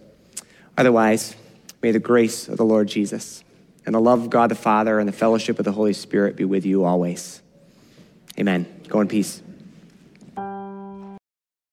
Otherwise, 0.77 1.35
may 1.83 1.91
the 1.91 1.99
grace 1.99 2.47
of 2.47 2.59
the 2.59 2.65
Lord 2.65 2.87
Jesus 2.87 3.43
and 3.87 3.93
the 3.93 4.01
love 4.01 4.23
of 4.23 4.31
God 4.31 4.53
the 4.53 4.55
Father 4.55 5.01
and 5.01 5.09
the 5.09 5.13
fellowship 5.13 5.59
of 5.59 5.65
the 5.65 5.73
Holy 5.73 5.95
Spirit 5.95 6.37
be 6.37 6.45
with 6.45 6.65
you 6.65 6.85
always. 6.85 7.43
Amen. 8.39 8.83
Go 8.87 9.01
in 9.01 9.09
peace. 9.09 9.43